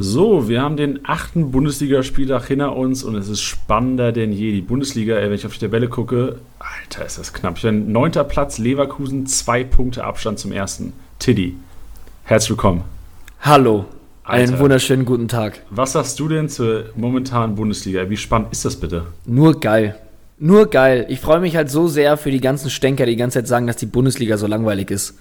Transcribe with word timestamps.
So, 0.00 0.48
wir 0.48 0.62
haben 0.62 0.76
den 0.76 1.00
achten 1.02 1.50
Bundesligaspieltag 1.50 2.46
hinter 2.46 2.76
uns 2.76 3.02
und 3.02 3.16
es 3.16 3.28
ist 3.28 3.40
spannender 3.40 4.12
denn 4.12 4.30
je. 4.30 4.52
Die 4.52 4.60
Bundesliga, 4.60 5.16
ey, 5.16 5.24
wenn 5.26 5.32
ich 5.34 5.44
auf 5.44 5.54
die 5.54 5.58
Tabelle 5.58 5.88
gucke, 5.88 6.36
Alter, 6.60 7.04
ist 7.04 7.18
das 7.18 7.32
knapp. 7.32 7.56
Ich 7.56 7.64
bin 7.64 7.90
neunter 7.90 8.22
Platz, 8.22 8.58
Leverkusen, 8.58 9.26
zwei 9.26 9.64
Punkte 9.64 10.04
Abstand 10.04 10.38
zum 10.38 10.52
ersten. 10.52 10.92
Tiddy, 11.18 11.56
herzlich 12.22 12.50
willkommen. 12.50 12.84
Hallo, 13.40 13.86
Alter. 14.22 14.52
einen 14.52 14.60
wunderschönen 14.60 15.04
guten 15.04 15.26
Tag. 15.26 15.62
Was 15.70 15.94
sagst 15.94 16.20
du 16.20 16.28
denn 16.28 16.48
zur 16.48 16.84
momentanen 16.94 17.56
Bundesliga? 17.56 18.08
Wie 18.08 18.16
spannend 18.16 18.52
ist 18.52 18.64
das 18.64 18.76
bitte? 18.76 19.06
Nur 19.26 19.58
geil. 19.58 19.98
Nur 20.38 20.70
geil. 20.70 21.06
Ich 21.08 21.18
freue 21.18 21.40
mich 21.40 21.56
halt 21.56 21.72
so 21.72 21.88
sehr 21.88 22.16
für 22.16 22.30
die 22.30 22.40
ganzen 22.40 22.70
Stänker, 22.70 23.04
die 23.04 23.12
die 23.12 23.18
ganze 23.18 23.40
Zeit 23.40 23.48
sagen, 23.48 23.66
dass 23.66 23.74
die 23.74 23.86
Bundesliga 23.86 24.36
so 24.36 24.46
langweilig 24.46 24.92
ist. 24.92 25.18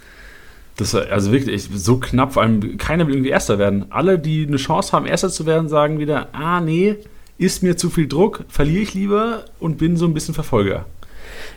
Das 0.78 0.94
also 0.94 1.32
wirklich 1.32 1.70
so 1.74 1.98
knapp, 1.98 2.34
vor 2.34 2.44
allem 2.44 2.78
keiner 2.78 3.08
will 3.08 3.16
irgendwie 3.16 3.32
Erster 3.32 3.58
werden. 3.58 3.88
Alle, 3.90 4.20
die 4.20 4.46
eine 4.46 4.58
Chance 4.58 4.92
haben, 4.92 5.08
Erster 5.08 5.30
zu 5.30 5.46
werden, 5.48 5.70
sagen 5.70 5.98
wieder, 5.98 6.30
ah 6.34 6.62
nee, 6.62 6.98
ist 7.40 7.64
mir 7.64 7.78
zu 7.78 7.90
viel 7.90 8.08
Druck, 8.08 8.46
verliere 8.48 8.84
ich 8.84 8.94
lieber 8.94 9.46
und 9.60 9.78
bin 9.78 9.98
so 9.98 10.06
ein 10.06 10.14
bisschen 10.14 10.36
Verfolger. 10.36 10.86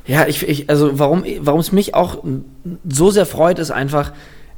Ja, 0.07 0.27
ich, 0.27 0.49
ich 0.49 0.71
also 0.71 0.99
warum 0.99 1.25
es 1.61 1.73
mich 1.73 1.95
auch 1.95 2.25
so 2.89 3.11
sehr 3.11 3.27
freut, 3.27 3.59
ist 3.59 3.71
einfach, 3.71 4.13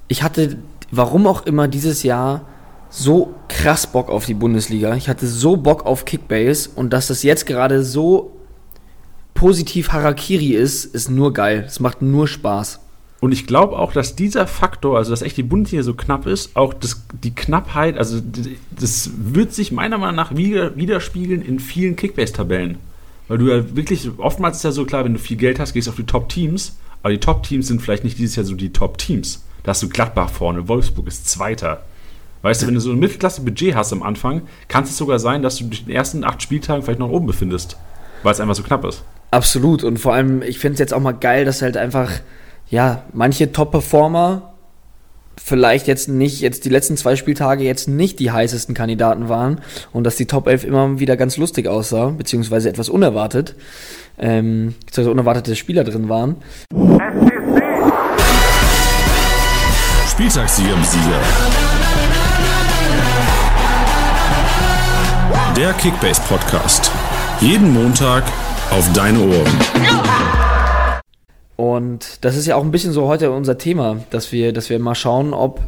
ich 0.09 0.23
hatte, 0.23 0.57
warum 0.91 1.27
auch 1.27 1.45
immer 1.45 1.67
dieses 1.67 2.05
Jahr 2.05 2.47
so 2.89 3.35
krass 3.49 3.87
Bock 3.87 4.11
auf 4.11 4.27
die 4.27 4.35
Bundesliga. 4.35 4.95
Ich 4.95 5.09
hatte 5.09 5.27
so 5.27 5.57
Bock 5.57 5.87
auf 5.87 6.05
Kickbase 6.05 6.71
und 6.75 6.93
dass 6.93 7.09
das 7.09 7.23
jetzt 7.23 7.47
gerade 7.47 7.83
so 7.83 8.37
positiv 9.35 9.91
Harakiri 9.93 10.51
ist, 10.51 10.85
ist 10.85 11.11
nur 11.11 11.33
geil. 11.33 11.65
Es 11.67 11.81
macht 11.81 12.03
nur 12.03 12.29
Spaß. 12.29 12.81
Und 13.23 13.31
ich 13.31 13.47
glaube 13.47 13.79
auch, 13.79 13.93
dass 13.93 14.17
dieser 14.17 14.49
Faktor, 14.49 14.99
also 14.99 15.13
dass 15.13 15.23
echt 15.23 15.37
die 15.37 15.45
Bundesliga 15.45 15.85
so 15.85 15.95
knapp 15.95 16.27
ist, 16.27 16.57
auch 16.57 16.75
das, 16.75 17.05
die 17.23 17.33
Knappheit, 17.33 17.97
also 17.97 18.21
das 18.77 19.13
wird 19.17 19.53
sich 19.53 19.71
meiner 19.71 19.97
Meinung 19.97 20.17
nach 20.17 20.35
wieder, 20.35 20.75
widerspiegeln 20.75 21.41
in 21.41 21.61
vielen 21.61 21.95
Kickbase-Tabellen. 21.95 22.79
Weil 23.29 23.39
du 23.39 23.49
ja 23.49 23.77
wirklich, 23.77 24.11
oftmals 24.19 24.57
ist 24.57 24.65
ja 24.65 24.73
so 24.73 24.85
klar, 24.85 25.05
wenn 25.05 25.13
du 25.13 25.21
viel 25.21 25.37
Geld 25.37 25.61
hast, 25.61 25.73
gehst 25.73 25.87
du 25.87 25.93
auf 25.93 25.97
die 25.97 26.03
Top-Teams, 26.03 26.79
aber 27.05 27.13
die 27.13 27.21
Top-Teams 27.21 27.69
sind 27.69 27.81
vielleicht 27.81 28.03
nicht 28.03 28.19
dieses 28.19 28.35
Jahr 28.35 28.45
so 28.45 28.57
die 28.57 28.73
Top-Teams. 28.73 29.45
Da 29.63 29.71
hast 29.71 29.85
du 29.85 29.89
Gladbach 29.89 30.29
vorne, 30.29 30.67
Wolfsburg 30.67 31.07
ist 31.07 31.31
Zweiter. 31.31 31.85
Weißt 32.43 32.63
du, 32.63 32.67
wenn 32.67 32.75
du 32.75 32.81
so 32.81 32.91
ein 32.91 32.99
Mittelklasse-Budget 32.99 33.77
hast 33.77 33.93
am 33.93 34.03
Anfang, 34.03 34.43
kann 34.67 34.83
es 34.83 34.97
sogar 34.97 35.21
sein, 35.21 35.43
dass 35.43 35.59
du 35.59 35.67
durch 35.67 35.85
den 35.85 35.95
ersten 35.95 36.25
acht 36.25 36.43
Spieltagen 36.43 36.83
vielleicht 36.83 36.99
noch 36.99 37.11
oben 37.11 37.29
befindest, 37.29 37.77
weil 38.25 38.33
es 38.33 38.41
einfach 38.41 38.57
so 38.57 38.65
knapp 38.65 38.85
ist. 38.85 39.05
Absolut. 39.31 39.85
Und 39.85 39.99
vor 39.99 40.13
allem, 40.13 40.43
ich 40.43 40.59
finde 40.59 40.73
es 40.73 40.81
jetzt 40.81 40.93
auch 40.93 41.01
mal 41.01 41.13
geil, 41.13 41.45
dass 41.45 41.63
halt 41.63 41.77
einfach 41.77 42.11
ja, 42.73 43.03
manche 43.13 43.53
Top-Performer 43.53 44.55
vielleicht 45.37 45.87
jetzt 45.87 46.09
nicht, 46.09 46.41
jetzt 46.41 46.65
die 46.65 46.71
letzten 46.71 46.97
zwei 46.97 47.17
Spieltage 47.17 47.65
jetzt 47.65 47.87
nicht 47.87 48.19
die 48.19 48.31
heißesten 48.31 48.75
Kandidaten 48.75 49.29
waren 49.29 49.61
und 49.93 50.05
dass 50.05 50.17
die 50.17 50.25
Top 50.25 50.49
11 50.49 50.65
immer 50.65 50.99
wieder 50.99 51.19
ganz 51.19 51.37
lustig 51.37 51.69
aussah, 51.69 52.07
beziehungsweise 52.07 52.71
etwas 52.71 52.89
unerwartet, 52.89 53.57
ähm, 54.19 54.75
beziehungsweise 54.87 55.11
unerwartete 55.11 55.55
Spieler 55.55 55.85
drin 55.85 56.09
waren. 56.09 56.37
Spieltagssieger 60.11 60.77
Sieger. 60.83 61.21
Der 65.59 65.75
Kickbase 65.75 66.23
Podcast. 66.27 66.91
Jeden 67.41 67.75
Montag 67.75 68.25
auf 68.71 68.91
deine 68.95 69.21
Ohren. 69.21 70.42
Und 71.57 72.25
das 72.25 72.37
ist 72.37 72.47
ja 72.47 72.57
auch 72.57 72.65
ein 72.65 72.71
bisschen 72.71 72.93
so 72.93 73.07
heute 73.07 73.31
unser 73.31 73.59
Thema, 73.59 73.99
dass 74.11 74.33
wir, 74.33 74.53
dass 74.53 74.71
wir 74.71 74.79
mal 74.79 74.95
schauen, 74.95 75.35
ob 75.35 75.61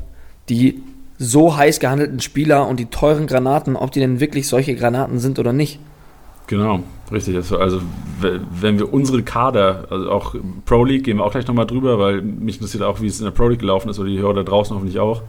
die 0.48 0.82
so 1.18 1.56
heiß 1.56 1.80
gehandelten 1.80 2.20
Spieler 2.20 2.66
und 2.66 2.80
die 2.80 2.86
teuren 2.86 3.26
Granaten, 3.26 3.76
ob 3.76 3.92
die 3.92 4.00
denn 4.00 4.20
wirklich 4.20 4.48
solche 4.48 4.74
Granaten 4.74 5.18
sind 5.18 5.38
oder 5.38 5.52
nicht. 5.52 5.78
Genau, 6.46 6.80
richtig. 7.10 7.36
Also, 7.36 7.58
also 7.58 7.80
wenn 8.20 8.78
wir 8.78 8.92
unsere 8.92 9.22
Kader, 9.22 9.86
also 9.90 10.10
auch 10.10 10.34
Pro 10.66 10.84
League, 10.84 11.04
gehen 11.04 11.18
wir 11.18 11.24
auch 11.24 11.32
gleich 11.32 11.46
nochmal 11.46 11.66
drüber, 11.66 11.98
weil 11.98 12.20
mich 12.20 12.56
interessiert 12.56 12.82
auch, 12.82 13.00
wie 13.00 13.06
es 13.06 13.18
in 13.18 13.24
der 13.24 13.30
Pro 13.30 13.48
League 13.48 13.60
gelaufen 13.60 13.88
ist 13.88 13.98
oder 13.98 14.08
die 14.08 14.18
Hörer 14.18 14.34
da 14.34 14.42
draußen 14.42 14.74
hoffentlich 14.74 14.98
auch. 14.98 15.22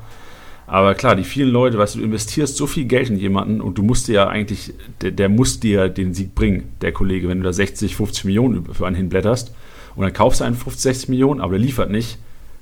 Aber 0.68 0.96
klar, 0.96 1.16
die 1.16 1.24
vielen 1.24 1.52
Leute, 1.52 1.78
weißt 1.78 1.96
du, 1.96 2.00
du 2.00 2.06
investierst 2.06 2.58
so 2.58 2.66
viel 2.66 2.86
Geld 2.86 3.10
in 3.10 3.18
jemanden 3.18 3.62
und 3.62 3.78
du 3.78 3.84
musst 3.84 4.08
dir 4.08 4.14
ja 4.14 4.28
eigentlich, 4.28 4.74
der, 5.02 5.12
der 5.12 5.30
muss 5.30 5.60
dir 5.60 5.90
den 5.90 6.14
Sieg 6.14 6.34
bringen, 6.34 6.74
der 6.82 6.92
Kollege, 6.92 7.30
wenn 7.30 7.38
du 7.38 7.44
da 7.44 7.54
60, 7.54 7.96
50 7.96 8.26
Millionen 8.26 8.66
für 8.74 8.88
einen 8.88 8.96
hinblätterst. 8.96 9.54
Und 9.96 10.04
dann 10.04 10.14
kaufst 10.14 10.42
du 10.42 10.44
einen 10.44 10.56
50, 10.56 10.82
60 10.82 11.10
Millionen, 11.10 11.42
aber 11.42 11.52
der 11.52 11.60
liefert 11.60 11.90
nicht. 11.90 12.18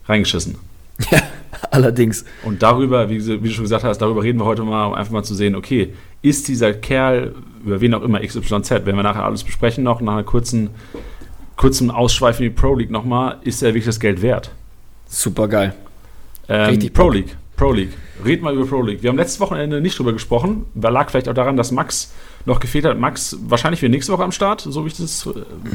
Reingeschissen. 0.06 0.58
Ja, 1.12 1.22
allerdings. 1.72 2.26
Und 2.44 2.62
darüber, 2.62 3.10
wie, 3.10 3.26
wie, 3.26 3.48
du 3.48 3.54
schon 3.54 3.64
gesagt 3.64 3.84
hast, 3.84 4.00
darüber 4.00 4.24
reden 4.24 4.40
wir 4.40 4.46
heute 4.46 4.64
mal, 4.64 4.86
um 4.86 4.94
einfach 4.94 5.12
mal 5.12 5.24
zu 5.24 5.34
sehen, 5.34 5.56
okay, 5.56 5.94
ist 6.22 6.48
dieser 6.48 6.74
Kerl, 6.74 7.34
über 7.66 7.82
wen 7.82 7.94
auch 7.94 8.02
immer, 8.02 8.20
XYZ, 8.20 8.72
wenn 8.86 8.96
wir 8.96 9.04
nachher 9.04 9.24
alles 9.24 9.44
besprechen 9.44 9.84
noch, 9.84 10.02
nach 10.02 10.14
einer 10.14 10.24
kurzen, 10.24 10.70
kurzen 11.56 11.92
Ausschweif 11.92 12.40
in 12.40 12.46
die 12.46 12.50
Pro 12.50 12.76
League 12.76 12.92
nochmal, 12.92 13.38
ist 13.44 13.64
er 13.64 13.70
wirklich 13.70 13.86
das 13.86 14.00
Geld 14.00 14.22
wert? 14.22 14.52
Super 15.08 15.48
geil. 15.48 15.74
Ähm, 16.50 16.70
Richtig 16.70 16.94
Pro 16.94 17.10
League. 17.10 17.36
Pro 17.56 17.72
League. 17.72 17.92
Red 18.26 18.42
mal 18.42 18.54
über 18.54 18.66
Pro 18.66 18.82
League. 18.82 19.04
Wir 19.04 19.10
haben 19.10 19.18
letztes 19.18 19.40
Wochenende 19.40 19.82
nicht 19.82 19.98
drüber 19.98 20.14
gesprochen. 20.14 20.66
Da 20.74 20.90
lag 20.90 21.10
vielleicht 21.10 21.30
auch 21.30 21.34
daran, 21.34 21.58
dass 21.58 21.72
Max 21.72 22.14
noch 22.46 22.60
gefehlt 22.60 22.86
hat. 22.86 23.00
Max, 23.00 23.38
wahrscheinlich 23.42 23.82
wieder 23.82 23.92
nächste 23.92 24.12
Woche 24.12 24.24
am 24.24 24.32
Start, 24.32 24.62
so 24.62 24.84
wie 24.84 24.88
ich 24.90 24.98
das 24.98 25.26
äh, 25.26 25.32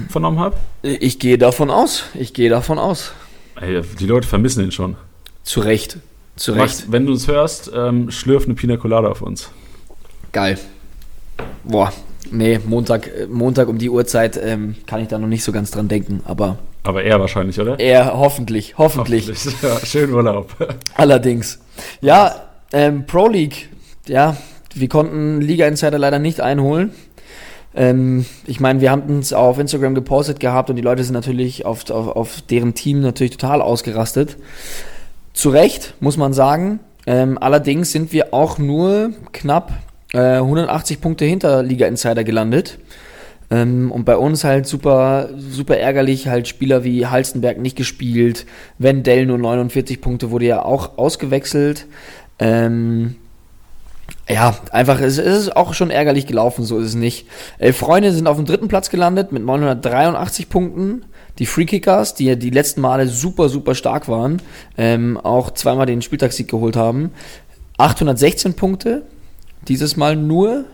vernommen 0.09 0.39
habe. 0.39 0.56
Ich 0.83 1.19
gehe 1.19 1.39
davon 1.39 1.71
aus. 1.71 2.05
Ich 2.15 2.34
gehe 2.34 2.51
davon 2.51 2.79
aus. 2.79 3.12
Ey, 3.61 3.83
die 3.99 4.06
Leute 4.06 4.27
vermissen 4.27 4.65
ihn 4.65 4.73
schon. 4.73 4.97
Zu 5.43 5.61
Recht. 5.61 5.99
Zu 6.37 6.53
Recht. 6.53 6.61
Max, 6.61 6.84
wenn 6.93 7.07
du 7.07 7.12
uns 7.12 7.27
hörst, 7.27 7.71
ähm, 7.75 8.11
schlürf 8.11 8.45
eine 8.45 8.55
Pina 8.55 8.77
Colada 8.77 9.09
auf 9.09 9.23
uns. 9.23 9.51
Geil. 10.33 10.59
Boah, 11.65 11.93
nee, 12.31 12.59
Montag, 12.65 13.07
äh, 13.09 13.27
Montag 13.27 13.69
um 13.69 13.78
die 13.78 13.91
Uhrzeit 13.91 14.39
ähm, 14.43 14.77
kann 14.87 15.01
ich 15.01 15.09
da 15.09 15.19
noch 15.19 15.27
nicht 15.28 15.45
so 15.45 15.53
ganz 15.53 15.71
dran 15.71 15.89
denken, 15.89 16.21
aber. 16.25 16.59
Aber 16.84 17.03
er 17.03 17.21
wahrscheinlich, 17.21 17.59
oder? 17.61 17.78
Er, 17.81 18.15
hoffentlich, 18.15 18.78
hoffentlich. 18.78 19.28
hoffentlich. 19.28 19.62
Ja, 19.62 19.84
schönen 19.84 20.15
Urlaub. 20.15 20.55
Allerdings. 20.95 21.59
Ja, 22.01 22.49
ähm, 22.73 23.07
Pro 23.07 23.28
League, 23.28 23.69
ja, 24.07 24.37
wir 24.75 24.89
konnten 24.89 25.41
Liga 25.41 25.67
Insider 25.67 25.99
leider 25.99 26.19
nicht 26.19 26.41
einholen. 26.41 26.93
Ähm, 27.75 28.25
ich 28.47 28.61
meine, 28.61 28.81
wir 28.81 28.91
haben 28.91 29.19
es 29.19 29.33
auf 29.33 29.59
Instagram 29.59 29.95
gepostet 29.95 30.41
gehabt 30.41 30.71
und 30.71 30.77
die 30.77 30.83
Leute 30.83 31.05
sind 31.05 31.15
natürlich 31.15 31.67
auf, 31.67 31.89
auf, 31.91 32.09
auf 32.09 32.43
deren 32.43 32.75
Team 32.75 33.01
natürlich 33.01 33.37
total 33.37 33.62
ausgerastet. 33.62 34.37
Zu 35.33 35.51
Recht, 35.51 35.95
muss 36.01 36.17
man 36.17 36.33
sagen. 36.33 36.81
Ähm, 37.07 37.39
allerdings 37.39 37.93
sind 37.93 38.12
wir 38.12 38.34
auch 38.34 38.59
nur 38.59 39.12
knapp 39.33 39.73
äh, 40.12 40.19
180 40.19 41.01
Punkte 41.01 41.25
hinter 41.25 41.62
Liga 41.62 41.87
Insider 41.87 42.25
gelandet. 42.25 42.78
Ähm, 43.51 43.91
und 43.91 44.05
bei 44.05 44.17
uns 44.17 44.45
halt 44.45 44.67
super, 44.67 45.31
super 45.39 45.78
ärgerlich, 45.78 46.28
halt 46.28 46.49
Spieler 46.49 46.84
wie 46.84 47.07
Halstenberg 47.07 47.59
nicht 47.59 47.77
gespielt. 47.77 48.47
Wendell 48.78 49.27
nur 49.27 49.39
49 49.39 50.01
Punkte, 50.01 50.31
wurde 50.31 50.47
ja 50.47 50.65
auch 50.65 50.99
ausgewechselt. 50.99 51.87
Ähm, 52.39 53.17
ja, 54.28 54.56
einfach, 54.72 55.00
es 55.00 55.16
ist 55.16 55.56
auch 55.56 55.72
schon 55.72 55.91
ärgerlich 55.91 56.27
gelaufen, 56.27 56.65
so 56.65 56.78
ist 56.78 56.89
es 56.89 56.94
nicht. 56.94 57.27
Elf 57.59 57.78
Freunde 57.78 58.12
sind 58.12 58.27
auf 58.27 58.37
dem 58.37 58.44
dritten 58.44 58.69
Platz 58.69 58.91
gelandet 58.91 59.33
mit 59.33 59.43
983 59.43 60.49
Punkten. 60.50 61.05
Die 61.39 61.47
Freekickers, 61.47 62.15
die 62.15 62.37
die 62.37 62.50
letzten 62.50 62.81
Male 62.81 63.06
super, 63.06 63.49
super 63.49 63.75
stark 63.75 64.09
waren, 64.09 64.43
ähm, 64.77 65.16
auch 65.16 65.53
zweimal 65.53 65.87
den 65.87 66.03
Spieltagssieg 66.03 66.49
geholt 66.49 66.77
haben. 66.77 67.12
816 67.78 68.55
Punkte, 68.55 69.03
dieses 69.66 69.97
Mal 69.97 70.16
nur. 70.16 70.65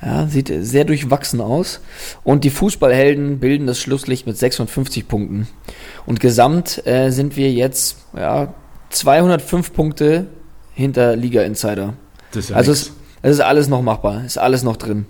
Ja, 0.00 0.26
sieht 0.26 0.52
sehr 0.62 0.84
durchwachsen 0.84 1.40
aus. 1.40 1.80
Und 2.24 2.44
die 2.44 2.50
Fußballhelden 2.50 3.38
bilden 3.38 3.66
das 3.66 3.78
Schlusslicht 3.78 4.26
mit 4.26 4.36
56 4.36 5.06
Punkten. 5.08 5.48
Und 6.06 6.20
gesamt 6.20 6.84
äh, 6.86 7.10
sind 7.10 7.36
wir 7.36 7.52
jetzt 7.52 7.98
ja, 8.16 8.52
205 8.90 9.72
Punkte 9.72 10.26
hinter 10.74 11.16
Liga 11.16 11.42
Insider. 11.42 11.94
Das 12.32 12.44
ist 12.44 12.50
ja 12.50 12.56
also 12.56 12.72
es, 12.72 12.92
es, 13.22 13.32
ist 13.32 13.40
alles 13.40 13.68
noch 13.68 13.82
machbar, 13.82 14.24
ist 14.24 14.38
alles 14.38 14.62
noch 14.62 14.76
drin. 14.76 15.06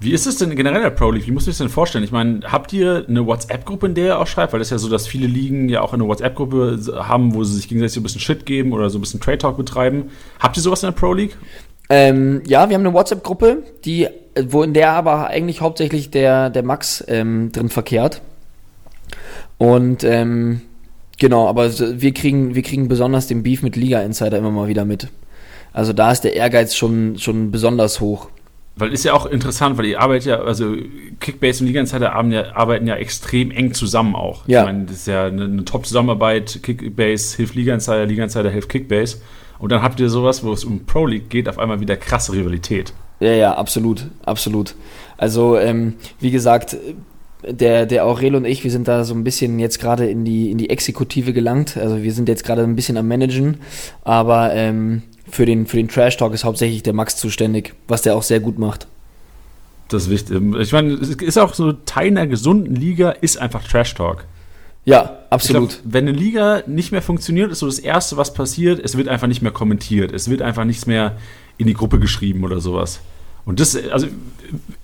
Wie 0.00 0.12
ist 0.12 0.26
es 0.26 0.36
denn 0.38 0.54
generell 0.56 0.82
der 0.82 0.90
Pro 0.90 1.10
League? 1.10 1.26
Wie 1.26 1.30
muss 1.30 1.44
ich 1.44 1.50
das 1.50 1.58
denn 1.58 1.68
vorstellen? 1.68 2.04
Ich 2.04 2.12
meine, 2.12 2.40
habt 2.50 2.72
ihr 2.72 3.06
eine 3.08 3.26
WhatsApp-Gruppe, 3.26 3.86
in 3.86 3.94
der 3.94 4.04
ihr 4.06 4.18
auch 4.18 4.26
schreibt? 4.26 4.52
Weil 4.52 4.58
das 4.58 4.68
ist 4.68 4.72
ja 4.72 4.78
so, 4.78 4.88
dass 4.88 5.06
viele 5.06 5.26
Ligen 5.26 5.68
ja 5.68 5.80
auch 5.80 5.94
eine 5.94 6.06
WhatsApp-Gruppe 6.06 7.04
haben, 7.08 7.34
wo 7.34 7.44
sie 7.44 7.54
sich 7.54 7.68
gegenseitig 7.68 7.94
so 7.94 8.00
ein 8.00 8.02
bisschen 8.02 8.20
Shit 8.20 8.44
geben 8.44 8.72
oder 8.72 8.90
so 8.90 8.98
ein 8.98 9.00
bisschen 9.00 9.20
Trade 9.20 9.38
Talk 9.38 9.56
betreiben. 9.56 10.10
Habt 10.40 10.56
ihr 10.56 10.62
sowas 10.62 10.82
in 10.82 10.88
der 10.88 10.98
Pro 10.98 11.14
League? 11.14 11.36
Ähm, 11.88 12.42
ja, 12.46 12.68
wir 12.68 12.74
haben 12.74 12.86
eine 12.86 12.94
WhatsApp-Gruppe, 12.94 13.62
die, 13.84 14.08
wo 14.46 14.62
in 14.62 14.74
der 14.74 14.92
aber 14.92 15.28
eigentlich 15.28 15.60
hauptsächlich 15.60 16.10
der, 16.10 16.50
der 16.50 16.64
Max 16.64 17.04
ähm, 17.08 17.52
drin 17.52 17.68
verkehrt. 17.68 18.20
Und 19.58 20.02
ähm, 20.02 20.62
genau, 21.18 21.48
aber 21.48 21.70
wir 21.78 22.12
kriegen, 22.12 22.54
wir 22.54 22.62
kriegen 22.62 22.88
besonders 22.88 23.26
den 23.26 23.42
Beef 23.42 23.62
mit 23.62 23.76
Liga 23.76 24.02
Insider 24.02 24.38
immer 24.38 24.50
mal 24.50 24.68
wieder 24.68 24.84
mit. 24.84 25.08
Also 25.74 25.92
da 25.92 26.12
ist 26.12 26.22
der 26.22 26.34
Ehrgeiz 26.34 26.74
schon, 26.74 27.18
schon 27.18 27.50
besonders 27.50 28.00
hoch. 28.00 28.28
Weil 28.76 28.92
ist 28.92 29.04
ja 29.04 29.12
auch 29.12 29.26
interessant, 29.26 29.76
weil 29.76 29.86
ihr 29.86 30.00
arbeitet 30.00 30.26
ja, 30.26 30.40
also 30.40 30.74
Kickbase 31.20 31.60
und 31.60 31.66
Liga 31.66 31.80
Insider 31.80 32.14
arbeiten 32.14 32.86
ja, 32.86 32.96
extrem 32.96 33.50
eng 33.50 33.74
zusammen 33.74 34.14
auch. 34.14 34.48
Ja. 34.48 34.60
Ich 34.60 34.66
meine, 34.66 34.84
das 34.84 34.96
ist 34.96 35.06
ja 35.06 35.26
eine, 35.26 35.44
eine 35.44 35.64
Top-Zusammenarbeit. 35.64 36.60
Kickbase 36.62 37.36
hilft 37.36 37.54
Liga 37.54 37.74
Insider, 37.74 38.06
Liga 38.06 38.24
Insider 38.24 38.50
hilft 38.50 38.68
Kickbase. 38.68 39.18
Und 39.58 39.70
dann 39.70 39.82
habt 39.82 40.00
ihr 40.00 40.08
sowas, 40.08 40.42
wo 40.42 40.52
es 40.52 40.64
um 40.64 40.86
Pro 40.86 41.06
League 41.06 41.28
geht, 41.28 41.48
auf 41.48 41.58
einmal 41.58 41.80
wieder 41.80 41.96
krasse 41.96 42.32
Rivalität. 42.32 42.92
Ja, 43.20 43.32
ja, 43.32 43.54
absolut, 43.54 44.06
absolut. 44.24 44.74
Also, 45.16 45.56
ähm, 45.56 45.94
wie 46.18 46.32
gesagt, 46.32 46.76
der, 47.48 47.86
der 47.86 48.06
Aurel 48.06 48.34
und 48.34 48.44
ich, 48.44 48.64
wir 48.64 48.70
sind 48.70 48.88
da 48.88 49.04
so 49.04 49.14
ein 49.14 49.22
bisschen 49.22 49.58
jetzt 49.58 49.80
gerade 49.80 50.06
in 50.06 50.24
die, 50.24 50.50
in 50.50 50.58
die 50.58 50.70
Exekutive 50.70 51.32
gelangt. 51.32 51.76
Also 51.76 52.02
wir 52.02 52.12
sind 52.12 52.28
jetzt 52.28 52.44
gerade 52.44 52.62
ein 52.62 52.74
bisschen 52.74 52.96
am 52.96 53.06
Managen, 53.06 53.58
aber 54.02 54.52
ähm, 54.54 55.02
für 55.34 55.46
den, 55.46 55.66
für 55.66 55.78
den 55.78 55.88
Trash 55.88 56.16
Talk 56.16 56.32
ist 56.32 56.44
hauptsächlich 56.44 56.84
der 56.84 56.92
Max 56.92 57.16
zuständig, 57.16 57.74
was 57.88 58.02
der 58.02 58.14
auch 58.14 58.22
sehr 58.22 58.38
gut 58.38 58.56
macht. 58.56 58.86
Das 59.88 60.04
ist 60.04 60.10
wichtig. 60.10 60.40
Ich 60.60 60.72
meine, 60.72 60.94
es 60.94 61.10
ist 61.10 61.38
auch 61.38 61.54
so 61.54 61.72
Teil 61.72 62.08
einer 62.08 62.28
gesunden 62.28 62.76
Liga 62.76 63.10
ist 63.10 63.36
einfach 63.38 63.66
Trash 63.66 63.94
Talk. 63.94 64.26
Ja, 64.84 65.18
absolut. 65.30 65.70
glaub, 65.70 65.80
wenn 65.84 66.06
eine 66.08 66.16
Liga 66.16 66.62
nicht 66.66 66.92
mehr 66.92 67.02
funktioniert, 67.02 67.50
ist 67.50 67.58
so 67.58 67.66
das 67.66 67.80
Erste, 67.80 68.16
was 68.16 68.32
passiert, 68.32 68.78
es 68.78 68.96
wird 68.96 69.08
einfach 69.08 69.26
nicht 69.26 69.42
mehr 69.42 69.50
kommentiert. 69.50 70.12
Es 70.12 70.30
wird 70.30 70.40
einfach 70.40 70.64
nichts 70.64 70.86
mehr 70.86 71.16
in 71.58 71.66
die 71.66 71.74
Gruppe 71.74 71.98
geschrieben 71.98 72.44
oder 72.44 72.60
sowas. 72.60 73.00
Und 73.44 73.58
das, 73.58 73.76
also, 73.90 74.06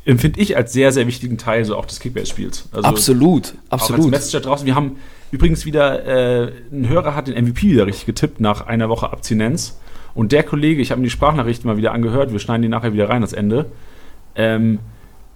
empfinde 0.04 0.40
ich 0.40 0.56
als 0.56 0.72
sehr, 0.72 0.90
sehr 0.90 1.06
wichtigen 1.06 1.38
Teil 1.38 1.64
so 1.64 1.76
auch 1.76 1.86
des 1.86 2.00
Kickbase-Spiels. 2.00 2.68
Also, 2.72 2.88
absolut, 2.88 3.54
Auch 3.68 3.74
als 3.74 3.90
absolut. 3.90 4.34
Da 4.34 4.40
draußen. 4.40 4.66
Wir 4.66 4.74
haben 4.74 4.96
übrigens 5.30 5.64
wieder, 5.64 6.04
äh, 6.06 6.52
ein 6.72 6.88
Hörer 6.88 7.14
hat 7.14 7.28
den 7.28 7.36
MVP 7.36 7.70
wieder 7.70 7.86
richtig 7.86 8.06
getippt 8.06 8.40
nach 8.40 8.66
einer 8.66 8.88
Woche 8.88 9.12
Abstinenz. 9.12 9.76
Und 10.20 10.32
der 10.32 10.42
Kollege, 10.42 10.82
ich 10.82 10.90
habe 10.90 11.00
mir 11.00 11.06
die 11.06 11.10
Sprachnachrichten 11.10 11.66
mal 11.66 11.78
wieder 11.78 11.92
angehört, 11.92 12.30
wir 12.30 12.38
schneiden 12.40 12.60
die 12.60 12.68
nachher 12.68 12.92
wieder 12.92 13.08
rein, 13.08 13.22
das 13.22 13.32
Ende. 13.32 13.64
Ähm, 14.34 14.78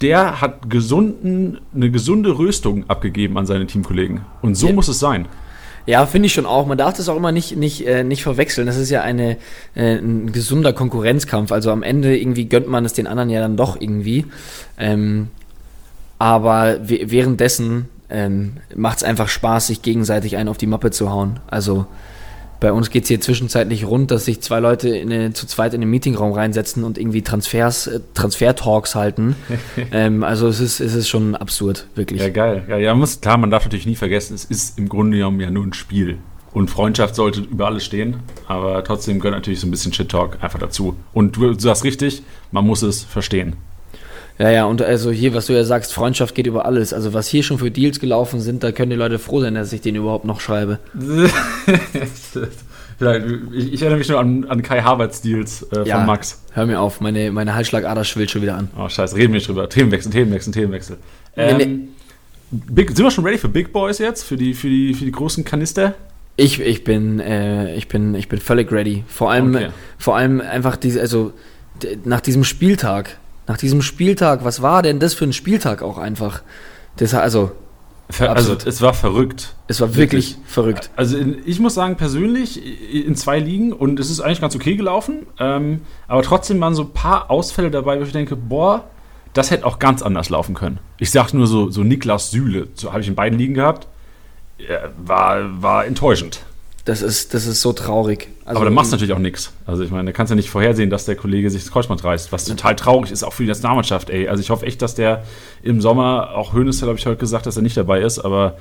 der 0.02 0.42
hat 0.42 0.68
gesunden, 0.68 1.56
eine 1.74 1.90
gesunde 1.90 2.36
Röstung 2.38 2.84
abgegeben 2.86 3.38
an 3.38 3.46
seine 3.46 3.66
Teamkollegen. 3.66 4.20
Und 4.42 4.56
so 4.56 4.66
Ja. 4.66 4.74
muss 4.74 4.88
es 4.88 4.98
sein. 4.98 5.24
Ja, 5.86 6.04
finde 6.04 6.26
ich 6.26 6.34
schon 6.34 6.44
auch. 6.44 6.66
Man 6.66 6.76
darf 6.76 6.98
das 6.98 7.08
auch 7.08 7.16
immer 7.16 7.32
nicht, 7.32 7.56
nicht, 7.56 7.86
äh, 7.86 8.04
nicht 8.04 8.22
verwechseln. 8.22 8.66
Das 8.66 8.76
ist 8.76 8.90
ja 8.90 9.00
eine, 9.00 9.38
äh, 9.74 9.94
ein 9.96 10.32
gesunder 10.32 10.74
Konkurrenzkampf. 10.74 11.50
Also 11.50 11.70
am 11.70 11.82
Ende 11.82 12.18
irgendwie 12.18 12.44
gönnt 12.44 12.68
man 12.68 12.84
es 12.84 12.92
den 12.92 13.06
anderen 13.06 13.30
ja 13.30 13.40
dann 13.40 13.56
doch 13.56 13.80
irgendwie. 13.80 14.26
Ähm, 14.78 15.28
aber 16.18 16.76
währenddessen 16.82 17.88
ähm, 18.10 18.58
macht 18.76 18.98
es 18.98 19.02
einfach 19.02 19.28
Spaß, 19.28 19.68
sich 19.68 19.80
gegenseitig 19.80 20.36
einen 20.36 20.50
auf 20.50 20.58
die 20.58 20.66
Mappe 20.66 20.90
zu 20.90 21.10
hauen. 21.10 21.40
Also 21.46 21.86
bei 22.64 22.72
uns 22.72 22.88
geht 22.88 23.02
es 23.02 23.08
hier 23.08 23.20
zwischenzeitlich 23.20 23.84
rund, 23.84 24.10
dass 24.10 24.24
sich 24.24 24.40
zwei 24.40 24.58
Leute 24.58 24.88
in 24.88 25.12
eine, 25.12 25.34
zu 25.34 25.46
zweit 25.46 25.74
in 25.74 25.82
den 25.82 25.90
Meetingraum 25.90 26.32
reinsetzen 26.32 26.82
und 26.82 26.96
irgendwie 26.96 27.20
Transfers, 27.20 27.88
äh, 27.88 28.00
Transfer-Talks 28.14 28.94
halten. 28.94 29.36
ähm, 29.92 30.24
also 30.24 30.48
es 30.48 30.60
ist, 30.60 30.80
es 30.80 30.94
ist 30.94 31.10
schon 31.10 31.36
absurd, 31.36 31.86
wirklich. 31.94 32.22
Ja, 32.22 32.30
geil. 32.30 32.64
Ja, 32.66 32.78
ja, 32.78 32.94
muss, 32.94 33.20
klar, 33.20 33.36
man 33.36 33.50
darf 33.50 33.64
natürlich 33.64 33.84
nie 33.84 33.96
vergessen, 33.96 34.32
es 34.32 34.46
ist 34.46 34.78
im 34.78 34.88
Grunde 34.88 35.18
genommen 35.18 35.40
ja 35.40 35.50
nur 35.50 35.62
ein 35.62 35.74
Spiel. 35.74 36.16
Und 36.54 36.70
Freundschaft 36.70 37.16
sollte 37.16 37.40
über 37.40 37.66
alles 37.66 37.84
stehen, 37.84 38.20
aber 38.48 38.82
trotzdem 38.82 39.18
gehört 39.18 39.34
natürlich 39.34 39.60
so 39.60 39.66
ein 39.66 39.70
bisschen 39.70 39.92
Shit-Talk 39.92 40.38
einfach 40.40 40.58
dazu. 40.58 40.96
Und 41.12 41.36
du, 41.36 41.52
du 41.52 41.60
sagst 41.60 41.84
richtig, 41.84 42.22
man 42.50 42.66
muss 42.66 42.80
es 42.80 43.04
verstehen. 43.04 43.56
Ja, 44.38 44.50
ja, 44.50 44.64
und 44.64 44.82
also 44.82 45.10
hier, 45.12 45.32
was 45.32 45.46
du 45.46 45.52
ja 45.52 45.62
sagst, 45.62 45.92
Freundschaft 45.94 46.34
geht 46.34 46.46
über 46.48 46.64
alles. 46.66 46.92
Also 46.92 47.14
was 47.14 47.28
hier 47.28 47.42
schon 47.44 47.58
für 47.58 47.70
Deals 47.70 48.00
gelaufen 48.00 48.40
sind, 48.40 48.64
da 48.64 48.72
können 48.72 48.90
die 48.90 48.96
Leute 48.96 49.20
froh 49.20 49.40
sein, 49.40 49.54
dass 49.54 49.72
ich 49.72 49.80
den 49.80 49.94
überhaupt 49.94 50.24
noch 50.24 50.40
schreibe. 50.40 50.78
Ich, 53.52 53.72
ich 53.72 53.82
erinnere 53.82 53.98
mich 53.98 54.08
nur 54.08 54.20
an, 54.20 54.44
an 54.44 54.62
Kai 54.62 54.80
Havertz 54.82 55.20
Deals 55.20 55.62
äh, 55.72 55.86
Ja. 55.86 55.96
von 55.98 56.06
Max. 56.06 56.40
Hör 56.52 56.64
mir 56.64 56.80
auf, 56.80 57.00
meine, 57.00 57.32
meine 57.32 57.54
Halsschlagader 57.54 58.04
schwillt 58.04 58.30
schon 58.30 58.40
wieder 58.42 58.56
an. 58.56 58.68
Oh, 58.78 58.88
scheiße, 58.88 59.16
reden 59.16 59.32
wir 59.32 59.38
nicht 59.38 59.48
drüber. 59.48 59.68
Themenwechsel, 59.68 60.12
Themenwechsel, 60.12 60.52
Themenwechsel. 60.52 60.96
Nee, 61.36 61.42
Ähm, 61.42 61.56
nee. 61.58 61.78
Big, 62.52 62.90
sind 62.94 63.04
wir 63.04 63.10
schon 63.10 63.24
ready 63.24 63.36
für 63.38 63.48
Big 63.48 63.72
Boys 63.72 63.98
jetzt? 63.98 64.22
Für 64.22 64.36
die, 64.36 64.54
für 64.54 64.68
die, 64.68 64.94
für 64.94 65.04
die 65.04 65.10
großen 65.10 65.44
Kanister? 65.44 65.94
Ich, 66.36 66.60
ich 66.60 66.84
bin, 66.84 67.18
äh, 67.18 67.74
ich 67.74 67.88
bin, 67.88 68.14
ich 68.14 68.28
bin 68.28 68.38
völlig 68.38 68.70
ready. 68.70 69.02
Vor 69.08 69.30
allem, 69.32 69.56
Okay. 69.56 69.68
vor 69.98 70.16
allem 70.16 70.40
einfach 70.40 70.76
diese, 70.76 71.00
also 71.00 71.32
nach 72.04 72.20
diesem 72.20 72.44
Spieltag, 72.44 73.18
nach 73.46 73.58
diesem 73.58 73.82
Spieltag, 73.82 74.44
was 74.44 74.62
war 74.62 74.82
denn 74.82 75.00
das 75.00 75.14
für 75.14 75.24
ein 75.24 75.32
Spieltag 75.32 75.82
auch 75.82 75.98
einfach? 75.98 76.42
Das, 76.96 77.14
also, 77.14 77.52
Ver 78.10 78.36
also, 78.36 78.56
es 78.66 78.82
war 78.82 78.92
verrückt. 78.92 79.54
es 79.66 79.80
war 79.80 79.94
wirklich, 79.96 80.36
verrückt. 80.46 80.90
Also 80.94 81.16
in, 81.16 81.38
ich 81.46 81.58
muss 81.58 81.74
sagen, 81.74 81.96
persönlich 81.96 82.60
in 82.92 83.16
zwei 83.16 83.38
Ligen 83.38 83.72
und 83.72 83.98
es 83.98 84.10
ist 84.10 84.20
eigentlich 84.20 84.42
ganz 84.42 84.54
okay 84.54 84.76
gelaufen, 84.76 85.26
ähm, 85.38 85.80
aber 86.06 86.22
trotzdem 86.22 86.60
waren 86.60 86.74
so 86.74 86.82
ein 86.82 86.92
paar 86.92 87.30
Ausfälle 87.30 87.70
dabei, 87.70 87.98
wo 87.98 88.04
ich 88.04 88.12
denke, 88.12 88.36
boah, 88.36 88.84
das 89.32 89.50
hätte 89.50 89.64
auch 89.64 89.78
ganz 89.78 90.02
anders 90.02 90.28
laufen 90.28 90.54
können. 90.54 90.78
Ich 90.98 91.10
sag 91.10 91.32
nur 91.32 91.46
so, 91.46 91.70
so 91.70 91.82
Niklas 91.82 92.30
Süle, 92.30 92.68
so 92.74 92.92
habe 92.92 93.00
ich 93.00 93.08
in 93.08 93.14
beiden 93.14 93.38
Ligen 93.38 93.54
gehabt, 93.54 93.88
ja, 94.58 94.90
war, 95.02 95.62
war 95.62 95.86
enttäuschend. 95.86 96.40
Das 96.84 97.00
ist, 97.00 97.32
das 97.32 97.46
ist 97.46 97.62
so 97.62 97.72
traurig. 97.72 98.28
Also, 98.44 98.58
aber 98.58 98.68
da 98.68 98.70
machst 98.70 98.92
du 98.92 98.96
natürlich 98.96 99.14
auch 99.14 99.18
nichts. 99.18 99.52
Also 99.64 99.82
ich 99.82 99.90
meine, 99.90 100.04
da 100.04 100.12
kannst 100.12 100.30
du 100.30 100.34
ja 100.34 100.36
nicht 100.36 100.50
vorhersehen, 100.50 100.90
dass 100.90 101.06
der 101.06 101.16
Kollege 101.16 101.48
sich 101.48 101.62
das 101.62 101.72
Kreuzband 101.72 102.04
reißt, 102.04 102.30
was 102.30 102.44
total 102.44 102.76
traurig 102.76 103.10
ist, 103.10 103.22
auch 103.22 103.32
für 103.32 103.44
die 103.44 103.48
Nationalmannschaft, 103.48 104.10
ey. 104.10 104.28
Also 104.28 104.42
ich 104.42 104.50
hoffe 104.50 104.66
echt, 104.66 104.82
dass 104.82 104.94
der 104.94 105.24
im 105.62 105.80
Sommer, 105.80 106.34
auch 106.34 106.52
Hönes 106.52 106.82
hat, 106.82 106.88
habe 106.88 106.98
ich 106.98 107.06
heute 107.06 107.16
gesagt, 107.16 107.46
dass 107.46 107.56
er 107.56 107.62
nicht 107.62 107.76
dabei 107.76 108.02
ist, 108.02 108.18
aber 108.18 108.58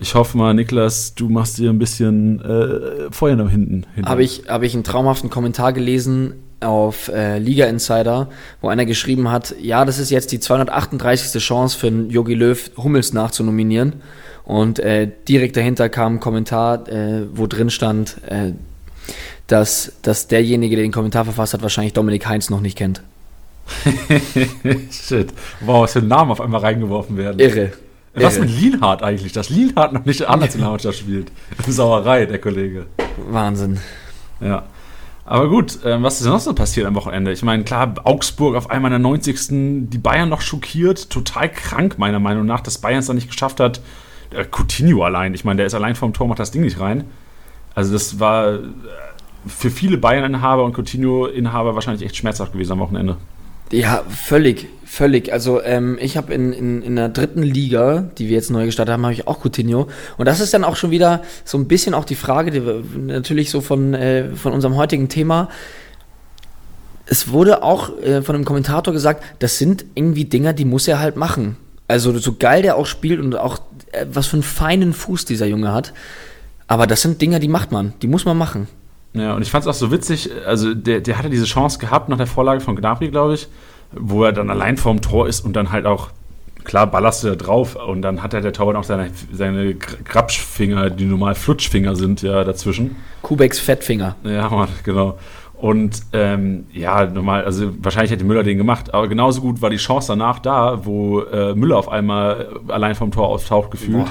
ich 0.00 0.16
hoffe 0.16 0.36
mal, 0.36 0.52
Niklas, 0.54 1.14
du 1.14 1.28
machst 1.28 1.58
dir 1.58 1.70
ein 1.70 1.78
bisschen 1.78 2.40
äh, 2.40 3.12
Feuer 3.12 3.36
nach 3.36 3.50
hinten. 3.50 3.86
habe 4.04 4.24
ich, 4.24 4.42
habe 4.48 4.66
ich 4.66 4.74
einen 4.74 4.82
traumhaften 4.82 5.30
Kommentar 5.30 5.72
gelesen 5.72 6.34
auf 6.58 7.08
äh, 7.08 7.38
Liga 7.38 7.66
Insider, 7.66 8.28
wo 8.60 8.68
einer 8.68 8.86
geschrieben 8.86 9.30
hat, 9.30 9.54
ja, 9.60 9.84
das 9.84 10.00
ist 10.00 10.10
jetzt 10.10 10.32
die 10.32 10.40
238. 10.40 11.40
Chance 11.40 11.78
für 11.78 11.86
einen 11.88 12.10
Jogi 12.10 12.34
Löw 12.34 12.70
Hummels 12.76 13.12
nachzunominieren. 13.12 14.02
Und 14.44 14.78
äh, 14.78 15.10
direkt 15.28 15.56
dahinter 15.56 15.88
kam 15.88 16.16
ein 16.16 16.20
Kommentar, 16.20 16.88
äh, 16.88 17.26
wo 17.32 17.46
drin 17.46 17.70
stand, 17.70 18.16
äh, 18.26 18.52
dass, 19.46 19.92
dass 20.02 20.28
derjenige, 20.28 20.76
der 20.76 20.84
den 20.84 20.92
Kommentar 20.92 21.24
verfasst 21.24 21.54
hat, 21.54 21.62
wahrscheinlich 21.62 21.92
Dominik 21.92 22.26
Heinz 22.26 22.50
noch 22.50 22.60
nicht 22.60 22.76
kennt. 22.76 23.02
Shit. 24.90 25.32
Wow, 25.60 25.84
was 25.84 25.92
für 25.92 26.02
Namen 26.02 26.30
auf 26.30 26.40
einmal 26.40 26.60
reingeworfen 26.60 27.16
werden. 27.16 27.38
Irre. 27.38 27.72
Was 28.14 28.36
Irre. 28.36 28.46
mit 28.46 28.60
Lienhardt 28.60 29.02
eigentlich? 29.02 29.32
Dass 29.32 29.50
Lienhardt 29.50 29.92
noch 29.92 30.04
nicht 30.04 30.20
in 30.20 30.26
der 30.26 30.36
Nationalmannschaft 30.36 30.98
spielt. 30.98 31.30
Sauerei, 31.66 32.26
der 32.26 32.38
Kollege. 32.40 32.86
Wahnsinn. 33.30 33.78
Ja. 34.40 34.64
Aber 35.24 35.48
gut, 35.48 35.78
ähm, 35.84 36.02
was 36.02 36.14
ist 36.14 36.24
denn 36.24 36.32
noch 36.32 36.40
so 36.40 36.52
passiert 36.52 36.86
am 36.86 36.96
Wochenende? 36.96 37.32
Ich 37.32 37.42
meine, 37.42 37.62
klar, 37.62 37.94
Augsburg 38.04 38.56
auf 38.56 38.70
einmal 38.70 38.90
in 38.90 39.02
der 39.02 39.10
90. 39.10 39.88
Die 39.88 39.98
Bayern 39.98 40.28
noch 40.28 40.40
schockiert. 40.40 41.10
Total 41.10 41.48
krank, 41.48 41.98
meiner 41.98 42.18
Meinung 42.18 42.44
nach, 42.44 42.60
dass 42.60 42.78
Bayern 42.78 42.98
es 42.98 43.06
dann 43.06 43.16
nicht 43.16 43.30
geschafft 43.30 43.60
hat. 43.60 43.80
Äh, 44.34 44.46
Coutinho 44.50 45.04
allein. 45.04 45.34
Ich 45.34 45.44
meine, 45.44 45.58
der 45.58 45.66
ist 45.66 45.74
allein 45.74 45.94
vom 45.94 46.12
Tor, 46.12 46.28
macht 46.28 46.38
das 46.38 46.50
Ding 46.50 46.62
nicht 46.62 46.80
rein. 46.80 47.04
Also, 47.74 47.92
das 47.92 48.20
war 48.20 48.54
äh, 48.54 48.58
für 49.46 49.70
viele 49.70 49.98
Bayern-Inhaber 49.98 50.64
und 50.64 50.76
Coutinho-Inhaber 50.76 51.74
wahrscheinlich 51.74 52.04
echt 52.04 52.16
schmerzhaft 52.16 52.52
gewesen 52.52 52.72
am 52.72 52.80
Wochenende. 52.80 53.16
Ja, 53.72 54.04
völlig, 54.06 54.68
völlig. 54.84 55.32
Also 55.32 55.62
ähm, 55.62 55.96
ich 55.98 56.18
habe 56.18 56.34
in, 56.34 56.52
in, 56.52 56.82
in 56.82 56.94
der 56.94 57.08
dritten 57.08 57.42
Liga, 57.42 58.10
die 58.18 58.28
wir 58.28 58.34
jetzt 58.34 58.50
neu 58.50 58.66
gestartet 58.66 58.92
haben, 58.92 59.02
habe 59.02 59.14
ich 59.14 59.26
auch 59.26 59.42
Coutinho. 59.42 59.88
Und 60.18 60.26
das 60.26 60.40
ist 60.40 60.52
dann 60.52 60.62
auch 60.62 60.76
schon 60.76 60.90
wieder 60.90 61.22
so 61.46 61.56
ein 61.56 61.68
bisschen 61.68 61.94
auch 61.94 62.04
die 62.04 62.14
Frage, 62.14 62.50
die 62.50 62.66
wir, 62.66 62.84
natürlich 62.98 63.50
so 63.50 63.62
von, 63.62 63.94
äh, 63.94 64.36
von 64.36 64.52
unserem 64.52 64.76
heutigen 64.76 65.08
Thema. 65.08 65.48
Es 67.06 67.30
wurde 67.32 67.62
auch 67.62 67.98
äh, 68.00 68.20
von 68.20 68.34
einem 68.34 68.44
Kommentator 68.44 68.92
gesagt, 68.92 69.24
das 69.38 69.56
sind 69.56 69.86
irgendwie 69.94 70.26
Dinger, 70.26 70.52
die 70.52 70.66
muss 70.66 70.86
er 70.86 71.00
halt 71.00 71.16
machen. 71.16 71.56
Also 71.88 72.16
so 72.18 72.36
geil 72.38 72.60
der 72.60 72.76
auch 72.76 72.86
spielt 72.86 73.20
und 73.20 73.36
auch 73.36 73.58
was 74.12 74.26
für 74.26 74.34
einen 74.36 74.42
feinen 74.42 74.92
Fuß 74.92 75.24
dieser 75.24 75.46
Junge 75.46 75.72
hat. 75.72 75.92
Aber 76.66 76.86
das 76.86 77.02
sind 77.02 77.20
Dinger, 77.20 77.38
die 77.38 77.48
macht 77.48 77.72
man, 77.72 77.92
die 78.02 78.08
muss 78.08 78.24
man 78.24 78.38
machen. 78.38 78.68
Ja, 79.14 79.34
und 79.34 79.42
ich 79.42 79.50
fand 79.50 79.64
es 79.64 79.68
auch 79.68 79.74
so 79.74 79.90
witzig, 79.90 80.30
also 80.46 80.72
der, 80.74 81.00
der 81.00 81.18
hatte 81.18 81.28
diese 81.28 81.44
Chance 81.44 81.78
gehabt 81.78 82.08
nach 82.08 82.16
der 82.16 82.26
Vorlage 82.26 82.60
von 82.62 82.76
Gnabry, 82.76 83.08
glaube 83.08 83.34
ich, 83.34 83.48
wo 83.92 84.24
er 84.24 84.32
dann 84.32 84.48
allein 84.48 84.78
vorm 84.78 85.02
Tor 85.02 85.28
ist 85.28 85.44
und 85.44 85.52
dann 85.54 85.70
halt 85.70 85.84
auch, 85.84 86.08
klar, 86.64 86.86
ballerst 86.86 87.22
du 87.22 87.28
da 87.28 87.34
drauf 87.34 87.76
und 87.76 88.00
dann 88.00 88.22
hat 88.22 88.32
er 88.32 88.40
der 88.40 88.54
Torwart 88.54 88.76
auch 88.76 88.84
seine, 88.84 89.10
seine 89.30 89.74
Gr- 89.74 89.96
Grapschfinger, 90.02 90.88
die 90.88 91.04
normal 91.04 91.34
Flutschfinger 91.34 91.94
sind, 91.94 92.22
ja, 92.22 92.42
dazwischen. 92.42 92.96
Kubeks 93.20 93.58
Fettfinger. 93.58 94.16
Ja, 94.24 94.48
Mann, 94.48 94.68
genau. 94.82 95.18
Und 95.62 96.02
ähm, 96.12 96.66
ja, 96.72 97.06
normal, 97.06 97.44
also 97.44 97.72
wahrscheinlich 97.78 98.10
hätte 98.10 98.24
Müller 98.24 98.42
den 98.42 98.58
gemacht, 98.58 98.92
aber 98.92 99.06
genauso 99.06 99.40
gut 99.40 99.62
war 99.62 99.70
die 99.70 99.76
Chance 99.76 100.08
danach 100.08 100.40
da, 100.40 100.84
wo 100.84 101.20
äh, 101.20 101.54
Müller 101.54 101.76
auf 101.76 101.88
einmal 101.88 102.48
allein 102.66 102.96
vom 102.96 103.12
Tor 103.12 103.28
auftaucht 103.28 103.70
gefühlt. 103.70 104.08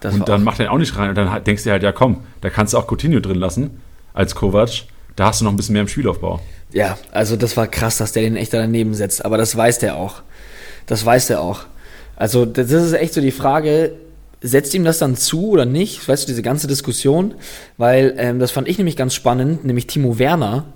Boah, 0.00 0.10
und 0.12 0.28
dann 0.28 0.44
macht 0.44 0.60
er 0.60 0.66
ihn 0.66 0.68
auch 0.70 0.78
nicht 0.78 0.96
rein. 0.96 1.08
Und 1.08 1.16
dann 1.16 1.42
denkst 1.42 1.64
du 1.64 1.70
dir 1.70 1.72
halt, 1.72 1.82
ja 1.82 1.90
komm, 1.90 2.20
da 2.40 2.50
kannst 2.50 2.72
du 2.72 2.78
auch 2.78 2.86
Coutinho 2.86 3.18
drin 3.18 3.38
lassen 3.38 3.82
als 4.14 4.36
Kovac. 4.36 4.84
Da 5.16 5.26
hast 5.26 5.40
du 5.40 5.44
noch 5.44 5.50
ein 5.50 5.56
bisschen 5.56 5.72
mehr 5.72 5.82
im 5.82 5.88
Spielaufbau. 5.88 6.38
Ja, 6.72 6.96
also 7.10 7.34
das 7.34 7.56
war 7.56 7.66
krass, 7.66 7.98
dass 7.98 8.12
der 8.12 8.22
den 8.22 8.36
echt 8.36 8.54
da 8.54 8.58
daneben 8.58 8.94
setzt. 8.94 9.24
Aber 9.24 9.36
das 9.36 9.56
weiß 9.56 9.80
der 9.80 9.96
auch. 9.96 10.22
Das 10.86 11.04
weiß 11.04 11.26
der 11.26 11.40
auch. 11.40 11.62
Also 12.14 12.46
das 12.46 12.70
ist 12.70 12.92
echt 12.92 13.12
so 13.12 13.20
die 13.20 13.32
Frage, 13.32 13.94
setzt 14.42 14.74
ihm 14.74 14.84
das 14.84 14.98
dann 14.98 15.16
zu 15.16 15.48
oder 15.48 15.64
nicht? 15.64 16.06
Weißt 16.06 16.24
du, 16.24 16.26
diese 16.26 16.42
ganze 16.42 16.66
Diskussion. 16.66 17.34
Weil 17.78 18.14
ähm, 18.16 18.38
das 18.38 18.50
fand 18.50 18.68
ich 18.68 18.78
nämlich 18.78 18.96
ganz 18.96 19.14
spannend, 19.14 19.64
nämlich 19.64 19.86
Timo 19.86 20.18
Werner. 20.18 20.66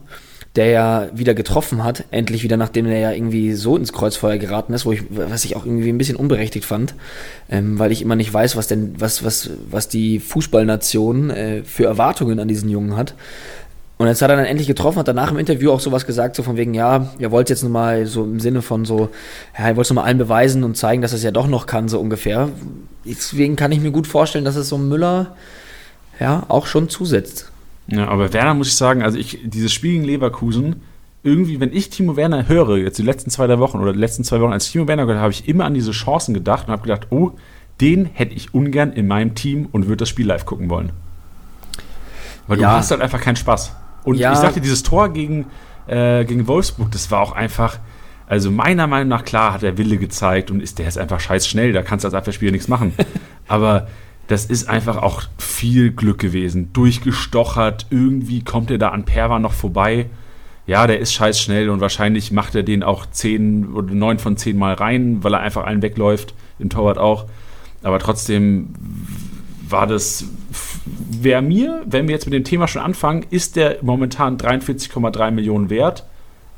der 0.56 0.66
ja 0.66 1.08
wieder 1.12 1.34
getroffen 1.34 1.84
hat, 1.84 2.04
endlich 2.10 2.42
wieder, 2.42 2.56
nachdem 2.56 2.86
er 2.86 2.98
ja 2.98 3.12
irgendwie 3.12 3.52
so 3.52 3.76
ins 3.76 3.92
Kreuzfeuer 3.92 4.38
geraten 4.38 4.72
ist, 4.72 4.86
wo 4.86 4.92
ich, 4.92 5.02
was 5.10 5.44
ich 5.44 5.54
auch 5.54 5.66
irgendwie 5.66 5.90
ein 5.90 5.98
bisschen 5.98 6.16
unberechtigt 6.16 6.64
fand, 6.64 6.94
ähm, 7.50 7.78
weil 7.78 7.92
ich 7.92 8.00
immer 8.00 8.16
nicht 8.16 8.32
weiß, 8.32 8.56
was 8.56 8.66
denn, 8.66 8.94
was, 8.98 9.22
was, 9.22 9.50
was 9.70 9.88
die 9.88 10.18
Fußballnation 10.18 11.30
äh, 11.30 11.62
für 11.62 11.84
Erwartungen 11.84 12.40
an 12.40 12.48
diesen 12.48 12.70
Jungen 12.70 12.96
hat. 12.96 13.14
Und 13.98 14.08
jetzt 14.08 14.20
hat 14.20 14.28
er 14.28 14.36
dann 14.36 14.44
endlich 14.44 14.68
getroffen, 14.68 14.98
hat 14.98 15.08
danach 15.08 15.30
im 15.30 15.38
Interview 15.38 15.70
auch 15.70 15.80
sowas 15.80 16.06
gesagt, 16.06 16.36
so 16.36 16.42
von 16.42 16.56
wegen, 16.56 16.74
ja, 16.74 17.08
er 17.18 17.30
wollte 17.30 17.54
jetzt 17.54 17.62
nochmal 17.62 18.04
so 18.04 18.24
im 18.24 18.40
Sinne 18.40 18.60
von 18.60 18.84
so, 18.84 19.08
ja, 19.58 19.64
er 19.64 19.76
wollte 19.76 19.82
es 19.82 19.90
nochmal 19.90 20.04
allen 20.04 20.18
beweisen 20.18 20.64
und 20.64 20.76
zeigen, 20.76 21.00
dass 21.00 21.12
er 21.12 21.16
es 21.16 21.22
ja 21.22 21.30
doch 21.30 21.46
noch 21.46 21.66
kann, 21.66 21.88
so 21.88 21.98
ungefähr. 21.98 22.50
Deswegen 23.06 23.56
kann 23.56 23.72
ich 23.72 23.80
mir 23.80 23.92
gut 23.92 24.06
vorstellen, 24.06 24.44
dass 24.44 24.56
es 24.56 24.68
so 24.68 24.76
Müller 24.76 25.34
ja 26.20 26.44
auch 26.48 26.66
schon 26.66 26.90
zusetzt. 26.90 27.50
Ja, 27.86 28.08
aber 28.08 28.32
Werner 28.34 28.52
muss 28.52 28.68
ich 28.68 28.76
sagen, 28.76 29.02
also 29.02 29.16
ich, 29.16 29.38
dieses 29.44 29.72
Spiel 29.72 29.92
gegen 29.92 30.04
Leverkusen, 30.04 30.82
irgendwie, 31.22 31.58
wenn 31.58 31.72
ich 31.72 31.88
Timo 31.88 32.16
Werner 32.16 32.48
höre, 32.48 32.76
jetzt 32.76 32.98
die 32.98 33.02
letzten 33.02 33.30
zwei, 33.30 33.46
drei 33.46 33.58
Wochen 33.58 33.78
oder 33.78 33.94
die 33.94 33.98
letzten 33.98 34.24
zwei 34.24 34.40
Wochen, 34.40 34.52
als 34.52 34.70
Timo 34.70 34.86
Werner 34.88 35.06
gehört 35.06 35.22
habe 35.22 35.32
ich 35.32 35.48
immer 35.48 35.64
an 35.64 35.72
diese 35.72 35.92
Chancen 35.92 36.34
gedacht 36.34 36.66
und 36.66 36.72
habe 36.72 36.82
gedacht, 36.82 37.06
oh, 37.10 37.32
den 37.80 38.04
hätte 38.04 38.34
ich 38.34 38.52
ungern 38.52 38.92
in 38.92 39.06
meinem 39.06 39.34
Team 39.34 39.68
und 39.72 39.86
würde 39.86 39.98
das 39.98 40.08
Spiel 40.08 40.26
live 40.26 40.44
gucken 40.44 40.68
wollen. 40.68 40.92
Weil 42.46 42.60
ja. 42.60 42.70
du 42.70 42.76
hast 42.76 42.90
halt 42.90 43.00
einfach 43.00 43.20
keinen 43.20 43.36
Spaß. 43.36 43.74
Und 44.06 44.18
ja. 44.18 44.32
ich 44.32 44.38
sagte, 44.38 44.60
dieses 44.60 44.84
Tor 44.84 45.12
gegen, 45.12 45.46
äh, 45.88 46.24
gegen 46.24 46.46
Wolfsburg, 46.46 46.92
das 46.92 47.10
war 47.10 47.20
auch 47.20 47.32
einfach, 47.32 47.80
also 48.28 48.52
meiner 48.52 48.86
Meinung 48.86 49.08
nach, 49.08 49.24
klar, 49.24 49.52
hat 49.52 49.64
er 49.64 49.76
Wille 49.78 49.98
gezeigt 49.98 50.52
und 50.52 50.62
ist 50.62 50.78
der 50.78 50.86
ist 50.86 50.96
einfach 50.96 51.18
scheiß 51.18 51.48
schnell, 51.48 51.72
da 51.72 51.82
kannst 51.82 52.04
du 52.04 52.06
als 52.06 52.14
Abwehrspieler 52.14 52.52
nichts 52.52 52.68
machen. 52.68 52.94
Aber 53.48 53.88
das 54.28 54.46
ist 54.46 54.68
einfach 54.68 54.96
auch 54.98 55.22
viel 55.38 55.90
Glück 55.90 56.18
gewesen. 56.18 56.72
Durchgestochert, 56.72 57.86
irgendwie 57.90 58.44
kommt 58.44 58.70
er 58.70 58.78
da 58.78 58.90
an 58.90 59.04
Perwa 59.04 59.40
noch 59.40 59.52
vorbei. 59.52 60.06
Ja, 60.68 60.86
der 60.86 61.00
ist 61.00 61.12
scheiß 61.12 61.40
schnell 61.40 61.68
und 61.68 61.80
wahrscheinlich 61.80 62.30
macht 62.30 62.54
er 62.54 62.62
den 62.62 62.84
auch 62.84 63.06
10 63.06 63.72
oder 63.72 63.92
9 63.92 64.20
von 64.20 64.36
10 64.36 64.56
Mal 64.56 64.74
rein, 64.74 65.24
weil 65.24 65.34
er 65.34 65.40
einfach 65.40 65.64
allen 65.64 65.82
wegläuft, 65.82 66.32
im 66.60 66.70
Torwart 66.70 66.98
auch. 66.98 67.26
Aber 67.82 67.98
trotzdem 67.98 68.72
war 69.68 69.86
das, 69.86 70.24
wäre 70.86 71.42
mir, 71.42 71.82
wenn 71.86 72.06
wir 72.08 72.14
jetzt 72.14 72.26
mit 72.26 72.34
dem 72.34 72.44
Thema 72.44 72.68
schon 72.68 72.82
anfangen, 72.82 73.24
ist 73.30 73.56
der 73.56 73.78
momentan 73.82 74.36
43,3 74.36 75.30
Millionen 75.30 75.70
wert, 75.70 76.04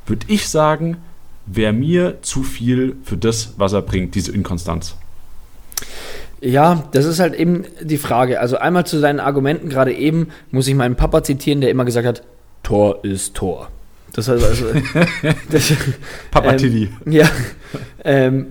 würde 0.06 0.26
ich 0.28 0.48
sagen, 0.48 0.98
wäre 1.46 1.72
mir 1.72 2.18
zu 2.22 2.42
viel 2.42 2.96
für 3.04 3.16
das, 3.16 3.54
was 3.56 3.72
er 3.72 3.82
bringt, 3.82 4.14
diese 4.14 4.32
Inkonstanz. 4.32 4.96
Ja, 6.40 6.84
das 6.92 7.04
ist 7.04 7.18
halt 7.18 7.34
eben 7.34 7.64
die 7.82 7.98
Frage. 7.98 8.40
Also 8.40 8.58
einmal 8.58 8.86
zu 8.86 8.98
seinen 8.98 9.20
Argumenten 9.20 9.68
gerade 9.68 9.92
eben 9.92 10.28
muss 10.50 10.68
ich 10.68 10.74
meinen 10.74 10.96
Papa 10.96 11.22
zitieren, 11.22 11.60
der 11.60 11.70
immer 11.70 11.84
gesagt 11.84 12.06
hat, 12.06 12.22
Tor 12.62 13.04
ist 13.04 13.34
Tor. 13.34 13.68
Das 14.12 14.28
heißt 14.28 14.44
also, 14.44 14.66
das, 15.50 15.72
Papa 16.30 16.52
ähm, 16.52 16.58
Tilly. 16.58 16.88
Ja. 17.06 17.28
Ähm, 18.04 18.46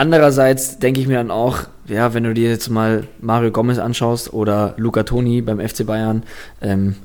andererseits 0.00 0.78
denke 0.78 0.98
ich 0.98 1.06
mir 1.06 1.18
dann 1.18 1.30
auch, 1.30 1.64
ja, 1.86 2.14
wenn 2.14 2.24
du 2.24 2.32
dir 2.32 2.48
jetzt 2.48 2.70
mal 2.70 3.06
Mario 3.20 3.50
Gomez 3.50 3.78
anschaust 3.78 4.32
oder 4.32 4.72
Luca 4.78 5.02
Toni 5.02 5.42
beim 5.42 5.60
FC 5.60 5.84
Bayern, 5.84 6.22
ähm, 6.62 6.96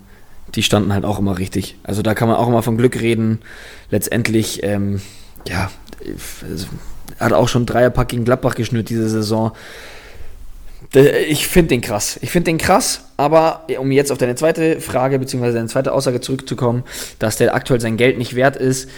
die 0.55 0.63
standen 0.63 0.93
halt 0.93 1.03
auch 1.03 1.19
immer 1.19 1.37
richtig. 1.37 1.75
Also 1.83 2.01
da 2.01 2.13
kann 2.13 2.29
man 2.29 2.37
auch 2.37 2.47
immer 2.47 2.63
von 2.63 2.77
Glück 2.77 3.01
reden. 3.01 3.39
Letztendlich, 3.91 4.63
ähm, 4.63 5.01
ja, 5.45 5.69
also, 6.49 6.67
hat 7.19 7.33
auch 7.33 7.49
schon 7.49 7.65
Dreierpack 7.65 8.07
gegen 8.07 8.23
Gladbach 8.23 8.55
geschnürt 8.55 8.89
diese 8.89 9.09
Saison. 9.09 9.51
Ich 11.27 11.47
finde 11.47 11.69
den 11.69 11.81
krass. 11.81 12.17
Ich 12.21 12.29
finde 12.29 12.45
den 12.45 12.57
krass, 12.57 13.01
aber 13.17 13.67
um 13.77 13.91
jetzt 13.91 14.09
auf 14.09 14.17
deine 14.17 14.35
zweite 14.35 14.79
Frage 14.79 15.19
bzw. 15.19 15.51
deine 15.51 15.67
zweite 15.67 15.91
Aussage 15.91 16.21
zurückzukommen, 16.21 16.83
dass 17.19 17.35
der 17.35 17.53
aktuell 17.55 17.81
sein 17.81 17.97
Geld 17.97 18.17
nicht 18.17 18.35
wert 18.35 18.55
ist, 18.55 18.89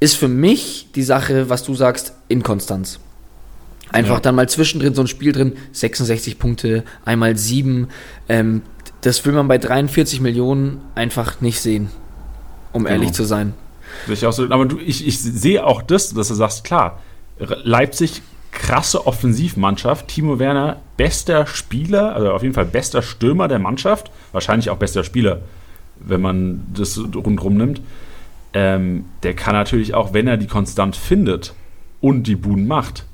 ist 0.00 0.16
für 0.16 0.28
mich 0.28 0.88
die 0.96 1.04
Sache, 1.04 1.48
was 1.48 1.62
du 1.62 1.76
sagst, 1.76 2.14
Inkonstanz. 2.26 2.98
Einfach 3.92 4.14
ja. 4.14 4.20
dann 4.20 4.34
mal 4.34 4.48
zwischendrin 4.48 4.94
so 4.94 5.02
ein 5.02 5.08
Spiel 5.08 5.32
drin, 5.32 5.54
66 5.72 6.38
Punkte, 6.38 6.84
einmal 7.04 7.36
7. 7.36 7.88
Ähm, 8.28 8.62
das 9.00 9.24
will 9.24 9.32
man 9.32 9.48
bei 9.48 9.58
43 9.58 10.20
Millionen 10.20 10.80
einfach 10.94 11.40
nicht 11.40 11.60
sehen, 11.60 11.90
um 12.72 12.84
genau. 12.84 12.94
ehrlich 12.94 13.12
zu 13.12 13.24
sein. 13.24 13.54
Ich 14.08 14.24
auch 14.24 14.32
so, 14.32 14.44
aber 14.44 14.66
du, 14.66 14.78
ich, 14.78 15.06
ich 15.06 15.18
sehe 15.18 15.66
auch 15.66 15.82
das, 15.82 16.14
dass 16.14 16.28
du 16.28 16.34
sagst, 16.34 16.64
klar, 16.64 17.00
Leipzig 17.38 18.22
krasse 18.52 19.06
Offensivmannschaft. 19.06 20.08
Timo 20.08 20.38
Werner, 20.38 20.80
bester 20.96 21.46
Spieler, 21.46 22.14
also 22.14 22.32
auf 22.32 22.42
jeden 22.42 22.54
Fall 22.54 22.66
bester 22.66 23.02
Stürmer 23.02 23.48
der 23.48 23.58
Mannschaft. 23.58 24.10
Wahrscheinlich 24.32 24.70
auch 24.70 24.76
bester 24.76 25.04
Spieler, 25.04 25.40
wenn 25.98 26.20
man 26.20 26.66
das 26.74 26.98
rundherum 26.98 27.56
nimmt. 27.56 27.80
Ähm, 28.52 29.04
der 29.22 29.34
kann 29.34 29.54
natürlich 29.54 29.94
auch, 29.94 30.12
wenn 30.12 30.26
er 30.26 30.36
die 30.36 30.48
konstant 30.48 30.96
findet 30.96 31.54
und 32.00 32.24
die 32.24 32.36
Buden 32.36 32.66
macht, 32.66 33.04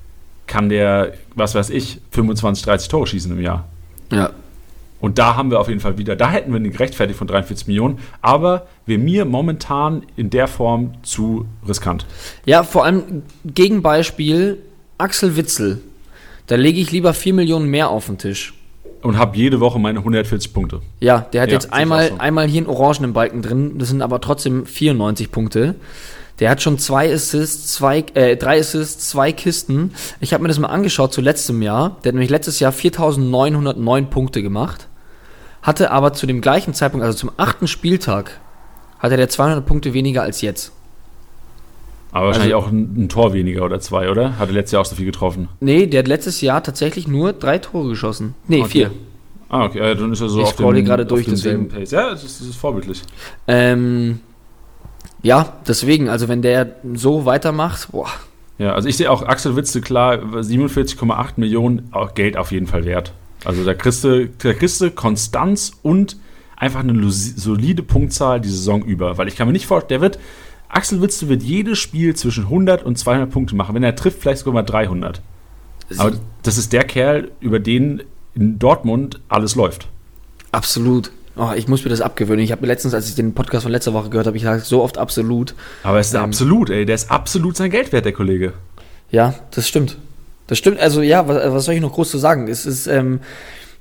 kann 0.46 0.68
der, 0.68 1.14
was 1.34 1.54
weiß 1.54 1.70
ich, 1.70 2.00
25, 2.12 2.64
30 2.64 2.88
Tore 2.88 3.06
schießen 3.06 3.32
im 3.32 3.40
Jahr. 3.40 3.68
Ja. 4.10 4.30
Und 5.00 5.18
da 5.18 5.36
haben 5.36 5.50
wir 5.50 5.60
auf 5.60 5.68
jeden 5.68 5.80
Fall 5.80 5.98
wieder, 5.98 6.16
da 6.16 6.30
hätten 6.30 6.50
wir 6.50 6.56
eine 6.56 6.70
gerechtfertigt 6.70 7.18
von 7.18 7.26
43 7.26 7.66
Millionen, 7.66 7.98
aber 8.22 8.66
wäre 8.86 8.98
mir 8.98 9.24
momentan 9.24 10.02
in 10.16 10.30
der 10.30 10.48
Form 10.48 10.94
zu 11.02 11.46
riskant. 11.68 12.06
Ja, 12.46 12.62
vor 12.62 12.84
allem 12.84 13.22
Gegenbeispiel 13.44 14.58
Axel 14.98 15.36
Witzel. 15.36 15.80
Da 16.46 16.56
lege 16.56 16.80
ich 16.80 16.92
lieber 16.92 17.12
4 17.12 17.34
Millionen 17.34 17.68
mehr 17.68 17.90
auf 17.90 18.06
den 18.06 18.18
Tisch. 18.18 18.54
Und 19.02 19.18
habe 19.18 19.36
jede 19.36 19.60
Woche 19.60 19.78
meine 19.78 19.98
140 19.98 20.52
Punkte. 20.54 20.80
Ja, 21.00 21.20
der 21.32 21.42
hat 21.42 21.48
ja, 21.50 21.54
jetzt 21.54 21.72
einmal, 21.72 22.08
so. 22.08 22.18
einmal 22.18 22.48
hier 22.48 22.62
einen 22.62 22.70
orangenen 22.70 23.12
Balken 23.12 23.42
drin, 23.42 23.78
das 23.78 23.88
sind 23.88 24.00
aber 24.00 24.20
trotzdem 24.20 24.64
94 24.64 25.30
Punkte. 25.30 25.74
Der 26.38 26.50
hat 26.50 26.60
schon 26.60 26.78
zwei 26.78 27.12
Assists, 27.12 27.72
zwei, 27.74 28.04
äh, 28.14 28.36
drei 28.36 28.60
Assists, 28.60 29.08
zwei 29.08 29.32
Kisten. 29.32 29.92
Ich 30.20 30.34
habe 30.34 30.42
mir 30.42 30.48
das 30.48 30.58
mal 30.58 30.68
angeschaut 30.68 31.12
zu 31.12 31.20
letztem 31.20 31.62
Jahr. 31.62 31.96
Der 32.04 32.10
hat 32.10 32.14
nämlich 32.14 32.30
letztes 32.30 32.60
Jahr 32.60 32.72
4.909 32.72 34.06
Punkte 34.06 34.42
gemacht. 34.42 34.88
Hatte 35.62 35.90
aber 35.90 36.12
zu 36.12 36.26
dem 36.26 36.40
gleichen 36.40 36.74
Zeitpunkt, 36.74 37.04
also 37.04 37.16
zum 37.18 37.32
achten 37.38 37.66
Spieltag, 37.66 38.38
hatte 38.98 39.16
der 39.16 39.28
200 39.28 39.64
Punkte 39.64 39.94
weniger 39.94 40.22
als 40.22 40.40
jetzt. 40.42 40.72
Aber 42.12 42.28
wahrscheinlich 42.28 42.54
also, 42.54 42.66
auch 42.66 42.72
ein, 42.72 42.94
ein, 42.96 43.08
Tor 43.08 43.32
weniger 43.32 43.64
oder 43.64 43.80
zwei, 43.80 44.10
oder? 44.10 44.38
Hatte 44.38 44.52
letztes 44.52 44.72
Jahr 44.72 44.82
auch 44.82 44.86
so 44.86 44.94
viel 44.94 45.06
getroffen? 45.06 45.48
Nee, 45.60 45.86
der 45.86 46.00
hat 46.00 46.08
letztes 46.08 46.40
Jahr 46.40 46.62
tatsächlich 46.62 47.08
nur 47.08 47.32
drei 47.32 47.58
Tore 47.58 47.88
geschossen. 47.88 48.34
Nee, 48.46 48.60
okay. 48.60 48.68
vier. 48.68 48.90
Ah, 49.48 49.64
okay. 49.64 49.78
Ja, 49.78 49.94
dann 49.94 50.12
ist 50.12 50.20
er 50.20 50.28
so 50.28 50.40
ich 50.40 50.46
auf 50.46 50.56
dem, 50.56 50.84
gerade 50.84 51.04
durch, 51.06 51.26
deswegen. 51.26 51.68
Pace. 51.68 51.90
Ja, 51.90 52.10
das 52.10 52.24
ist, 52.24 52.40
das 52.40 52.48
ist 52.48 52.56
vorbildlich. 52.56 53.02
Ähm, 53.46 54.20
ja, 55.26 55.52
deswegen, 55.66 56.08
also 56.08 56.28
wenn 56.28 56.40
der 56.40 56.76
so 56.94 57.26
weitermacht, 57.26 57.90
boah. 57.90 58.08
Ja, 58.58 58.74
also 58.74 58.88
ich 58.88 58.96
sehe 58.96 59.10
auch 59.10 59.22
Axel 59.22 59.56
Witze 59.56 59.80
klar, 59.80 60.18
47,8 60.18 61.32
Millionen 61.36 61.88
auch 61.90 62.14
Geld 62.14 62.36
auf 62.36 62.52
jeden 62.52 62.68
Fall 62.68 62.84
wert. 62.84 63.12
Also 63.44 63.64
da 63.64 63.74
kriegst 63.74 64.04
du, 64.04 64.28
da 64.28 64.52
kriegst 64.54 64.80
du 64.80 64.90
Konstanz 64.92 65.72
und 65.82 66.16
einfach 66.56 66.80
eine 66.80 67.10
solide 67.10 67.82
Punktzahl 67.82 68.40
die 68.40 68.48
Saison 68.48 68.84
über. 68.84 69.18
Weil 69.18 69.26
ich 69.26 69.34
kann 69.34 69.48
mir 69.48 69.52
nicht 69.52 69.66
vorstellen, 69.66 70.00
der 70.00 70.12
wird, 70.12 70.18
Axel 70.68 71.02
Witze 71.02 71.28
wird 71.28 71.42
jedes 71.42 71.78
Spiel 71.80 72.14
zwischen 72.14 72.44
100 72.44 72.84
und 72.84 72.96
200 72.96 73.28
Punkte 73.28 73.56
machen. 73.56 73.74
Wenn 73.74 73.82
er 73.82 73.96
trifft, 73.96 74.20
vielleicht 74.20 74.38
sogar 74.38 74.54
mal 74.54 74.62
300. 74.62 75.20
Aber 75.98 76.12
das 76.44 76.56
ist 76.56 76.72
der 76.72 76.84
Kerl, 76.84 77.32
über 77.40 77.58
den 77.58 78.02
in 78.34 78.58
Dortmund 78.58 79.20
alles 79.28 79.56
läuft. 79.56 79.88
Absolut. 80.52 81.10
Oh, 81.38 81.50
ich 81.54 81.68
muss 81.68 81.84
mir 81.84 81.90
das 81.90 82.00
abgewöhnen. 82.00 82.42
Ich 82.42 82.50
habe 82.50 82.62
mir 82.62 82.68
letztens, 82.68 82.94
als 82.94 83.08
ich 83.08 83.14
den 83.14 83.34
Podcast 83.34 83.64
von 83.64 83.72
letzter 83.72 83.92
Woche 83.92 84.08
gehört 84.08 84.26
habe, 84.26 84.36
ich 84.36 84.42
sage 84.42 84.60
so 84.60 84.82
oft 84.82 84.96
absolut. 84.96 85.54
Aber 85.82 85.98
es 85.98 86.08
ist 86.08 86.14
ähm, 86.14 86.22
absolut, 86.22 86.70
ey. 86.70 86.86
Der 86.86 86.94
ist 86.94 87.10
absolut 87.10 87.56
sein 87.56 87.70
Geld 87.70 87.92
wert, 87.92 88.06
der 88.06 88.12
Kollege. 88.12 88.54
Ja, 89.10 89.34
das 89.50 89.68
stimmt. 89.68 89.98
Das 90.46 90.56
stimmt. 90.56 90.80
Also 90.80 91.02
ja, 91.02 91.28
was, 91.28 91.52
was 91.52 91.64
soll 91.66 91.74
ich 91.74 91.80
noch 91.82 91.92
groß 91.92 92.10
zu 92.10 92.18
sagen? 92.18 92.48
Es 92.48 92.64
ist, 92.64 92.86
ähm, 92.86 93.20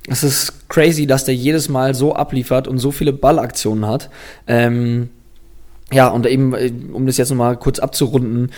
es 0.06 0.22
ist 0.22 0.68
crazy, 0.68 1.06
dass 1.06 1.24
der 1.24 1.34
jedes 1.34 1.70
Mal 1.70 1.94
so 1.94 2.14
abliefert 2.14 2.68
und 2.68 2.78
so 2.78 2.90
viele 2.90 3.14
Ballaktionen 3.14 3.86
hat. 3.86 4.10
Ähm, 4.46 5.08
ja, 5.90 6.08
und 6.08 6.26
eben, 6.26 6.54
äh, 6.54 6.70
um 6.92 7.06
das 7.06 7.16
jetzt 7.16 7.30
nochmal 7.30 7.56
kurz 7.56 7.78
abzurunden, 7.78 8.52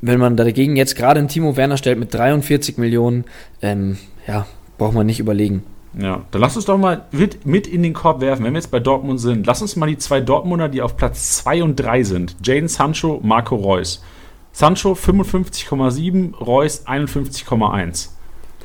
wenn 0.00 0.18
man 0.18 0.36
dagegen 0.36 0.76
jetzt 0.76 0.96
gerade 0.96 1.20
einen 1.20 1.28
Timo 1.28 1.56
Werner 1.56 1.76
stellt 1.76 1.98
mit 1.98 2.12
43 2.12 2.78
Millionen, 2.78 3.24
ähm, 3.62 3.98
ja, 4.26 4.46
braucht 4.78 4.94
man 4.94 5.06
nicht 5.06 5.20
überlegen. 5.20 5.62
Ja, 5.98 6.22
dann 6.30 6.40
lass 6.40 6.56
uns 6.56 6.66
doch 6.66 6.78
mal 6.78 7.06
mit, 7.10 7.46
mit 7.46 7.66
in 7.66 7.82
den 7.82 7.94
Korb 7.94 8.20
werfen, 8.20 8.44
wenn 8.44 8.52
wir 8.52 8.58
jetzt 8.58 8.70
bei 8.70 8.78
Dortmund 8.78 9.20
sind. 9.20 9.46
Lass 9.46 9.60
uns 9.60 9.74
mal 9.76 9.86
die 9.86 9.98
zwei 9.98 10.20
Dortmunder, 10.20 10.68
die 10.68 10.82
auf 10.82 10.96
Platz 10.96 11.38
2 11.38 11.64
und 11.64 11.76
3 11.76 12.04
sind. 12.04 12.36
Jaden 12.44 12.68
Sancho, 12.68 13.20
Marco 13.22 13.56
Reus. 13.56 14.02
Sancho 14.52 14.92
55,7, 14.92 16.36
Reus 16.36 16.86
51,1. 16.86 18.08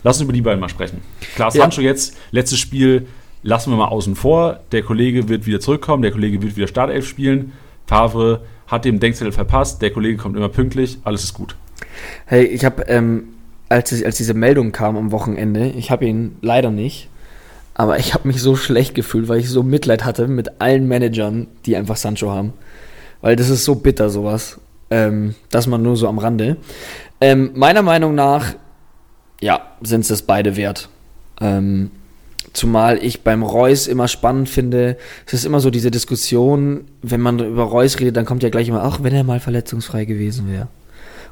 Lass 0.03 0.17
uns 0.17 0.24
über 0.24 0.34
die 0.34 0.41
beiden 0.41 0.60
mal 0.60 0.70
sprechen. 0.70 1.01
Klar, 1.36 1.50
Sancho 1.50 1.82
ja. 1.82 1.89
jetzt, 1.89 2.15
letztes 2.29 2.60
Spiel, 2.60 3.08
lassen 3.41 3.72
wir 3.72 3.77
mal 3.77 3.88
außen 3.88 4.15
vor. 4.15 4.60
Der 4.72 4.84
Kollege 4.84 5.27
wird 5.27 5.48
wieder 5.48 5.60
zurückkommen, 5.60 6.03
der 6.03 6.12
Kollege 6.12 6.41
wird 6.44 6.55
wieder 6.55 6.67
Startelf 6.67 7.08
spielen. 7.08 7.53
Favre 7.88 8.41
hat 8.67 8.86
dem 8.86 9.00
Denkzettel 9.00 9.32
verpasst, 9.32 9.82
der 9.82 9.91
Kollege 9.91 10.17
kommt 10.17 10.36
immer 10.36 10.50
pünktlich, 10.50 11.00
alles 11.03 11.24
ist 11.24 11.34
gut. 11.34 11.55
Hey, 12.25 12.46
ich 12.46 12.65
habe, 12.65 12.84
ähm, 12.84 13.29
als, 13.70 14.03
als 14.03 14.17
diese 14.17 14.34
Meldung 14.34 14.72
kam 14.72 14.98
am 14.98 15.12
Wochenende, 15.12 15.70
ich 15.70 15.91
habe 15.91 16.05
ihn 16.05 16.38
leider 16.41 16.72
nicht, 16.72 17.10
Aber 17.75 18.00
ich 18.00 18.13
habe 18.13 18.27
mich 18.27 18.41
so 18.41 18.55
schlecht 18.55 18.96
gefühlt, 18.96 19.27
weil 19.27 19.39
ich 19.39 19.50
so 19.50 19.62
Mitleid 19.62 20.05
hatte 20.05 20.27
mit 20.27 20.60
allen 20.60 20.88
Managern, 20.88 21.48
die 21.65 21.75
einfach 21.75 21.98
Sancho 21.98 22.32
haben. 22.32 22.53
Weil 23.22 23.36
das 23.36 23.50
ist 23.50 23.65
so 23.65 23.75
bitter, 23.75 24.10
sowas. 24.10 24.60
Ähm, 24.89 25.36
dass 25.50 25.67
man 25.67 25.84
nur 25.84 25.98
so 25.98 26.08
am 26.08 26.17
Rande. 26.17 26.58
Ähm, 27.20 27.51
meiner 27.55 27.82
Meinung 27.82 28.15
nach, 28.15 28.53
ja, 29.41 29.62
sind 29.82 30.01
es 30.01 30.08
das 30.08 30.22
beide 30.22 30.55
wert. 30.55 30.89
Ähm, 31.41 31.91
zumal 32.53 33.03
ich 33.03 33.24
beim 33.24 33.44
Reus 33.44 33.88
immer 33.88 34.08
spannend 34.08 34.48
finde, 34.48 34.98
es 35.25 35.34
ist 35.34 35.46
immer 35.46 35.60
so 35.60 35.70
diese 35.70 35.91
Diskussion, 35.91 36.86
wenn 37.01 37.20
man 37.20 37.39
über 37.39 37.63
Reus 37.63 38.00
redet, 38.00 38.15
dann 38.15 38.25
kommt 38.25 38.44
ja 38.44 38.50
gleich 38.50 38.70
immer, 38.70 38.84
ach, 38.84 39.00
wenn 39.01 39.13
er 39.13 39.24
mal 39.24 39.39
verletzungsfrei 39.39 40.05
gewesen 40.05 40.50
wäre 40.50 40.70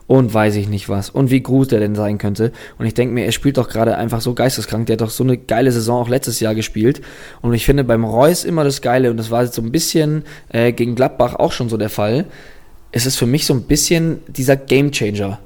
und 0.08 0.34
weiß 0.34 0.56
ich 0.56 0.68
nicht 0.68 0.90
was 0.90 1.10
und 1.10 1.32
wie 1.32 1.42
gut 1.42 1.72
er 1.72 1.80
denn 1.80 1.96
sein 1.96 2.18
könnte. 2.18 2.52
Und 2.78 2.86
ich 2.86 2.94
denke 2.94 3.14
mir, 3.14 3.26
er 3.26 3.32
spielt 3.32 3.58
doch 3.58 3.70
gerade 3.70 3.98
einfach 3.98 4.22
so 4.22 4.34
geisteskrank. 4.34 4.86
Der 4.88 4.96
hat 4.96 5.02
doch 5.02 5.10
so 5.10 5.24
eine 5.24 5.38
geile 5.38 5.72
Saison 5.72 6.02
auch 6.02 6.10
letztes 6.10 6.40
Jahr 6.40 6.56
gespielt. 6.56 7.02
Und 7.42 7.54
ich 7.54 7.66
finde 7.66 7.84
beim 7.84 8.04
Reus 8.04 8.44
immer 8.44 8.64
das 8.64 8.82
Geile, 8.82 9.12
und 9.12 9.18
das 9.18 9.32
war 9.32 9.44
jetzt 9.44 9.56
so 9.56 9.62
ein 9.62 9.72
bisschen 9.72 10.24
äh, 10.50 10.72
gegen 10.72 10.96
Gladbach 10.96 11.36
auch 11.36 11.52
schon 11.52 11.70
so 11.70 11.78
der 11.78 11.90
Fall. 11.90 12.26
Es 12.92 13.06
ist 13.06 13.16
für 13.16 13.26
mich 13.26 13.46
so 13.46 13.54
ein 13.54 13.64
bisschen 13.64 14.20
dieser 14.28 14.56
Gamechanger. 14.56 15.40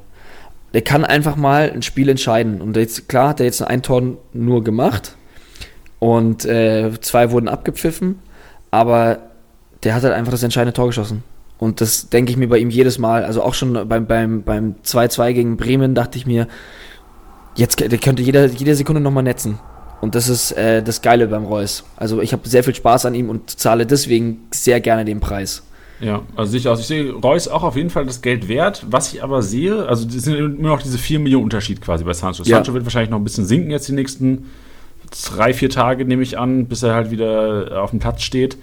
Der 0.73 0.81
kann 0.81 1.05
einfach 1.05 1.35
mal 1.35 1.71
ein 1.71 1.81
Spiel 1.81 2.09
entscheiden. 2.09 2.61
Und 2.61 2.75
jetzt, 2.75 3.07
klar, 3.07 3.29
hat 3.29 3.39
er 3.39 3.45
jetzt 3.45 3.61
ein 3.61 3.83
Tor 3.83 4.17
nur 4.33 4.63
gemacht. 4.63 5.15
Und 5.99 6.45
äh, 6.45 6.91
zwei 7.01 7.31
wurden 7.31 7.47
abgepfiffen. 7.47 8.19
Aber 8.69 9.19
der 9.83 9.95
hat 9.95 10.03
halt 10.03 10.13
einfach 10.13 10.31
das 10.31 10.43
entscheidende 10.43 10.73
Tor 10.73 10.87
geschossen. 10.87 11.23
Und 11.59 11.81
das 11.81 12.09
denke 12.09 12.31
ich 12.31 12.37
mir 12.37 12.47
bei 12.47 12.59
ihm 12.59 12.69
jedes 12.69 12.99
Mal. 12.99 13.23
Also 13.23 13.41
auch 13.41 13.53
schon 13.53 13.87
beim, 13.87 14.05
beim, 14.05 14.43
beim 14.43 14.75
2-2 14.85 15.33
gegen 15.33 15.57
Bremen 15.57 15.95
dachte 15.95 16.17
ich 16.17 16.25
mir, 16.27 16.47
jetzt 17.55 17.79
der 17.79 17.97
könnte 17.97 18.21
jeder, 18.21 18.45
jede 18.45 18.75
Sekunde 18.75 19.01
nochmal 19.01 19.23
netzen. 19.23 19.59
Und 19.99 20.13
das 20.13 20.29
ist 20.29 20.51
äh, 20.51 20.83
das 20.83 21.01
Geile 21.01 21.27
beim 21.27 21.45
Reus. 21.45 21.83
Also 21.95 22.21
ich 22.21 22.31
habe 22.31 22.47
sehr 22.47 22.63
viel 22.63 22.75
Spaß 22.75 23.05
an 23.05 23.15
ihm 23.15 23.29
und 23.29 23.59
zahle 23.59 23.85
deswegen 23.85 24.47
sehr 24.51 24.79
gerne 24.79 25.05
den 25.05 25.19
Preis. 25.19 25.63
Ja, 25.99 26.21
also 26.35 26.51
sicher 26.51 26.71
aus. 26.71 26.79
Ich 26.79 26.85
sehe 26.85 27.11
Reus 27.11 27.47
auch 27.47 27.63
auf 27.63 27.75
jeden 27.75 27.89
Fall 27.89 28.05
das 28.05 28.21
Geld 28.21 28.47
wert. 28.47 28.85
Was 28.89 29.13
ich 29.13 29.23
aber 29.23 29.41
sehe, 29.41 29.87
also 29.87 30.05
das 30.05 30.23
sind 30.23 30.35
immer 30.35 30.69
noch 30.69 30.83
diese 30.83 30.99
4 30.99 31.19
Millionen 31.19 31.45
Unterschied 31.45 31.81
quasi 31.81 32.03
bei 32.03 32.13
Sancho. 32.13 32.43
Ja. 32.43 32.57
Sancho 32.57 32.75
wird 32.75 32.85
wahrscheinlich 32.85 33.09
noch 33.09 33.17
ein 33.17 33.23
bisschen 33.23 33.45
sinken 33.45 33.71
jetzt 33.71 33.87
die 33.87 33.93
nächsten 33.93 34.51
drei, 35.25 35.53
vier 35.53 35.71
Tage, 35.71 36.05
nehme 36.05 36.21
ich 36.21 36.37
an, 36.37 36.67
bis 36.67 36.83
er 36.83 36.93
halt 36.93 37.09
wieder 37.09 37.81
auf 37.81 37.89
dem 37.89 37.99
Platz 37.99 38.21
steht. 38.21 38.57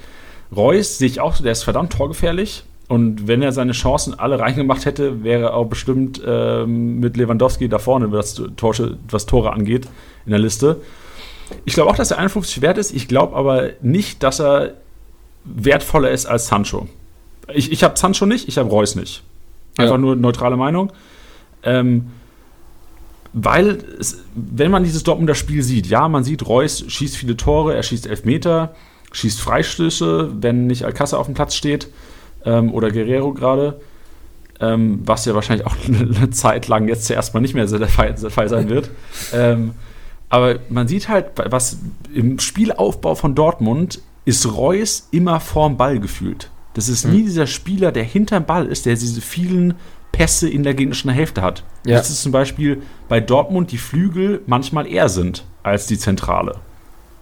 Reus 0.55 0.99
sehe 0.99 1.09
ich 1.09 1.21
auch, 1.21 1.37
der 1.39 1.51
ist 1.51 1.65
verdammt 1.65 1.93
torgefährlich. 1.93 2.63
Und 2.89 3.27
wenn 3.27 3.41
er 3.41 3.53
seine 3.53 3.73
Chancen 3.73 4.19
alle 4.19 4.39
reingemacht 4.39 4.85
hätte, 4.85 5.25
wäre 5.25 5.45
er 5.45 5.55
auch 5.55 5.67
bestimmt 5.67 6.21
ähm, 6.25 7.01
mit 7.01 7.17
Lewandowski 7.17 7.69
da 7.69 7.79
vorne, 7.79 8.13
was, 8.13 8.43
Tor, 8.57 8.75
was 9.11 9.27
Tore 9.27 9.53
angeht, 9.53 9.89
in 10.27 10.31
der 10.31 10.39
Liste. 10.39 10.81
Ich 11.65 11.75
glaube 11.75 11.91
auch, 11.91 11.97
dass 11.97 12.11
er 12.11 12.19
51 12.19 12.61
wert 12.61 12.77
ist. 12.77 12.93
Ich 12.93 13.09
glaube 13.09 13.37
aber 13.37 13.71
nicht, 13.81 14.23
dass 14.23 14.41
er 14.41 14.75
wertvoller 15.45 16.11
ist 16.11 16.27
als 16.27 16.47
Sancho. 16.47 16.89
Ich, 17.53 17.73
ich 17.73 17.85
habe 17.85 17.99
Sancho 17.99 18.27
nicht, 18.27 18.49
ich 18.49 18.59
habe 18.59 18.69
Reus 18.69 18.97
nicht. 18.97 19.23
Einfach 19.79 19.95
ja. 19.95 19.99
nur 19.99 20.17
neutrale 20.17 20.57
Meinung. 20.57 20.93
Ähm, 21.63 22.11
weil, 23.33 23.79
es, 23.99 24.25
wenn 24.35 24.71
man 24.71 24.85
dieses 24.85 25.03
Dortmunder 25.03 25.35
Spiel 25.35 25.63
sieht, 25.63 25.87
ja, 25.87 26.09
man 26.09 26.23
sieht, 26.23 26.47
Reus 26.47 26.85
schießt 26.87 27.17
viele 27.17 27.37
Tore, 27.37 27.75
er 27.75 27.83
schießt 27.83 28.07
Elfmeter, 28.07 28.75
schießt 29.13 29.41
Freistöße, 29.41 30.31
wenn 30.41 30.67
nicht 30.67 30.85
Alcázar 30.85 31.19
auf 31.19 31.27
dem 31.27 31.35
Platz 31.35 31.55
steht 31.55 31.89
ähm, 32.45 32.73
oder 32.73 32.91
Guerrero 32.91 33.33
gerade, 33.33 33.81
ähm, 34.61 35.01
was 35.05 35.25
ja 35.25 35.35
wahrscheinlich 35.35 35.67
auch 35.67 35.77
eine 35.87 36.31
Zeit 36.31 36.69
lang 36.69 36.89
jetzt 36.89 37.07
zuerst 37.07 37.35
mal 37.35 37.41
nicht 37.41 37.55
mehr 37.55 37.67
der 37.67 37.89
Fall, 37.89 38.15
der 38.15 38.31
Fall 38.31 38.49
sein 38.49 38.69
wird. 38.69 38.91
ähm, 39.33 39.75
aber 40.29 40.59
man 40.69 40.89
sieht 40.89 41.09
halt, 41.09 41.27
was 41.37 41.79
im 42.13 42.39
Spielaufbau 42.39 43.15
von 43.15 43.35
Dortmund 43.35 44.01
ist 44.25 44.47
Reus 44.53 45.09
immer 45.11 45.39
vorm 45.39 45.77
Ball 45.77 46.01
gefühlt. 46.01 46.51
Das 46.75 46.89
ist 46.89 47.05
nie 47.05 47.21
mhm. 47.21 47.27
dieser 47.27 47.47
Spieler, 47.47 47.93
der 47.93 48.03
hinterm 48.03 48.45
Ball 48.45 48.67
ist, 48.67 48.87
der 48.87 48.95
diese 48.95 49.21
vielen 49.21 49.75
Pässe 50.11 50.49
in 50.49 50.63
der 50.63 50.75
gegnerischen 50.75 51.11
Hälfte 51.11 51.43
hat. 51.43 51.63
Ja. 51.87 51.97
Das 51.97 52.11
ist 52.11 52.23
zum 52.23 52.33
Beispiel 52.33 52.83
bei 53.09 53.21
Dortmund 53.21 53.71
die 53.71 53.79
Flügel 53.79 54.43
manchmal 54.47 54.87
eher 54.87 55.09
sind 55.09 55.45
als 55.63 55.87
die 55.87 55.99
Zentrale. 55.99 56.57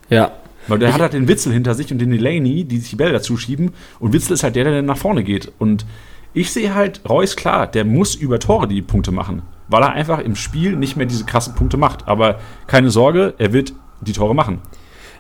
Ja. 0.08 0.32
Weil 0.68 0.78
der 0.78 0.88
ich, 0.88 0.94
hat 0.94 1.00
halt 1.02 1.12
den 1.12 1.28
Witzel 1.28 1.52
hinter 1.52 1.74
sich 1.74 1.92
und 1.92 1.98
den 1.98 2.10
Delaney, 2.10 2.64
die 2.64 2.78
sich 2.78 2.90
die 2.90 2.96
Bälle 2.96 3.12
dazu 3.12 3.36
schieben. 3.36 3.72
Und 3.98 4.12
Witzel 4.12 4.34
ist 4.34 4.42
halt 4.42 4.56
der, 4.56 4.64
der 4.64 4.74
dann 4.76 4.86
nach 4.86 4.96
vorne 4.96 5.24
geht. 5.24 5.52
Und 5.58 5.86
ich 6.34 6.52
sehe 6.52 6.74
halt, 6.74 7.02
Reus, 7.08 7.36
klar, 7.36 7.66
der 7.66 7.84
muss 7.84 8.14
über 8.14 8.38
Tore 8.38 8.68
die 8.68 8.82
Punkte 8.82 9.12
machen. 9.12 9.42
Weil 9.68 9.82
er 9.82 9.92
einfach 9.92 10.18
im 10.18 10.36
Spiel 10.36 10.76
nicht 10.76 10.96
mehr 10.96 11.06
diese 11.06 11.24
krassen 11.24 11.54
Punkte 11.54 11.76
macht. 11.76 12.08
Aber 12.08 12.38
keine 12.66 12.90
Sorge, 12.90 13.34
er 13.38 13.52
wird 13.52 13.74
die 14.00 14.12
Tore 14.12 14.34
machen. 14.34 14.60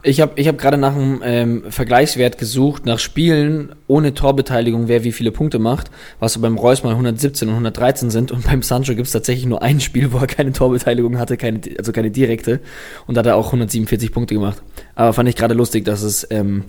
Ich 0.04 0.20
habe 0.20 0.32
ich 0.34 0.48
hab 0.48 0.58
gerade 0.58 0.78
nach 0.78 0.96
einem 0.96 1.20
ähm, 1.24 1.64
Vergleichswert 1.70 2.36
gesucht, 2.36 2.86
nach 2.86 2.98
Spielen 2.98 3.72
ohne 3.86 4.14
Torbeteiligung, 4.14 4.88
wer 4.88 5.04
wie 5.04 5.12
viele 5.12 5.30
Punkte 5.30 5.60
macht, 5.60 5.92
was 6.18 6.32
so 6.32 6.40
beim 6.40 6.58
Reus 6.58 6.82
mal 6.82 6.90
117 6.90 7.46
und 7.48 7.54
113 7.54 8.10
sind. 8.10 8.32
Und 8.32 8.44
beim 8.44 8.62
Sancho 8.62 8.96
gibt 8.96 9.06
es 9.06 9.12
tatsächlich 9.12 9.46
nur 9.46 9.62
ein 9.62 9.78
Spiel, 9.78 10.12
wo 10.12 10.18
er 10.18 10.26
keine 10.26 10.52
Torbeteiligung 10.52 11.18
hatte, 11.18 11.36
keine, 11.36 11.60
also 11.78 11.92
keine 11.92 12.10
direkte. 12.10 12.60
Und 13.06 13.14
da 13.14 13.20
hat 13.20 13.26
er 13.26 13.36
auch 13.36 13.46
147 13.46 14.10
Punkte 14.10 14.34
gemacht. 14.34 14.60
Aber 14.96 15.12
fand 15.12 15.28
ich 15.28 15.36
gerade 15.36 15.54
lustig, 15.54 15.84
dass 15.84 16.02
es 16.02 16.26
ähm, 16.30 16.64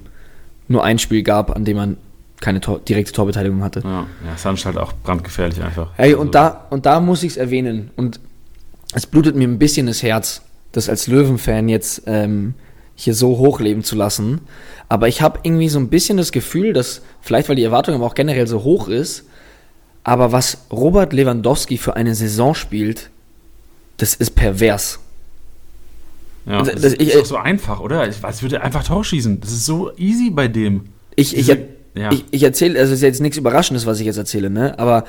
nur 0.67 0.83
ein 0.83 0.99
Spiel 0.99 1.23
gab, 1.23 1.55
an 1.55 1.65
dem 1.65 1.77
man 1.77 1.97
keine 2.39 2.61
Tor, 2.61 2.81
direkte 2.81 3.13
Torbeteiligung 3.13 3.63
hatte. 3.63 3.81
Ja, 3.83 4.05
ja 4.27 4.37
Sancho 4.37 4.65
halt 4.65 4.77
auch 4.77 4.93
brandgefährlich 4.93 5.59
einfach. 5.59 5.89
Hey, 5.95 6.11
also. 6.11 6.21
und, 6.21 6.35
da, 6.35 6.67
und 6.69 6.85
da 6.85 6.99
muss 6.99 7.23
ich 7.23 7.31
es 7.31 7.37
erwähnen. 7.37 7.89
Und 7.95 8.19
es 8.93 9.07
blutet 9.07 9.35
mir 9.35 9.47
ein 9.47 9.57
bisschen 9.57 9.87
das 9.87 10.03
Herz, 10.03 10.43
das 10.71 10.87
als 10.87 11.07
Löwenfan 11.07 11.67
jetzt... 11.67 12.03
Ähm, 12.05 12.53
hier 12.95 13.13
so 13.13 13.37
hochleben 13.37 13.83
zu 13.83 13.95
lassen. 13.95 14.41
Aber 14.89 15.07
ich 15.07 15.21
habe 15.21 15.39
irgendwie 15.43 15.69
so 15.69 15.79
ein 15.79 15.89
bisschen 15.89 16.17
das 16.17 16.31
Gefühl, 16.31 16.73
dass 16.73 17.01
vielleicht, 17.21 17.49
weil 17.49 17.55
die 17.55 17.63
Erwartung 17.63 17.95
aber 17.95 18.05
auch 18.05 18.15
generell 18.15 18.47
so 18.47 18.63
hoch 18.63 18.87
ist, 18.87 19.25
aber 20.03 20.31
was 20.31 20.65
Robert 20.71 21.13
Lewandowski 21.13 21.77
für 21.77 21.95
eine 21.95 22.13
Saison 22.13 22.53
spielt, 22.53 23.09
das 23.97 24.15
ist 24.15 24.31
pervers. 24.31 24.99
Ja, 26.45 26.61
das, 26.61 26.81
das 26.81 26.93
ist 26.93 27.15
doch 27.15 27.25
so 27.25 27.37
einfach, 27.37 27.79
oder? 27.79 28.07
Ich 28.07 28.21
weiß, 28.21 28.41
würde 28.41 28.61
einfach 28.61 28.83
Tor 28.83 29.03
schießen. 29.03 29.39
Das 29.39 29.51
ist 29.51 29.65
so 29.65 29.91
easy 29.95 30.29
bei 30.29 30.49
dem. 30.49 30.89
Ich, 31.15 31.37
ich, 31.37 31.47
ja. 31.47 32.11
ich, 32.11 32.25
ich 32.31 32.43
erzähle, 32.43 32.77
also 32.79 32.91
es 32.91 32.99
ist 32.99 33.03
jetzt 33.03 33.21
nichts 33.21 33.37
Überraschendes, 33.37 33.85
was 33.85 33.99
ich 34.01 34.05
jetzt 34.05 34.17
erzähle, 34.17 34.49
ne? 34.49 34.77
Aber 34.77 35.05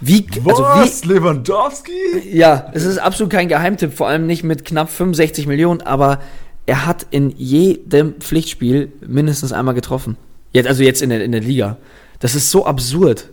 wie, 0.00 0.26
also 0.44 0.62
Was? 0.62 1.04
wie, 1.04 1.08
Lewandowski? 1.08 1.92
Ja, 2.30 2.70
es 2.72 2.84
ist 2.84 2.98
absolut 2.98 3.32
kein 3.32 3.48
Geheimtipp, 3.48 3.94
vor 3.94 4.08
allem 4.08 4.26
nicht 4.26 4.44
mit 4.44 4.64
knapp 4.64 4.90
65 4.90 5.46
Millionen, 5.46 5.82
aber 5.82 6.20
er 6.66 6.86
hat 6.86 7.06
in 7.10 7.30
jedem 7.30 8.14
Pflichtspiel 8.14 8.92
mindestens 9.06 9.52
einmal 9.52 9.74
getroffen. 9.74 10.16
Jetzt, 10.52 10.66
also 10.66 10.82
jetzt 10.82 11.00
in 11.00 11.10
der, 11.10 11.22
in 11.24 11.30
der 11.32 11.40
Liga. 11.40 11.78
Das 12.18 12.34
ist 12.34 12.50
so 12.50 12.66
absurd. 12.66 13.30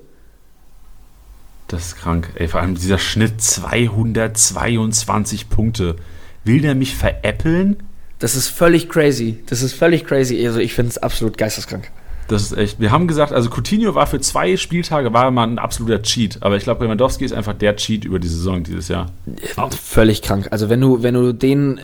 Das 1.67 1.88
ist 1.88 1.98
krank. 1.98 2.30
Ey, 2.36 2.48
vor 2.48 2.62
allem 2.62 2.76
dieser 2.76 3.00
Schnitt 3.00 3.41
222 3.41 5.50
Punkte. 5.50 5.96
Will 6.43 6.62
der 6.62 6.76
mich 6.76 6.96
veräppeln? 6.96 7.82
Das 8.19 8.36
ist 8.36 8.50
völlig 8.50 8.89
crazy. 8.89 9.39
Das 9.48 9.63
ist 9.63 9.74
völlig 9.74 10.06
crazy. 10.06 10.46
Also 10.46 10.60
ich 10.60 10.74
finde 10.74 10.91
es 10.91 11.00
absolut 11.00 11.38
geisteskrank. 11.38 11.89
Das 12.27 12.43
ist 12.43 12.57
echt. 12.57 12.79
Wir 12.79 12.91
haben 12.91 13.07
gesagt, 13.07 13.33
also 13.33 13.49
Coutinho 13.49 13.95
war 13.95 14.07
für 14.07 14.19
zwei 14.21 14.55
Spieltage 14.55 15.13
war 15.13 15.29
mal 15.31 15.43
ein 15.43 15.59
absoluter 15.59 16.01
Cheat, 16.01 16.38
aber 16.41 16.55
ich 16.55 16.63
glaube, 16.63 16.86
Lewandowski 16.86 17.25
ist 17.25 17.33
einfach 17.33 17.53
der 17.53 17.75
Cheat 17.75 18.05
über 18.05 18.19
die 18.19 18.27
Saison 18.27 18.63
dieses 18.63 18.88
Jahr. 18.88 19.07
Völlig 19.81 20.21
krank. 20.21 20.47
Also 20.51 20.69
wenn 20.69 20.79
du 20.79 21.03
wenn 21.03 21.13
du 21.13 21.33
den 21.33 21.79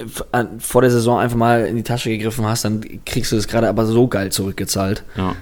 vor 0.59 0.81
der 0.81 0.91
Saison 0.91 1.19
einfach 1.19 1.37
mal 1.37 1.65
in 1.65 1.75
die 1.75 1.83
Tasche 1.83 2.09
gegriffen 2.09 2.45
hast, 2.45 2.65
dann 2.65 2.81
kriegst 3.05 3.31
du 3.31 3.35
das 3.35 3.47
gerade 3.47 3.67
aber 3.67 3.85
so 3.85 4.07
geil 4.07 4.31
zurückgezahlt. 4.31 5.03
Ja. 5.17 5.35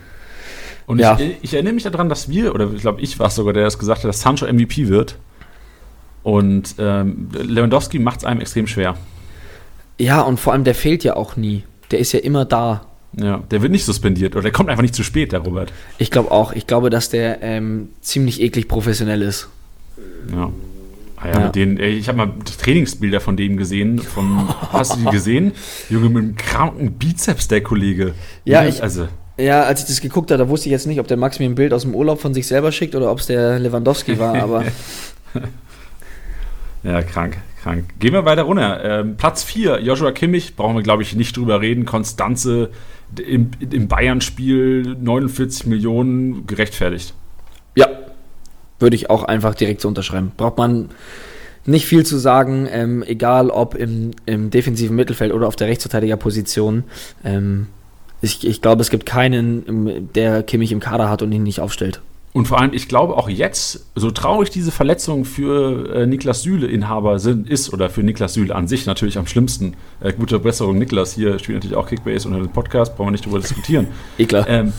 Und 0.88 0.99
ja. 0.99 1.19
ich, 1.19 1.36
ich, 1.41 1.53
erinnere 1.53 1.73
mich 1.73 1.83
daran, 1.83 2.07
dass 2.07 2.29
wir, 2.29 2.55
oder 2.55 2.71
ich 2.73 2.79
glaube, 2.79 3.01
ich 3.01 3.19
war 3.19 3.27
es 3.27 3.36
sogar, 3.36 3.51
der 3.51 3.65
das 3.65 3.77
gesagt 3.77 4.03
hat, 4.03 4.10
dass 4.10 4.21
Sancho 4.21 4.47
MVP 4.47 4.88
wird. 4.88 5.17
Und 6.23 6.75
ähm, 6.79 7.29
Lewandowski 7.33 7.99
macht 7.99 8.19
es 8.19 8.25
einem 8.25 8.39
extrem 8.39 8.67
schwer. 8.67 8.95
Ja, 9.99 10.21
und 10.21 10.39
vor 10.39 10.53
allem, 10.53 10.63
der 10.63 10.75
fehlt 10.75 11.03
ja 11.03 11.15
auch 11.17 11.36
nie. 11.36 11.63
Der 11.91 11.99
ist 11.99 12.13
ja 12.13 12.19
immer 12.19 12.45
da. 12.45 12.86
Ja, 13.19 13.43
der 13.49 13.62
wird 13.62 13.71
nicht 13.71 13.86
suspendiert 13.86 14.36
oder 14.36 14.43
der 14.43 14.51
kommt 14.51 14.69
einfach 14.69 14.84
nicht 14.84 14.95
zu 14.95 15.03
spät, 15.03 15.32
der 15.32 15.39
Robert. 15.39 15.73
Ich 15.97 16.12
glaube 16.12 16.32
auch. 16.32 16.53
Ich 16.53 16.67
glaube, 16.67 16.89
dass 16.89 17.10
der 17.10 17.41
ähm, 17.41 17.89
ziemlich 18.01 18.41
eklig 18.41 18.67
professionell 18.67 19.21
ist. 19.21 19.49
Ja. 20.32 20.51
Ah 21.19 21.27
ja, 21.27 21.39
ja. 21.39 21.49
Den, 21.49 21.80
ich 21.80 22.08
habe 22.10 22.17
mal 22.19 22.32
Trainingsbilder 22.62 23.19
von 23.19 23.36
dem 23.36 23.58
gesehen. 23.58 23.97
Von, 23.97 24.47
hast 24.71 24.95
du 24.95 24.99
die 24.99 25.06
gesehen? 25.06 25.53
Junge, 25.89 26.10
mit 26.10 26.23
einem 26.23 26.36
kranken 26.36 26.91
Bizeps, 26.91 27.47
der 27.47 27.62
Kollege. 27.62 28.13
Ja, 28.45 28.65
ich, 28.65 28.84
also. 28.84 29.08
Ja, 29.39 29.63
als 29.63 29.82
ich 29.82 29.88
das 29.88 30.01
geguckt 30.01 30.30
habe, 30.30 30.43
da 30.43 30.49
wusste 30.49 30.69
ich 30.69 30.71
jetzt 30.71 30.86
nicht, 30.86 30.99
ob 30.99 31.08
der 31.08 31.17
Max 31.17 31.39
mir 31.39 31.45
ein 31.45 31.56
Bild 31.56 31.73
aus 31.73 31.84
dem 31.84 31.95
Urlaub 31.95 32.21
von 32.21 32.36
sich 32.36 32.45
selber 32.45 32.71
schickt 32.71 32.95
oder 32.95 33.12
ob 33.12 33.19
es 33.19 33.25
der 33.25 33.58
Lewandowski 33.58 34.19
war, 34.19 34.36
aber. 34.36 34.63
ja, 36.84 37.01
krank 37.01 37.38
krank. 37.67 37.99
Gehen 37.99 38.13
wir 38.13 38.25
weiter 38.25 38.43
runter. 38.43 38.84
Ähm, 38.84 39.17
Platz 39.17 39.43
4, 39.43 39.82
Joshua 39.82 40.12
Kimmich, 40.12 40.56
brauchen 40.56 40.75
wir, 40.75 40.84
glaube 40.84 41.03
ich, 41.03 41.15
nicht 41.15 41.36
drüber 41.36 41.62
reden. 41.62 41.86
Konstanze 41.86 42.69
im, 43.17 43.51
im 43.60 43.88
Bayern-Spiel 43.88 44.95
49 44.99 45.65
Millionen 45.67 46.47
gerechtfertigt. 46.47 47.13
Ja, 47.75 47.88
würde 48.80 48.95
ich 48.95 49.10
auch 49.10 49.23
einfach 49.23 49.56
direkt 49.56 49.82
so 49.82 49.88
unterschreiben. 49.88 50.32
Braucht 50.38 50.58
man 50.58 50.89
nicht 51.65 51.86
viel 51.86 52.06
zu 52.06 52.17
sagen, 52.17 52.67
ähm, 52.71 53.03
egal 53.06 53.49
ob 53.49 53.75
im, 53.75 54.12
im 54.25 54.49
defensiven 54.49 54.95
Mittelfeld 54.95 55.34
oder 55.34 55.47
auf 55.47 55.58
der 55.58 55.67
Rechtsverteidigerposition. 55.67 56.86
Ähm, 57.25 57.67
ich, 58.21 58.47
ich 58.47 58.62
glaube, 58.62 58.82
es 58.82 58.89
gibt 58.89 59.06
keinen, 59.06 60.10
der 60.15 60.41
Kimmich 60.41 60.71
im 60.71 60.80
Kader 60.80 61.10
hat 61.10 61.21
und 61.21 61.32
ihn 61.32 61.43
nicht 61.43 61.60
aufstellt. 61.60 62.01
Und 62.33 62.47
vor 62.47 62.59
allem, 62.59 62.73
ich 62.73 62.87
glaube 62.87 63.17
auch 63.17 63.29
jetzt, 63.29 63.87
so 63.95 64.11
traurig 64.11 64.49
diese 64.49 64.71
Verletzung 64.71 65.25
für 65.25 65.93
äh, 65.93 66.05
Niklas 66.05 66.43
Süle-Inhaber 66.43 67.19
sind, 67.19 67.49
ist, 67.49 67.73
oder 67.73 67.89
für 67.89 68.03
Niklas 68.03 68.35
Süle 68.35 68.53
an 68.53 68.67
sich 68.67 68.85
natürlich 68.85 69.17
am 69.17 69.25
schlimmsten. 69.25 69.75
Äh, 70.01 70.13
gute 70.13 70.37
Besserung, 70.39 70.77
Niklas. 70.77 71.13
Hier 71.13 71.39
spielt 71.39 71.57
natürlich 71.57 71.77
auch 71.77 71.87
Kickbase 71.87 72.27
unter 72.27 72.39
dem 72.39 72.49
Podcast, 72.49 72.95
brauchen 72.95 73.07
wir 73.07 73.11
nicht 73.13 73.25
drüber 73.25 73.39
diskutieren. 73.39 73.87
eh 74.17 74.25
klar. 74.25 74.47
Ähm, 74.47 74.73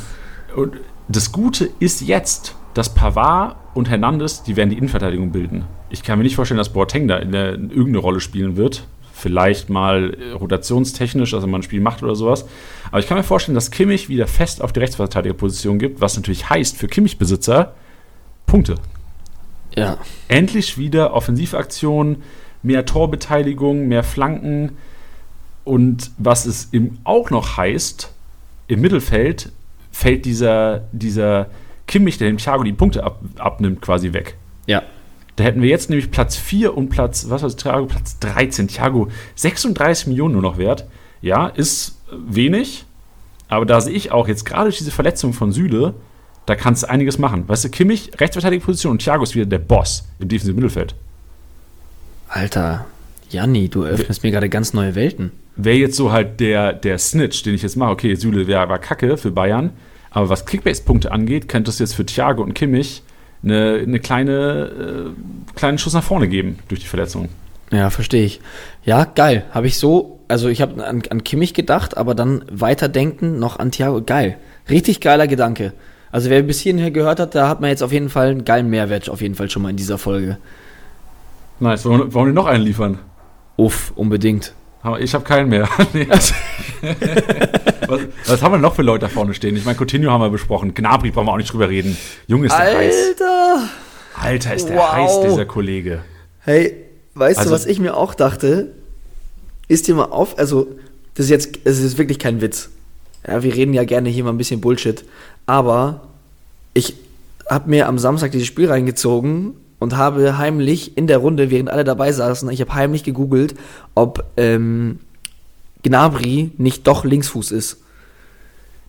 und 0.54 0.74
das 1.08 1.32
Gute 1.32 1.70
ist 1.80 2.02
jetzt, 2.02 2.54
dass 2.74 2.94
Pavard 2.94 3.56
und 3.74 3.88
Hernandez, 3.88 4.42
die 4.42 4.56
werden 4.56 4.70
die 4.70 4.76
Innenverteidigung 4.76 5.32
bilden. 5.32 5.64
Ich 5.90 6.02
kann 6.02 6.18
mir 6.18 6.24
nicht 6.24 6.36
vorstellen, 6.36 6.58
dass 6.58 6.72
Boateng 6.72 7.08
da 7.08 7.16
in, 7.16 7.32
der, 7.32 7.54
in 7.54 7.70
irgendeine 7.70 7.98
Rolle 7.98 8.20
spielen 8.20 8.56
wird. 8.56 8.86
Vielleicht 9.18 9.68
mal 9.68 10.14
äh, 10.14 10.30
rotationstechnisch, 10.30 11.32
dass 11.32 11.42
er 11.42 11.48
mal 11.48 11.58
ein 11.58 11.62
Spiel 11.64 11.80
macht 11.80 12.04
oder 12.04 12.14
sowas. 12.14 12.46
Aber 12.90 13.00
ich 13.00 13.08
kann 13.08 13.16
mir 13.16 13.24
vorstellen, 13.24 13.56
dass 13.56 13.72
Kimmich 13.72 14.08
wieder 14.08 14.28
fest 14.28 14.62
auf 14.62 14.72
die 14.72 14.78
Rechtsverteidigerposition 14.78 15.80
gibt, 15.80 16.00
was 16.00 16.16
natürlich 16.16 16.48
heißt 16.48 16.76
für 16.76 16.86
Kimmich-Besitzer 16.86 17.74
Punkte. 18.46 18.76
Ja. 19.74 19.98
Endlich 20.28 20.78
wieder 20.78 21.14
Offensivaktionen, 21.14 22.22
mehr 22.62 22.86
Torbeteiligung, 22.86 23.88
mehr 23.88 24.04
Flanken. 24.04 24.76
Und 25.64 26.12
was 26.16 26.46
es 26.46 26.72
eben 26.72 26.98
auch 27.02 27.30
noch 27.30 27.56
heißt, 27.56 28.12
im 28.68 28.80
Mittelfeld 28.80 29.50
fällt 29.90 30.26
dieser, 30.26 30.82
dieser 30.92 31.48
Kimmich, 31.88 32.18
der 32.18 32.28
dem 32.28 32.38
Thiago 32.38 32.62
die 32.62 32.72
Punkte 32.72 33.02
ab, 33.02 33.20
abnimmt, 33.36 33.82
quasi 33.82 34.12
weg. 34.12 34.36
Ja. 34.66 34.84
Da 35.38 35.44
hätten 35.44 35.62
wir 35.62 35.68
jetzt 35.68 35.88
nämlich 35.88 36.10
Platz 36.10 36.36
4 36.36 36.76
und 36.76 36.88
Platz, 36.88 37.26
was 37.28 37.44
war 37.44 37.56
Thiago? 37.56 37.86
Platz 37.86 38.18
13. 38.18 38.66
Thiago 38.66 39.06
36 39.36 40.08
Millionen 40.08 40.32
nur 40.32 40.42
noch 40.42 40.58
wert. 40.58 40.84
Ja, 41.22 41.46
ist 41.46 41.96
wenig, 42.10 42.86
aber 43.46 43.64
da 43.64 43.80
sehe 43.80 43.94
ich 43.94 44.10
auch 44.10 44.26
jetzt 44.26 44.44
gerade 44.44 44.64
durch 44.64 44.78
diese 44.78 44.90
Verletzung 44.90 45.32
von 45.32 45.52
Süle, 45.52 45.94
da 46.46 46.56
kannst 46.56 46.82
du 46.82 46.90
einiges 46.90 47.18
machen. 47.18 47.48
Weißt 47.48 47.62
du, 47.62 47.68
Kimmich, 47.68 48.10
rechtsverteidige 48.18 48.64
Position 48.64 48.90
und 48.90 48.98
Thiago 48.98 49.22
ist 49.22 49.36
wieder 49.36 49.46
der 49.46 49.60
Boss 49.60 50.08
im 50.18 50.26
defensiven 50.26 50.56
Mittelfeld. 50.56 50.96
Alter, 52.28 52.86
Janni, 53.30 53.68
du 53.68 53.84
öffnest 53.84 54.24
mir 54.24 54.32
gerade 54.32 54.48
ganz 54.48 54.74
neue 54.74 54.96
Welten. 54.96 55.30
Wäre 55.54 55.76
jetzt 55.76 55.96
so 55.96 56.10
halt 56.10 56.40
der, 56.40 56.72
der 56.72 56.98
Snitch, 56.98 57.44
den 57.44 57.54
ich 57.54 57.62
jetzt 57.62 57.76
mache, 57.76 57.92
okay, 57.92 58.16
Süle 58.16 58.48
wär, 58.48 58.68
war 58.68 58.80
kacke 58.80 59.16
für 59.16 59.30
Bayern, 59.30 59.70
aber 60.10 60.30
was 60.30 60.46
Kickbase-Punkte 60.46 61.12
angeht, 61.12 61.48
könnte 61.48 61.70
es 61.70 61.78
jetzt 61.78 61.94
für 61.94 62.04
Thiago 62.04 62.42
und 62.42 62.54
Kimmich 62.54 63.04
eine, 63.42 63.80
eine 63.82 64.00
kleine, 64.00 65.12
äh, 65.12 65.54
kleinen 65.54 65.78
Schuss 65.78 65.94
nach 65.94 66.02
vorne 66.02 66.28
geben 66.28 66.58
durch 66.68 66.80
die 66.80 66.86
Verletzung. 66.86 67.28
Ja, 67.70 67.90
verstehe 67.90 68.24
ich. 68.24 68.40
Ja, 68.84 69.04
geil. 69.04 69.44
Habe 69.50 69.66
ich 69.66 69.78
so, 69.78 70.20
also 70.28 70.48
ich 70.48 70.62
habe 70.62 70.84
an, 70.84 71.02
an 71.10 71.24
Kimmich 71.24 71.54
gedacht, 71.54 71.96
aber 71.96 72.14
dann 72.14 72.44
weiterdenken 72.50 73.38
noch 73.38 73.58
an 73.58 73.70
Thiago. 73.70 74.02
Geil. 74.02 74.38
Richtig 74.70 75.00
geiler 75.00 75.26
Gedanke. 75.26 75.72
Also 76.10 76.30
wer 76.30 76.42
bis 76.42 76.60
hierhin 76.60 76.92
gehört 76.92 77.20
hat, 77.20 77.34
da 77.34 77.48
hat 77.48 77.60
man 77.60 77.70
jetzt 77.70 77.82
auf 77.82 77.92
jeden 77.92 78.08
Fall 78.08 78.28
einen 78.30 78.44
geilen 78.44 78.70
Mehrwert 78.70 79.10
auf 79.10 79.20
jeden 79.20 79.34
Fall 79.34 79.50
schon 79.50 79.62
mal 79.62 79.70
in 79.70 79.76
dieser 79.76 79.98
Folge. 79.98 80.38
Nice. 81.60 81.84
Wollen, 81.84 82.14
wollen 82.14 82.28
wir 82.28 82.32
noch 82.32 82.46
einen 82.46 82.64
liefern? 82.64 82.98
Uff, 83.56 83.92
unbedingt. 83.94 84.54
Aber 84.82 85.00
Ich 85.00 85.12
habe 85.14 85.24
keinen 85.24 85.48
mehr. 85.50 85.68
Nee. 85.92 86.06
was, 87.88 88.00
was 88.26 88.42
haben 88.42 88.52
wir 88.52 88.58
noch 88.58 88.74
für 88.74 88.82
Leute 88.82 89.06
da 89.06 89.08
vorne 89.08 89.34
stehen? 89.34 89.56
Ich 89.56 89.64
meine, 89.64 89.76
Coutinho 89.78 90.10
haben 90.10 90.20
wir 90.20 90.30
besprochen. 90.30 90.74
Gnabry 90.74 91.10
brauchen 91.10 91.26
wir 91.26 91.32
auch 91.32 91.36
nicht 91.38 91.52
drüber 91.52 91.68
reden. 91.68 91.96
Junge, 92.26 92.46
ist 92.46 92.52
der 92.56 92.76
heiß. 92.76 92.94
Alter! 93.10 93.68
Alter, 94.20 94.54
ist 94.54 94.68
der 94.68 94.76
Wow. 94.76 94.92
heiß, 94.92 95.20
dieser 95.30 95.46
Kollege. 95.46 96.02
Hey, 96.40 96.76
weißt 97.14 97.38
Also- 97.38 97.50
du, 97.50 97.54
was 97.54 97.66
ich 97.66 97.78
mir 97.80 97.96
auch 97.96 98.14
dachte? 98.14 98.72
Ist 99.68 99.86
dir 99.86 99.94
mal 99.94 100.04
auf, 100.04 100.38
also, 100.38 100.66
das 101.14 101.26
ist 101.26 101.30
jetzt, 101.30 101.58
es 101.64 101.78
ist 101.80 101.98
wirklich 101.98 102.18
kein 102.18 102.40
Witz. 102.40 102.70
Ja, 103.26 103.42
wir 103.42 103.54
reden 103.54 103.74
ja 103.74 103.84
gerne 103.84 104.08
hier 104.08 104.24
mal 104.24 104.30
ein 104.30 104.38
bisschen 104.38 104.60
Bullshit. 104.60 105.04
Aber 105.46 106.02
ich 106.74 106.94
habe 107.50 107.68
mir 107.68 107.86
am 107.88 107.98
Samstag 107.98 108.32
dieses 108.32 108.46
Spiel 108.46 108.68
reingezogen 108.70 109.54
und 109.78 109.96
habe 109.96 110.38
heimlich 110.38 110.96
in 110.96 111.06
der 111.06 111.18
Runde, 111.18 111.50
während 111.50 111.70
alle 111.70 111.84
dabei 111.84 112.12
saßen, 112.12 112.50
ich 112.50 112.60
habe 112.60 112.74
heimlich 112.74 113.04
gegoogelt, 113.04 113.54
ob 113.94 114.24
ähm, 114.36 115.00
Gnabry 115.82 116.52
nicht 116.58 116.86
doch 116.86 117.04
Linksfuß 117.04 117.52
ist. 117.52 117.78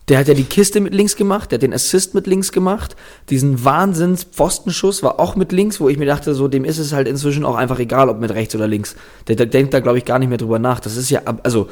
Der 0.08 0.18
hat 0.18 0.26
ja 0.26 0.34
die 0.34 0.44
Kiste 0.44 0.80
mit 0.80 0.92
links 0.92 1.14
gemacht, 1.14 1.52
der 1.52 1.56
hat 1.56 1.62
den 1.62 1.72
Assist 1.72 2.14
mit 2.14 2.26
links 2.26 2.50
gemacht. 2.50 2.96
Diesen 3.28 3.64
Wahnsinns 3.64 4.24
Pfostenschuss 4.24 5.04
war 5.04 5.20
auch 5.20 5.36
mit 5.36 5.52
links, 5.52 5.80
wo 5.80 5.88
ich 5.88 5.98
mir 5.98 6.06
dachte, 6.06 6.34
so 6.34 6.48
dem 6.48 6.64
ist 6.64 6.78
es 6.78 6.92
halt 6.92 7.06
inzwischen 7.06 7.44
auch 7.44 7.54
einfach 7.54 7.78
egal, 7.78 8.08
ob 8.08 8.18
mit 8.18 8.32
rechts 8.32 8.56
oder 8.56 8.66
links. 8.66 8.96
Der, 9.28 9.36
der 9.36 9.46
denkt 9.46 9.72
da, 9.72 9.78
glaube 9.78 9.98
ich, 9.98 10.04
gar 10.04 10.18
nicht 10.18 10.28
mehr 10.28 10.38
drüber 10.38 10.58
nach. 10.58 10.80
Das 10.80 10.96
ist 10.96 11.10
ja, 11.10 11.22
also, 11.44 11.68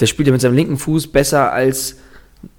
der 0.00 0.06
spielt 0.06 0.26
ja 0.26 0.32
mit 0.32 0.40
seinem 0.40 0.56
linken 0.56 0.78
Fuß 0.78 1.06
besser 1.08 1.52
als 1.52 1.98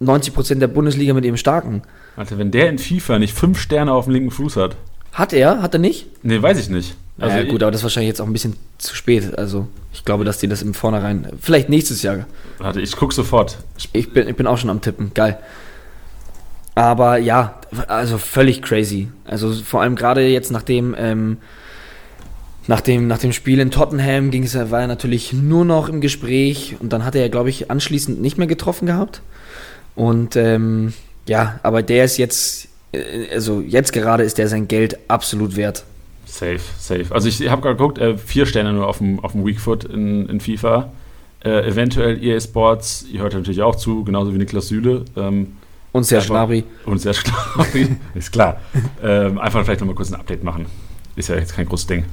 90% 0.02 0.56
der 0.56 0.68
Bundesliga 0.68 1.14
mit 1.14 1.26
ihrem 1.26 1.36
starken. 1.36 1.82
Alter, 2.16 2.38
wenn 2.38 2.52
der 2.52 2.70
in 2.70 2.80
FIFA 2.80 3.20
nicht 3.20 3.34
fünf 3.34 3.60
Sterne 3.60 3.92
auf 3.92 4.06
dem 4.06 4.14
linken 4.14 4.32
Fuß 4.32 4.56
hat. 4.56 4.78
Hat 5.12 5.34
er? 5.34 5.62
Hat 5.62 5.74
er 5.74 5.80
nicht? 5.80 6.08
Nee, 6.24 6.42
weiß 6.42 6.58
ich 6.58 6.70
nicht. 6.70 6.96
Also 7.18 7.48
gut, 7.48 7.64
aber 7.64 7.72
das 7.72 7.80
ist 7.80 7.84
wahrscheinlich 7.84 8.10
jetzt 8.10 8.22
auch 8.22 8.26
ein 8.26 8.34
bisschen 8.34 8.58
zu 8.78 8.94
spät. 8.94 9.38
Also 9.38 9.68
ich 9.94 10.04
glaube, 10.04 10.26
dass 10.26 10.38
die 10.38 10.48
das 10.48 10.62
im 10.62 10.74
Vornherein, 10.74 11.28
vielleicht 11.40 11.70
nächstes 11.70 12.02
Jahr. 12.04 12.26
Warte, 12.58 12.82
ich 12.82 12.96
guck 12.96 13.14
sofort. 13.14 13.58
Ich 13.94 14.12
bin, 14.12 14.28
ich 14.28 14.36
bin 14.36 14.48
auch 14.48 14.58
schon 14.58 14.70
am 14.70 14.82
Tippen. 14.82 15.12
Geil. 15.14 15.40
Aber 16.76 17.18
ja, 17.18 17.62
also 17.88 18.18
völlig 18.18 18.62
crazy. 18.62 19.08
Also 19.24 19.54
vor 19.54 19.82
allem 19.82 19.96
gerade 19.96 20.28
jetzt 20.28 20.52
nach 20.52 20.62
dem, 20.62 20.94
ähm, 20.98 21.38
nach 22.68 22.82
dem, 22.82 23.08
nach 23.08 23.20
dem 23.20 23.32
Spiel 23.32 23.60
in 23.60 23.72
Tottenham 23.72 24.30
ging 24.30 24.44
es, 24.44 24.56
war 24.56 24.82
er 24.82 24.88
natürlich 24.88 25.32
nur 25.32 25.64
noch 25.64 25.88
im 25.88 26.02
Gespräch 26.02 26.76
und 26.80 26.92
dann 26.92 27.06
hat 27.06 27.16
er 27.16 27.22
ja, 27.22 27.28
glaube 27.30 27.50
ich, 27.50 27.72
anschließend 27.72 28.22
nicht 28.22 28.38
mehr 28.38 28.48
getroffen 28.48 28.88
gehabt. 28.88 29.22
Und 29.96 30.36
ähm, 30.36 30.94
ja, 31.28 31.62
aber 31.64 31.82
der 31.82 32.04
ist 32.04 32.18
jetzt, 32.18 32.68
äh, 32.92 33.34
also 33.34 33.62
jetzt 33.62 33.94
gerade 33.94 34.24
ist 34.24 34.38
der 34.38 34.50
sein 34.50 34.68
Geld 34.68 34.98
absolut 35.08 35.56
wert. 35.56 35.86
Safe, 36.38 36.60
safe. 36.78 37.06
Also 37.12 37.30
ich 37.30 37.50
habe 37.50 37.62
gerade 37.62 37.76
geguckt, 37.78 37.98
äh, 37.98 38.18
vier 38.18 38.46
Sterne 38.46 38.74
nur 38.74 38.88
auf 38.88 38.98
dem, 38.98 39.20
auf 39.22 39.32
dem 39.32 39.46
Weakfoot 39.46 39.86
in, 39.86 40.28
in 40.28 40.40
FIFA. 40.42 40.92
Äh, 41.44 41.68
eventuell 41.70 42.22
EA 42.22 42.40
Sports, 42.42 43.06
ihr 43.10 43.22
hört 43.22 43.34
natürlich 43.34 43.62
auch 43.62 43.76
zu, 43.76 44.04
genauso 44.04 44.34
wie 44.34 44.38
Niklas 44.38 44.68
Süle. 44.68 45.06
Ähm, 45.16 45.54
Und 45.94 46.12
Einfach- 46.12 46.28
Gnabry. 46.28 46.64
und 46.86 46.98
sehr 47.00 47.14
klar, 47.14 47.66
ist 48.16 48.32
klar. 48.34 48.60
ähm, 49.02 49.38
einfach 49.38 49.64
vielleicht 49.64 49.80
nochmal 49.80 49.96
kurz 49.96 50.12
ein 50.12 50.20
Update 50.20 50.44
machen. 50.44 50.66
Ist 51.16 51.30
ja 51.30 51.36
jetzt 51.36 51.56
kein 51.56 51.68
großes 51.68 51.88
Ding. 51.88 52.04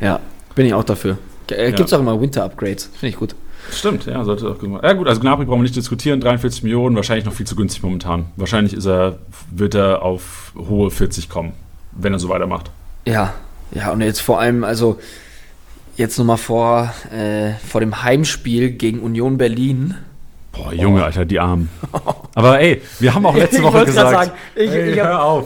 Ja, 0.00 0.20
bin 0.54 0.66
ich 0.66 0.74
auch 0.74 0.84
dafür. 0.84 1.16
Äh, 1.50 1.70
Ja. 1.70 1.76
Gibt's 1.76 1.92
auch 1.94 2.00
immer 2.00 2.20
Winter-Upgrades. 2.20 2.90
Finde 2.92 3.08
ich 3.08 3.16
gut. 3.16 3.34
Stimmt, 3.70 4.04
ja, 4.04 4.22
sollte 4.24 4.50
auch 4.50 4.58
gemacht. 4.58 4.84
Ja 4.84 4.92
gut, 4.92 5.08
also 5.08 5.22
Gnabry 5.22 5.46
brauchen 5.46 5.60
wir 5.60 5.62
nicht 5.62 5.76
diskutieren, 5.76 6.20
43 6.20 6.64
Millionen, 6.64 6.96
wahrscheinlich 6.96 7.24
noch 7.24 7.32
viel 7.32 7.46
zu 7.46 7.56
günstig 7.56 7.82
momentan. 7.82 8.26
Wahrscheinlich 8.36 8.74
ist 8.74 8.84
er, 8.84 9.18
wird 9.50 9.74
er 9.74 10.02
auf 10.02 10.52
hohe 10.58 10.90
40 10.90 11.30
kommen, 11.30 11.52
wenn 11.92 12.12
er 12.12 12.18
so 12.18 12.28
weitermacht. 12.28 12.70
Ja, 13.06 13.32
ja, 13.74 13.90
und 13.90 14.00
jetzt 14.00 14.20
vor 14.20 14.40
allem, 14.40 14.64
also 14.64 14.98
jetzt 15.96 16.18
nochmal 16.18 16.38
vor, 16.38 16.92
äh, 17.12 17.52
vor 17.66 17.80
dem 17.80 18.02
Heimspiel 18.02 18.70
gegen 18.70 19.00
Union 19.00 19.36
Berlin. 19.36 19.94
Boah, 20.52 20.72
Junge, 20.72 21.04
Alter, 21.04 21.24
die 21.24 21.40
Armen. 21.40 21.68
Aber 22.34 22.60
ey, 22.60 22.82
wir 22.98 23.14
haben 23.14 23.24
auch 23.26 23.36
letzte 23.36 23.58
Ich 23.58 23.62
Woche 23.62 23.78
grad 23.78 23.86
gesagt, 23.86 24.10
sagen, 24.10 24.30
ich- 24.56 24.70
ey, 24.70 24.92
ich 24.92 25.00
hab- 25.00 25.06
hör 25.08 25.22
auf, 25.24 25.44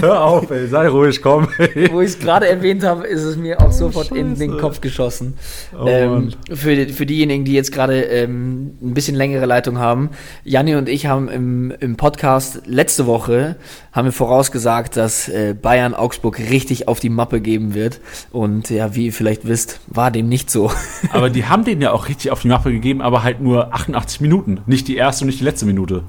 hör 0.00 0.24
auf, 0.24 0.50
ey, 0.50 0.66
sei 0.68 0.88
ruhig, 0.88 1.20
komm. 1.20 1.48
Wo 1.90 2.00
ich 2.00 2.08
es 2.10 2.18
gerade 2.18 2.48
erwähnt 2.48 2.82
habe, 2.82 3.06
ist 3.06 3.22
es 3.22 3.36
mir 3.36 3.60
auch 3.60 3.72
sofort 3.72 4.10
in 4.10 4.30
Scheiße. 4.30 4.38
den 4.40 4.56
Kopf 4.58 4.80
geschossen. 4.80 5.34
Oh, 5.78 5.86
ähm, 5.86 6.30
für, 6.50 6.88
für 6.88 7.04
diejenigen, 7.06 7.44
die 7.44 7.52
jetzt 7.52 7.72
gerade 7.72 8.00
ähm, 8.04 8.72
ein 8.82 8.94
bisschen 8.94 9.14
längere 9.16 9.44
Leitung 9.46 9.78
haben, 9.78 10.10
Janni 10.44 10.74
und 10.76 10.88
ich 10.88 11.06
haben 11.06 11.28
im, 11.28 11.72
im 11.80 11.96
Podcast 11.96 12.62
letzte 12.66 13.06
Woche 13.06 13.56
haben 13.92 14.06
wir 14.06 14.12
vorausgesagt, 14.12 14.96
dass 14.96 15.28
äh, 15.28 15.54
Bayern 15.60 15.94
Augsburg 15.94 16.38
richtig 16.38 16.88
auf 16.88 17.00
die 17.00 17.10
Mappe 17.10 17.40
geben 17.40 17.74
wird. 17.74 18.00
Und 18.32 18.70
ja, 18.70 18.94
wie 18.96 19.06
ihr 19.06 19.12
vielleicht 19.12 19.46
wisst, 19.46 19.80
war 19.86 20.10
dem 20.10 20.28
nicht 20.28 20.50
so. 20.50 20.70
aber 21.12 21.28
die 21.30 21.44
haben 21.44 21.64
den 21.64 21.80
ja 21.82 21.92
auch 21.92 22.08
richtig 22.08 22.30
auf 22.30 22.40
die 22.40 22.48
Mappe 22.48 22.72
gegeben, 22.72 23.02
aber 23.02 23.22
halt 23.22 23.40
nur 23.40 23.72
88 23.74 24.20
Minuten, 24.22 24.60
nicht 24.66 24.88
die 24.88 24.96
erste 24.96 25.24
und 25.24 25.26
nicht 25.28 25.40
die 25.40 25.44
letzte 25.44 25.66
Minute. 25.66 26.02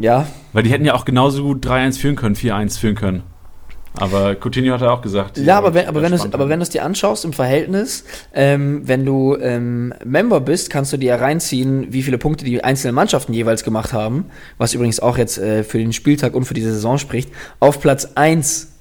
Ja, 0.00 0.26
Weil 0.52 0.62
die 0.62 0.70
hätten 0.70 0.84
ja 0.84 0.94
auch 0.94 1.04
genauso 1.04 1.42
gut 1.42 1.64
3-1 1.66 1.98
führen 1.98 2.16
können, 2.16 2.34
4-1 2.34 2.78
führen 2.78 2.94
können. 2.94 3.22
Aber 3.94 4.34
Coutinho 4.34 4.72
hat 4.72 4.80
ja 4.80 4.90
auch 4.90 5.02
gesagt. 5.02 5.36
Ja, 5.36 5.58
aber 5.58 5.74
wenn, 5.74 5.86
aber, 5.86 6.00
wenn 6.00 6.12
du's, 6.12 6.32
aber 6.32 6.48
wenn 6.48 6.60
du 6.60 6.62
es 6.62 6.70
dir 6.70 6.82
anschaust 6.82 7.26
im 7.26 7.34
Verhältnis, 7.34 8.04
ähm, 8.32 8.80
wenn 8.88 9.04
du 9.04 9.36
ähm, 9.36 9.92
Member 10.04 10.40
bist, 10.40 10.70
kannst 10.70 10.92
du 10.94 10.96
dir 10.96 11.10
ja 11.10 11.16
reinziehen, 11.16 11.92
wie 11.92 12.02
viele 12.02 12.16
Punkte 12.16 12.44
die 12.44 12.64
einzelnen 12.64 12.94
Mannschaften 12.94 13.34
jeweils 13.34 13.64
gemacht 13.64 13.92
haben, 13.92 14.26
was 14.56 14.72
übrigens 14.72 15.00
auch 15.00 15.18
jetzt 15.18 15.36
äh, 15.38 15.62
für 15.62 15.78
den 15.78 15.92
Spieltag 15.92 16.34
und 16.34 16.44
für 16.46 16.54
diese 16.54 16.72
Saison 16.72 16.96
spricht. 16.96 17.30
Auf 17.60 17.80
Platz 17.80 18.12
1 18.14 18.72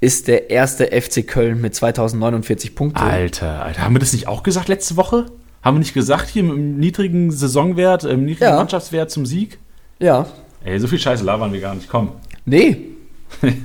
ist 0.00 0.28
der 0.28 0.48
erste 0.48 0.86
FC 0.86 1.26
Köln 1.26 1.60
mit 1.60 1.74
2049 1.74 2.74
Punkten. 2.74 2.98
Alter, 2.98 3.62
Alter, 3.62 3.82
haben 3.82 3.94
wir 3.94 4.00
das 4.00 4.14
nicht 4.14 4.26
auch 4.26 4.42
gesagt 4.42 4.68
letzte 4.68 4.96
Woche? 4.96 5.26
Haben 5.62 5.76
wir 5.76 5.80
nicht 5.80 5.92
gesagt, 5.92 6.30
hier 6.30 6.42
mit 6.42 6.52
dem 6.52 6.78
niedrigen 6.78 7.30
Saisonwert, 7.30 8.04
im 8.04 8.24
niedrigen 8.24 8.52
Ja. 8.52 8.56
Mannschaftswert 8.56 9.10
zum 9.10 9.26
Sieg? 9.26 9.58
Ja. 10.00 10.26
Ey, 10.64 10.78
so 10.80 10.88
viel 10.88 10.98
Scheiße 10.98 11.24
labern 11.24 11.52
wir 11.52 11.60
gar 11.60 11.74
nicht, 11.74 11.88
komm. 11.88 12.12
Nee. 12.44 12.76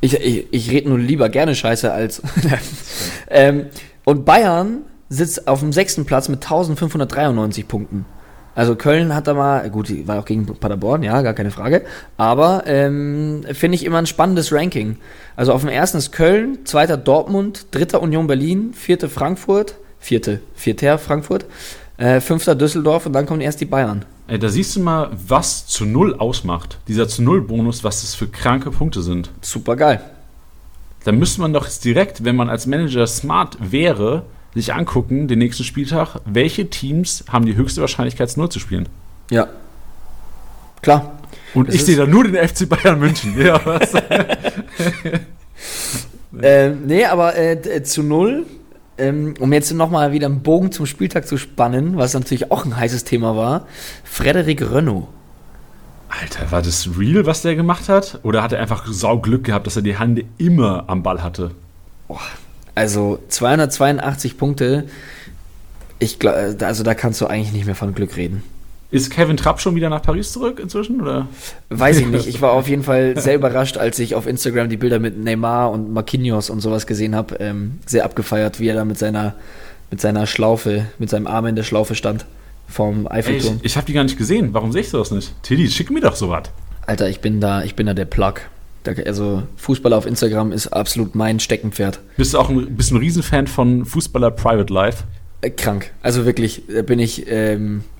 Ich, 0.00 0.12
ich, 0.20 0.46
ich 0.50 0.70
rede 0.70 0.90
nur 0.90 0.98
lieber 0.98 1.30
gerne 1.30 1.54
Scheiße 1.54 1.90
als. 1.90 2.20
ähm, 3.30 3.68
und 4.04 4.26
Bayern 4.26 4.82
sitzt 5.08 5.48
auf 5.48 5.60
dem 5.60 5.72
sechsten 5.72 6.04
Platz 6.04 6.28
mit 6.28 6.42
1593 6.42 7.66
Punkten. 7.66 8.04
Also 8.54 8.76
Köln 8.76 9.14
hat 9.14 9.26
da 9.26 9.34
mal, 9.34 9.68
gut, 9.70 9.88
die 9.88 10.06
war 10.06 10.20
auch 10.20 10.26
gegen 10.26 10.44
Paderborn, 10.44 11.02
ja, 11.02 11.22
gar 11.22 11.32
keine 11.32 11.50
Frage. 11.50 11.84
Aber 12.18 12.64
ähm, 12.66 13.44
finde 13.52 13.76
ich 13.76 13.84
immer 13.84 13.96
ein 13.96 14.06
spannendes 14.06 14.52
Ranking. 14.52 14.98
Also 15.36 15.54
auf 15.54 15.62
dem 15.62 15.70
ersten 15.70 15.96
ist 15.96 16.12
Köln, 16.12 16.58
zweiter 16.64 16.98
Dortmund, 16.98 17.68
dritter 17.70 18.02
Union 18.02 18.26
Berlin, 18.26 18.74
vierte 18.74 19.08
Frankfurt, 19.08 19.76
vierte, 19.98 20.40
vierter 20.54 20.98
Frankfurt, 20.98 21.46
äh, 21.96 22.20
fünfter 22.20 22.54
Düsseldorf 22.54 23.06
und 23.06 23.14
dann 23.14 23.24
kommen 23.24 23.40
erst 23.40 23.60
die 23.62 23.64
Bayern. 23.64 24.04
Ey, 24.26 24.38
da 24.38 24.48
siehst 24.48 24.74
du 24.76 24.80
mal, 24.80 25.10
was 25.28 25.66
zu 25.66 25.84
Null 25.84 26.14
ausmacht. 26.14 26.78
Dieser 26.88 27.08
zu 27.08 27.22
Null 27.22 27.42
Bonus, 27.42 27.84
was 27.84 28.00
das 28.00 28.14
für 28.14 28.26
kranke 28.26 28.70
Punkte 28.70 29.02
sind. 29.02 29.30
Super 29.42 29.76
geil. 29.76 30.00
Da 31.04 31.12
müsste 31.12 31.42
man 31.42 31.52
doch 31.52 31.64
jetzt 31.66 31.84
direkt, 31.84 32.24
wenn 32.24 32.34
man 32.34 32.48
als 32.48 32.66
Manager 32.66 33.06
smart 33.06 33.58
wäre, 33.60 34.24
sich 34.54 34.72
angucken, 34.72 35.28
den 35.28 35.40
nächsten 35.40 35.64
Spieltag, 35.64 36.20
welche 36.24 36.70
Teams 36.70 37.24
haben 37.30 37.44
die 37.44 37.56
höchste 37.56 37.82
Wahrscheinlichkeit, 37.82 38.30
zu 38.30 38.40
Null 38.40 38.48
zu 38.48 38.60
spielen. 38.60 38.88
Ja. 39.30 39.48
Klar. 40.80 41.18
Und 41.52 41.68
Das 41.68 41.74
ich 41.74 41.84
sehe 41.84 41.96
da 41.96 42.06
nur 42.06 42.24
den 42.24 42.36
FC 42.36 42.66
Bayern 42.68 42.98
München. 42.98 43.34
Ja, 43.44 43.60
was? 43.64 43.92
Äh, 46.42 46.70
nee, 46.70 47.04
aber 47.04 47.36
äh, 47.36 47.56
d- 47.60 47.82
zu 47.84 48.02
null, 48.02 48.44
um 48.98 49.52
jetzt 49.52 49.72
nochmal 49.72 50.12
wieder 50.12 50.26
einen 50.26 50.42
Bogen 50.42 50.70
zum 50.70 50.86
Spieltag 50.86 51.26
zu 51.26 51.36
spannen, 51.36 51.96
was 51.96 52.14
natürlich 52.14 52.50
auch 52.50 52.64
ein 52.64 52.76
heißes 52.76 53.04
Thema 53.04 53.36
war, 53.36 53.66
Frederik 54.04 54.62
Renault. 54.70 55.08
Alter, 56.08 56.52
war 56.52 56.62
das 56.62 56.88
real, 56.98 57.26
was 57.26 57.42
der 57.42 57.56
gemacht 57.56 57.88
hat? 57.88 58.20
Oder 58.22 58.42
hat 58.42 58.52
er 58.52 58.60
einfach 58.60 58.86
Sauglück 58.86 59.44
gehabt, 59.44 59.66
dass 59.66 59.74
er 59.76 59.82
die 59.82 59.98
Hände 59.98 60.24
immer 60.38 60.84
am 60.86 61.02
Ball 61.02 61.22
hatte? 61.22 61.50
Also 62.76 63.18
282 63.28 64.38
Punkte, 64.38 64.84
ich 65.98 66.18
glaube, 66.18 66.56
also 66.60 66.84
da 66.84 66.94
kannst 66.94 67.20
du 67.20 67.26
eigentlich 67.26 67.52
nicht 67.52 67.66
mehr 67.66 67.74
von 67.74 67.94
Glück 67.94 68.16
reden. 68.16 68.42
Ist 68.94 69.10
Kevin 69.10 69.36
Trapp 69.36 69.60
schon 69.60 69.74
wieder 69.74 69.90
nach 69.90 70.02
Paris 70.02 70.30
zurück 70.30 70.60
inzwischen? 70.60 71.00
Oder? 71.00 71.26
Weiß 71.68 71.98
ich 71.98 72.06
nicht. 72.06 72.26
Ich 72.34 72.40
war 72.40 72.52
auf 72.52 72.68
jeden 72.68 72.84
Fall 72.84 73.18
sehr 73.18 73.34
überrascht, 73.34 73.76
als 73.76 73.98
ich 73.98 74.14
auf 74.14 74.28
Instagram 74.28 74.68
die 74.68 74.76
Bilder 74.76 75.00
mit 75.00 75.18
Neymar 75.18 75.72
und 75.72 75.92
Marquinhos 75.92 76.48
und 76.48 76.60
sowas 76.60 76.86
gesehen 76.86 77.16
habe. 77.16 77.34
Ähm, 77.40 77.80
sehr 77.86 78.04
abgefeiert, 78.04 78.60
wie 78.60 78.68
er 78.68 78.76
da 78.76 78.84
mit 78.84 78.96
seiner, 78.96 79.34
mit 79.90 80.00
seiner 80.00 80.28
Schlaufe, 80.28 80.86
mit 81.00 81.10
seinem 81.10 81.26
Arm 81.26 81.46
in 81.46 81.56
der 81.56 81.64
Schlaufe 81.64 81.96
stand 81.96 82.24
vom 82.68 82.98
Ey, 82.98 83.02
ich 83.02 83.10
Eiffelturm. 83.10 83.60
ich 83.62 83.76
habe 83.76 83.86
die 83.86 83.94
gar 83.94 84.04
nicht 84.04 84.16
gesehen. 84.16 84.50
Warum 84.52 84.70
sehe 84.70 84.82
ich 84.82 84.90
sowas 84.90 85.10
nicht? 85.10 85.32
Tilly, 85.42 85.68
schick 85.68 85.90
mir 85.90 86.00
doch 86.00 86.14
sowas. 86.14 86.44
Alter, 86.86 87.08
ich 87.08 87.20
bin 87.20 87.40
da, 87.40 87.64
ich 87.64 87.74
bin 87.74 87.86
da 87.86 87.94
der 87.94 88.04
Plug. 88.04 88.34
Also 89.06 89.42
Fußball 89.56 89.92
auf 89.92 90.06
Instagram 90.06 90.52
ist 90.52 90.68
absolut 90.68 91.16
mein 91.16 91.40
Steckenpferd. 91.40 91.98
Bist 92.16 92.34
du 92.34 92.38
auch 92.38 92.48
ein, 92.48 92.76
bist 92.76 92.92
ein 92.92 92.98
Riesenfan 92.98 93.48
von 93.48 93.86
Fußballer 93.86 94.30
Private 94.30 94.72
Life? 94.72 95.04
Äh, 95.40 95.50
krank. 95.50 95.90
Also 96.02 96.24
wirklich, 96.26 96.62
da 96.72 96.82
bin 96.82 96.98
ich, 96.98 97.24
ähm, 97.28 97.80
äh, 97.80 97.93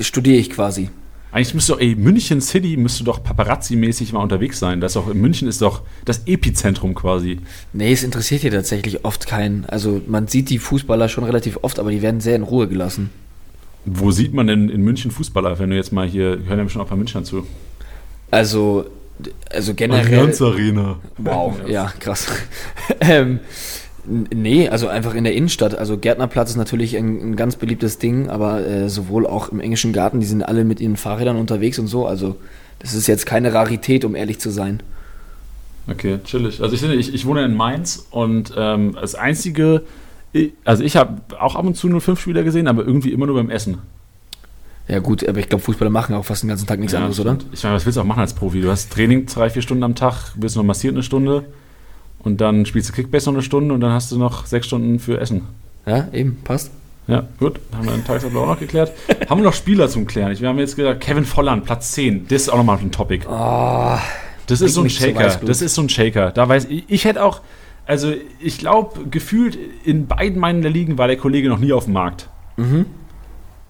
studiere 0.00 0.36
ich 0.36 0.50
quasi. 0.50 0.90
Eigentlich 1.32 1.54
müsste 1.54 1.72
doch, 1.72 1.80
ey, 1.80 1.94
München 1.94 2.40
City 2.40 2.76
müsste 2.76 3.04
doch 3.04 3.22
paparazzi-mäßig 3.22 4.12
mal 4.12 4.20
unterwegs 4.20 4.58
sein. 4.58 4.80
Das 4.80 4.92
ist 4.92 4.96
doch, 4.96 5.14
München 5.14 5.46
ist 5.46 5.62
doch 5.62 5.82
das 6.04 6.26
Epizentrum 6.26 6.94
quasi. 6.94 7.38
Nee, 7.72 7.92
es 7.92 8.02
interessiert 8.02 8.40
hier 8.40 8.50
tatsächlich 8.50 9.04
oft 9.04 9.28
keinen. 9.28 9.64
Also 9.66 10.02
man 10.08 10.26
sieht 10.26 10.50
die 10.50 10.58
Fußballer 10.58 11.08
schon 11.08 11.22
relativ 11.22 11.58
oft, 11.62 11.78
aber 11.78 11.92
die 11.92 12.02
werden 12.02 12.20
sehr 12.20 12.34
in 12.34 12.42
Ruhe 12.42 12.66
gelassen. 12.66 13.10
Wo 13.84 14.10
sieht 14.10 14.34
man 14.34 14.48
denn 14.48 14.68
in 14.68 14.82
München 14.82 15.12
Fußballer, 15.12 15.58
wenn 15.60 15.70
du 15.70 15.76
jetzt 15.76 15.92
mal 15.92 16.06
hier, 16.06 16.40
hören 16.46 16.58
ja 16.58 16.68
schon 16.68 16.82
auch 16.82 16.86
ein 16.86 16.88
paar 16.88 16.98
Münchner 16.98 17.22
zu. 17.22 17.46
Also, 18.32 18.86
also 19.50 19.74
generell. 19.74 20.18
Allianz 20.18 20.42
Arena. 20.42 20.98
Wow, 21.16 21.56
ja, 21.68 21.92
krass. 22.00 22.26
ähm, 23.00 23.38
nee, 24.34 24.68
also 24.68 24.88
einfach 24.88 25.14
in 25.14 25.24
der 25.24 25.34
Innenstadt. 25.34 25.74
Also 25.76 25.96
Gärtnerplatz 25.98 26.50
ist 26.50 26.56
natürlich 26.56 26.96
ein, 26.96 27.20
ein 27.32 27.36
ganz 27.36 27.56
beliebtes 27.56 27.98
Ding, 27.98 28.28
aber 28.28 28.66
äh, 28.66 28.88
sowohl 28.88 29.26
auch 29.26 29.50
im 29.50 29.60
englischen 29.60 29.92
Garten, 29.92 30.20
die 30.20 30.26
sind 30.26 30.42
alle 30.42 30.64
mit 30.64 30.80
ihren 30.80 30.96
Fahrrädern 30.96 31.36
unterwegs 31.36 31.78
und 31.78 31.86
so. 31.86 32.06
Also 32.06 32.36
das 32.80 32.94
ist 32.94 33.06
jetzt 33.06 33.26
keine 33.26 33.54
Rarität, 33.54 34.04
um 34.04 34.14
ehrlich 34.14 34.38
zu 34.40 34.50
sein. 34.50 34.82
Okay, 35.88 36.18
chillig. 36.24 36.60
Also 36.62 36.74
ich, 36.74 36.82
ich, 36.82 37.14
ich 37.14 37.26
wohne 37.26 37.44
in 37.44 37.54
Mainz 37.54 38.06
und 38.10 38.52
ähm, 38.56 38.96
das 39.00 39.14
einzige, 39.14 39.82
ich- 40.32 40.52
also 40.64 40.82
ich 40.84 40.96
habe 40.96 41.20
auch 41.40 41.54
ab 41.56 41.64
und 41.64 41.76
zu 41.76 41.88
nur 41.88 42.00
fünf 42.00 42.20
Spieler 42.20 42.42
gesehen, 42.42 42.68
aber 42.68 42.84
irgendwie 42.84 43.12
immer 43.12 43.26
nur 43.26 43.36
beim 43.36 43.50
Essen. 43.50 43.78
Ja 44.88 44.98
gut, 44.98 45.26
aber 45.28 45.38
ich 45.38 45.48
glaube, 45.48 45.62
Fußballer 45.62 45.90
machen 45.90 46.14
auch 46.16 46.24
fast 46.24 46.42
den 46.42 46.48
ganzen 46.48 46.66
Tag 46.66 46.78
nichts 46.80 46.92
Ja, 46.92 46.98
anderes, 46.98 47.20
oder? 47.20 47.38
Ich 47.52 47.62
meine, 47.62 47.76
was 47.76 47.86
willst 47.86 47.96
du 47.96 48.00
auch 48.00 48.06
machen 48.06 48.20
als 48.20 48.34
Profi? 48.34 48.60
Du 48.60 48.70
hast 48.70 48.92
Training 48.92 49.26
drei, 49.26 49.48
vier 49.48 49.62
Stunden 49.62 49.84
am 49.84 49.94
Tag, 49.94 50.32
wirst 50.36 50.56
noch 50.56 50.64
massiert 50.64 50.94
eine 50.94 51.02
Stunde 51.04 51.44
und 52.22 52.40
dann 52.40 52.66
spielst 52.66 52.88
du 52.90 52.92
Kickbase 52.92 53.26
noch 53.26 53.34
eine 53.34 53.42
Stunde 53.42 53.74
und 53.74 53.80
dann 53.80 53.92
hast 53.92 54.10
du 54.12 54.18
noch 54.18 54.46
sechs 54.46 54.66
Stunden 54.66 54.98
für 54.98 55.20
Essen. 55.20 55.42
Ja, 55.86 56.08
eben, 56.12 56.38
passt. 56.44 56.70
Ja, 57.06 57.24
gut, 57.40 57.58
haben 57.74 57.86
wir 57.86 57.92
den 57.92 58.04
Tagesablauf 58.04 58.44
auch 58.44 58.48
noch 58.52 58.58
geklärt. 58.60 58.92
haben 59.28 59.40
wir 59.40 59.44
noch 59.44 59.54
Spieler 59.54 59.88
zum 59.88 60.06
Klären? 60.06 60.30
Ich, 60.32 60.40
wir 60.40 60.48
haben 60.48 60.58
jetzt 60.58 60.76
gesagt, 60.76 61.00
Kevin 61.00 61.24
Volland, 61.24 61.64
Platz 61.64 61.92
10. 61.92 62.28
Das 62.28 62.42
ist 62.42 62.48
auch 62.50 62.56
nochmal 62.58 62.78
ein 62.78 62.92
Topic. 62.92 63.26
Oh, 63.28 63.96
Das 64.46 64.60
ist 64.60 64.74
so 64.74 64.82
ein 64.82 64.90
Shaker. 64.90 65.18
Weißblut. 65.24 65.48
Das 65.48 65.60
ist 65.62 65.74
so 65.74 65.82
ein 65.82 65.88
Shaker. 65.88 66.30
Da 66.30 66.48
weiß 66.48 66.66
ich, 66.66 66.84
ich 66.86 67.04
hätte 67.04 67.24
auch, 67.24 67.40
also 67.86 68.12
ich 68.38 68.58
glaube, 68.58 69.06
gefühlt 69.10 69.58
in 69.84 70.06
beiden 70.06 70.38
meinen 70.38 70.62
Ligen 70.62 70.98
war 70.98 71.08
der 71.08 71.16
Kollege 71.16 71.48
noch 71.48 71.58
nie 71.58 71.72
auf 71.72 71.84
dem 71.84 71.94
Markt. 71.94 72.28
mhm. 72.56 72.86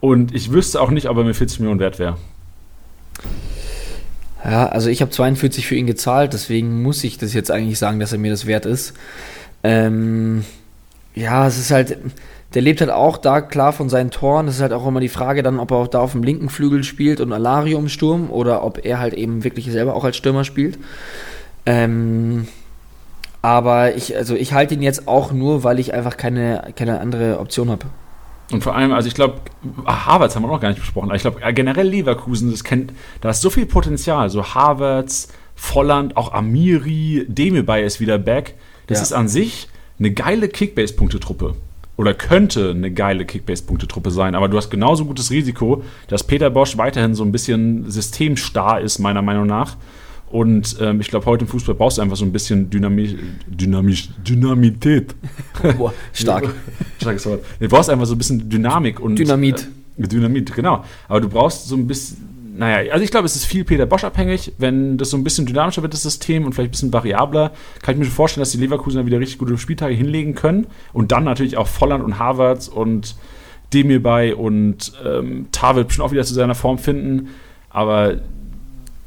Und 0.00 0.34
ich 0.34 0.50
wüsste 0.50 0.80
auch 0.80 0.90
nicht, 0.90 1.10
ob 1.10 1.18
er 1.18 1.24
mir 1.24 1.34
40 1.34 1.60
Millionen 1.60 1.78
wert 1.78 1.98
wäre. 1.98 2.16
Ja, 4.44 4.68
also 4.68 4.88
ich 4.88 5.02
habe 5.02 5.10
42 5.10 5.66
für 5.66 5.74
ihn 5.74 5.86
gezahlt, 5.86 6.32
deswegen 6.32 6.82
muss 6.82 7.04
ich 7.04 7.18
das 7.18 7.34
jetzt 7.34 7.50
eigentlich 7.50 7.78
sagen, 7.78 8.00
dass 8.00 8.12
er 8.12 8.18
mir 8.18 8.30
das 8.30 8.46
wert 8.46 8.64
ist. 8.64 8.94
Ähm, 9.62 10.44
ja, 11.14 11.46
es 11.46 11.58
ist 11.58 11.70
halt, 11.70 11.98
der 12.54 12.62
lebt 12.62 12.80
halt 12.80 12.90
auch 12.90 13.18
da 13.18 13.40
klar 13.40 13.72
von 13.72 13.88
seinen 13.88 14.10
Toren. 14.10 14.48
Es 14.48 14.56
ist 14.56 14.62
halt 14.62 14.72
auch 14.72 14.86
immer 14.86 15.00
die 15.00 15.08
Frage 15.08 15.42
dann, 15.42 15.58
ob 15.58 15.70
er 15.70 15.76
auch 15.76 15.88
da 15.88 16.00
auf 16.00 16.12
dem 16.12 16.22
linken 16.22 16.48
Flügel 16.48 16.84
spielt 16.84 17.20
und 17.20 17.32
Alario 17.32 17.86
Sturm 17.88 18.30
oder 18.30 18.64
ob 18.64 18.84
er 18.84 18.98
halt 18.98 19.14
eben 19.14 19.44
wirklich 19.44 19.70
selber 19.70 19.94
auch 19.94 20.04
als 20.04 20.16
Stürmer 20.16 20.44
spielt. 20.44 20.78
Ähm, 21.66 22.48
aber 23.42 23.94
ich, 23.94 24.16
also 24.16 24.34
ich 24.34 24.52
halte 24.52 24.74
ihn 24.74 24.82
jetzt 24.82 25.06
auch 25.08 25.32
nur, 25.32 25.64
weil 25.64 25.78
ich 25.78 25.94
einfach 25.94 26.16
keine, 26.16 26.72
keine 26.76 27.00
andere 27.00 27.38
Option 27.38 27.70
habe. 27.70 27.86
Und 28.52 28.62
vor 28.62 28.74
allem, 28.74 28.92
also 28.92 29.06
ich 29.08 29.14
glaube, 29.14 29.40
Harvards 29.86 30.34
haben 30.34 30.42
wir 30.42 30.48
noch 30.48 30.60
gar 30.60 30.70
nicht 30.70 30.80
besprochen, 30.80 31.06
aber 31.06 31.16
ich 31.16 31.22
glaube, 31.22 31.40
generell 31.52 31.86
Leverkusen, 31.88 32.50
das 32.50 32.64
kennt, 32.64 32.92
da 33.20 33.30
ist 33.30 33.40
so 33.42 33.50
viel 33.50 33.66
Potenzial. 33.66 34.28
So 34.30 34.44
Harvards, 34.54 35.28
Volland, 35.54 36.16
auch 36.16 36.32
Amiri, 36.32 37.26
Demirbay 37.28 37.84
ist 37.84 38.00
wieder 38.00 38.18
back. 38.18 38.54
Das 38.86 38.98
Ja. 38.98 39.02
ist 39.02 39.12
an 39.12 39.28
sich 39.28 39.68
eine 39.98 40.10
geile 40.12 40.48
Kickbase-Punktetruppe. 40.48 41.54
Oder 41.96 42.14
könnte 42.14 42.70
eine 42.70 42.90
geile 42.90 43.26
Kickbase-Punktetruppe 43.26 44.10
sein. 44.10 44.34
Aber 44.34 44.48
du 44.48 44.56
hast 44.56 44.70
genauso 44.70 45.04
gutes 45.04 45.30
Risiko, 45.30 45.84
dass 46.08 46.24
Peter 46.24 46.48
Bosch 46.48 46.78
weiterhin 46.78 47.14
so 47.14 47.22
ein 47.24 47.30
bisschen 47.30 47.90
systemstarr 47.90 48.80
ist, 48.80 48.98
meiner 49.00 49.20
Meinung 49.20 49.46
nach. 49.46 49.76
Und 50.30 50.76
ähm, 50.80 51.00
ich 51.00 51.08
glaube, 51.08 51.26
heute 51.26 51.44
im 51.44 51.48
Fußball 51.48 51.74
brauchst 51.74 51.98
du 51.98 52.02
einfach 52.02 52.16
so 52.16 52.24
ein 52.24 52.30
bisschen 52.30 52.70
Dynami 52.70 53.18
Dynamisch, 53.48 54.10
Dynamität. 54.26 55.14
Boah, 55.76 55.92
stark. 56.12 56.54
Starkes 57.00 57.26
Wort. 57.26 57.44
Du 57.58 57.68
brauchst 57.68 57.90
einfach 57.90 58.06
so 58.06 58.14
ein 58.14 58.18
bisschen 58.18 58.48
Dynamik 58.48 59.00
und. 59.00 59.18
Dynamit. 59.18 59.68
Äh, 59.98 60.06
Dynamit, 60.06 60.54
genau. 60.54 60.84
Aber 61.08 61.20
du 61.20 61.28
brauchst 61.28 61.68
so 61.68 61.74
ein 61.74 61.86
bisschen. 61.86 62.28
Naja, 62.56 62.92
also 62.92 63.02
ich 63.02 63.10
glaube, 63.10 63.26
es 63.26 63.34
ist 63.34 63.44
viel 63.44 63.64
Peter 63.64 63.86
Bosch 63.86 64.04
abhängig. 64.04 64.52
Wenn 64.58 64.98
das 64.98 65.10
so 65.10 65.16
ein 65.16 65.24
bisschen 65.24 65.46
dynamischer 65.46 65.82
wird, 65.82 65.94
das 65.94 66.02
System, 66.02 66.44
und 66.44 66.52
vielleicht 66.52 66.68
ein 66.68 66.72
bisschen 66.72 66.92
variabler, 66.92 67.52
kann 67.82 67.94
ich 67.94 67.98
mir 67.98 68.04
schon 68.04 68.14
vorstellen, 68.14 68.42
dass 68.42 68.52
die 68.52 68.58
Leverkusener 68.58 69.06
wieder 69.06 69.18
richtig 69.18 69.38
gute 69.38 69.56
Spieltage 69.58 69.94
hinlegen 69.94 70.34
können. 70.34 70.66
Und 70.92 71.10
dann 71.10 71.24
natürlich 71.24 71.56
auch 71.56 71.66
Volland 71.66 72.04
und 72.04 72.18
Havertz 72.18 72.68
und 72.68 73.16
Demirbay 73.72 74.32
und 74.34 74.92
ähm, 75.04 75.46
wird 75.74 75.92
schon 75.92 76.04
auch 76.04 76.12
wieder 76.12 76.24
zu 76.24 76.34
seiner 76.34 76.54
Form 76.54 76.78
finden. 76.78 77.30
Aber 77.70 78.18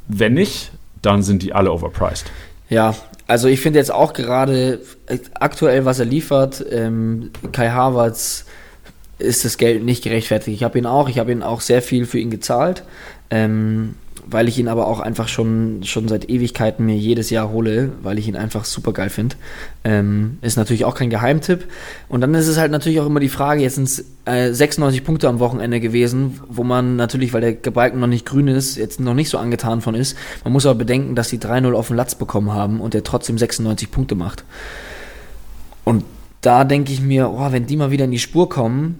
wenn 0.07 0.33
nicht, 0.33 0.71
dann 1.03 1.21
sind 1.21 1.43
die 1.43 1.53
alle 1.53 1.71
overpriced. 1.71 2.25
Ja, 2.69 2.95
also 3.27 3.47
ich 3.47 3.61
finde 3.61 3.79
jetzt 3.79 3.91
auch 3.91 4.13
gerade 4.13 4.81
äh, 5.05 5.19
aktuell, 5.35 5.85
was 5.85 5.99
er 5.99 6.05
liefert, 6.05 6.65
ähm, 6.71 7.29
Kai 7.51 7.69
Havertz 7.69 8.45
ist 9.19 9.45
das 9.45 9.57
Geld 9.57 9.83
nicht 9.83 10.03
gerechtfertigt. 10.03 10.55
Ich 10.55 10.63
habe 10.63 10.79
ihn 10.79 10.85
auch, 10.85 11.07
ich 11.07 11.19
habe 11.19 11.31
ihn 11.31 11.43
auch 11.43 11.61
sehr 11.61 11.81
viel 11.81 12.05
für 12.05 12.19
ihn 12.19 12.31
gezahlt, 12.31 12.83
ähm, 13.29 13.95
weil 14.25 14.47
ich 14.47 14.57
ihn 14.57 14.67
aber 14.67 14.87
auch 14.87 14.99
einfach 14.99 15.27
schon, 15.27 15.81
schon 15.83 16.07
seit 16.07 16.29
Ewigkeiten 16.29 16.85
mir 16.85 16.95
jedes 16.95 17.29
Jahr 17.29 17.51
hole, 17.51 17.91
weil 18.01 18.17
ich 18.17 18.27
ihn 18.27 18.35
einfach 18.35 18.65
super 18.65 18.93
geil 18.93 19.09
finde. 19.09 19.35
Ähm, 19.83 20.37
ist 20.41 20.57
natürlich 20.57 20.85
auch 20.85 20.95
kein 20.95 21.09
Geheimtipp. 21.09 21.65
Und 22.09 22.21
dann 22.21 22.33
ist 22.33 22.47
es 22.47 22.57
halt 22.57 22.71
natürlich 22.71 22.99
auch 22.99 23.05
immer 23.05 23.19
die 23.19 23.29
Frage, 23.29 23.61
jetzt 23.61 23.75
sind 23.75 23.85
es 23.85 24.05
äh, 24.25 24.53
96 24.53 25.03
Punkte 25.03 25.27
am 25.27 25.39
Wochenende 25.39 25.79
gewesen, 25.79 26.39
wo 26.47 26.63
man 26.63 26.95
natürlich, 26.95 27.33
weil 27.33 27.41
der 27.41 27.53
Gebalken 27.53 27.99
noch 27.99 28.07
nicht 28.07 28.25
grün 28.25 28.47
ist, 28.47 28.77
jetzt 28.77 28.99
noch 28.99 29.13
nicht 29.13 29.29
so 29.29 29.37
angetan 29.37 29.81
von 29.81 29.95
ist. 29.95 30.17
Man 30.43 30.53
muss 30.53 30.65
aber 30.65 30.79
bedenken, 30.79 31.15
dass 31.15 31.29
die 31.29 31.39
3-0 31.39 31.73
auf 31.73 31.87
den 31.87 31.97
Latz 31.97 32.15
bekommen 32.15 32.53
haben 32.53 32.79
und 32.79 32.93
der 32.93 33.03
trotzdem 33.03 33.37
96 33.37 33.91
Punkte 33.91 34.15
macht. 34.15 34.43
Und 35.83 36.03
da 36.41 36.63
denke 36.63 36.91
ich 36.91 37.01
mir, 37.01 37.29
oh, 37.29 37.51
wenn 37.51 37.65
die 37.65 37.77
mal 37.77 37.91
wieder 37.91 38.05
in 38.05 38.11
die 38.11 38.19
Spur 38.19 38.49
kommen, 38.49 38.99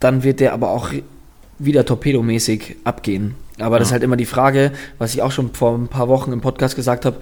dann 0.00 0.22
wird 0.22 0.40
der 0.40 0.52
aber 0.52 0.70
auch 0.70 0.90
wieder 1.58 1.84
torpedomäßig 1.84 2.76
abgehen. 2.84 3.34
Aber 3.58 3.78
das 3.78 3.88
ist 3.88 3.90
Ja. 3.90 3.94
halt 3.94 4.02
immer 4.04 4.16
die 4.16 4.26
Frage, 4.26 4.72
was 4.98 5.14
ich 5.14 5.22
auch 5.22 5.32
schon 5.32 5.52
vor 5.54 5.74
ein 5.76 5.88
paar 5.88 6.08
Wochen 6.08 6.32
im 6.32 6.40
Podcast 6.40 6.76
gesagt 6.76 7.04
habe, 7.04 7.16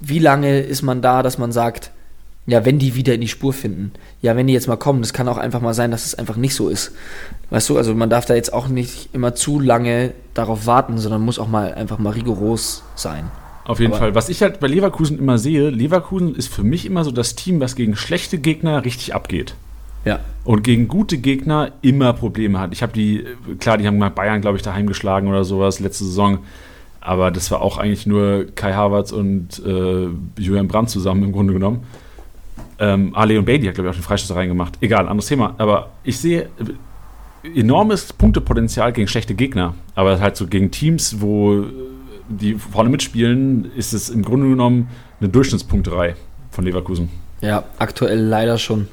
wie 0.00 0.18
lange 0.18 0.60
ist 0.60 0.82
man 0.82 1.00
da, 1.02 1.22
dass 1.22 1.38
man 1.38 1.52
sagt, 1.52 1.90
ja, 2.48 2.64
wenn 2.64 2.78
die 2.78 2.94
wieder 2.94 3.14
in 3.14 3.20
die 3.20 3.28
Spur 3.28 3.52
finden, 3.52 3.92
ja, 4.22 4.36
wenn 4.36 4.46
die 4.46 4.52
jetzt 4.52 4.68
mal 4.68 4.76
kommen, 4.76 5.00
das 5.02 5.12
kann 5.12 5.26
auch 5.28 5.38
einfach 5.38 5.60
mal 5.60 5.74
sein, 5.74 5.90
dass 5.90 6.06
es 6.06 6.14
einfach 6.14 6.36
nicht 6.36 6.54
so 6.54 6.68
ist. 6.68 6.92
Weißt 7.50 7.68
du, 7.68 7.76
also 7.76 7.92
man 7.94 8.08
darf 8.10 8.24
da 8.24 8.34
jetzt 8.34 8.52
auch 8.52 8.68
nicht 8.68 9.08
immer 9.12 9.34
zu 9.34 9.58
lange 9.58 10.12
darauf 10.34 10.66
warten, 10.66 10.98
sondern 10.98 11.22
muss 11.22 11.38
auch 11.40 11.48
mal 11.48 11.74
einfach 11.74 11.98
mal 11.98 12.10
rigoros 12.10 12.84
sein. 12.94 13.30
Auf 13.64 13.80
jeden 13.80 13.92
Aber- 13.92 13.98
Fall. 14.00 14.14
Was 14.14 14.28
ich 14.28 14.42
halt 14.42 14.60
bei 14.60 14.68
Leverkusen 14.68 15.18
immer 15.18 15.38
sehe, 15.38 15.70
Leverkusen 15.70 16.36
ist 16.36 16.52
für 16.52 16.62
mich 16.62 16.86
immer 16.86 17.02
so 17.02 17.10
das 17.10 17.34
Team, 17.34 17.58
was 17.58 17.74
gegen 17.74 17.96
schlechte 17.96 18.38
Gegner 18.38 18.84
richtig 18.84 19.12
abgeht. 19.12 19.54
Ja. 20.06 20.20
Und 20.44 20.62
gegen 20.62 20.86
gute 20.86 21.18
Gegner 21.18 21.72
immer 21.82 22.12
Probleme 22.12 22.60
hat. 22.60 22.72
Ich 22.72 22.82
habe 22.82 22.92
die, 22.92 23.24
klar, 23.58 23.76
die 23.76 23.86
haben 23.86 23.98
mal 23.98 24.10
Bayern, 24.10 24.40
glaube 24.40 24.56
ich, 24.56 24.62
daheim 24.62 24.86
geschlagen 24.86 25.28
oder 25.28 25.44
sowas 25.44 25.80
letzte 25.80 26.04
Saison. 26.04 26.38
Aber 27.00 27.30
das 27.30 27.50
war 27.50 27.60
auch 27.60 27.76
eigentlich 27.76 28.06
nur 28.06 28.46
Kai 28.54 28.72
Havertz 28.72 29.12
und 29.12 29.62
äh, 29.64 30.08
Julian 30.38 30.68
Brandt 30.68 30.90
zusammen 30.90 31.24
im 31.24 31.32
Grunde 31.32 31.52
genommen. 31.52 31.84
Ähm, 32.78 33.14
Ale 33.14 33.38
und 33.38 33.46
Bailey 33.46 33.66
hat, 33.66 33.74
glaube 33.74 33.88
ich, 33.88 33.94
auch 33.94 33.98
den 33.98 34.04
Freistoß 34.04 34.36
reingemacht. 34.36 34.74
Egal, 34.80 35.08
anderes 35.08 35.26
Thema. 35.26 35.54
Aber 35.58 35.90
ich 36.04 36.18
sehe 36.18 36.48
enormes 37.54 38.12
Punktepotenzial 38.12 38.92
gegen 38.92 39.08
schlechte 39.08 39.34
Gegner. 39.34 39.74
Aber 39.94 40.20
halt 40.20 40.36
so 40.36 40.46
gegen 40.46 40.70
Teams, 40.70 41.20
wo 41.20 41.64
die 42.28 42.54
vorne 42.54 42.90
mitspielen, 42.90 43.70
ist 43.76 43.92
es 43.92 44.08
im 44.08 44.22
Grunde 44.22 44.48
genommen 44.48 44.88
eine 45.20 45.28
Durchschnittspunkterei 45.28 46.14
von 46.50 46.64
Leverkusen. 46.64 47.08
Ja, 47.40 47.64
aktuell 47.78 48.20
leider 48.20 48.58
schon. 48.58 48.88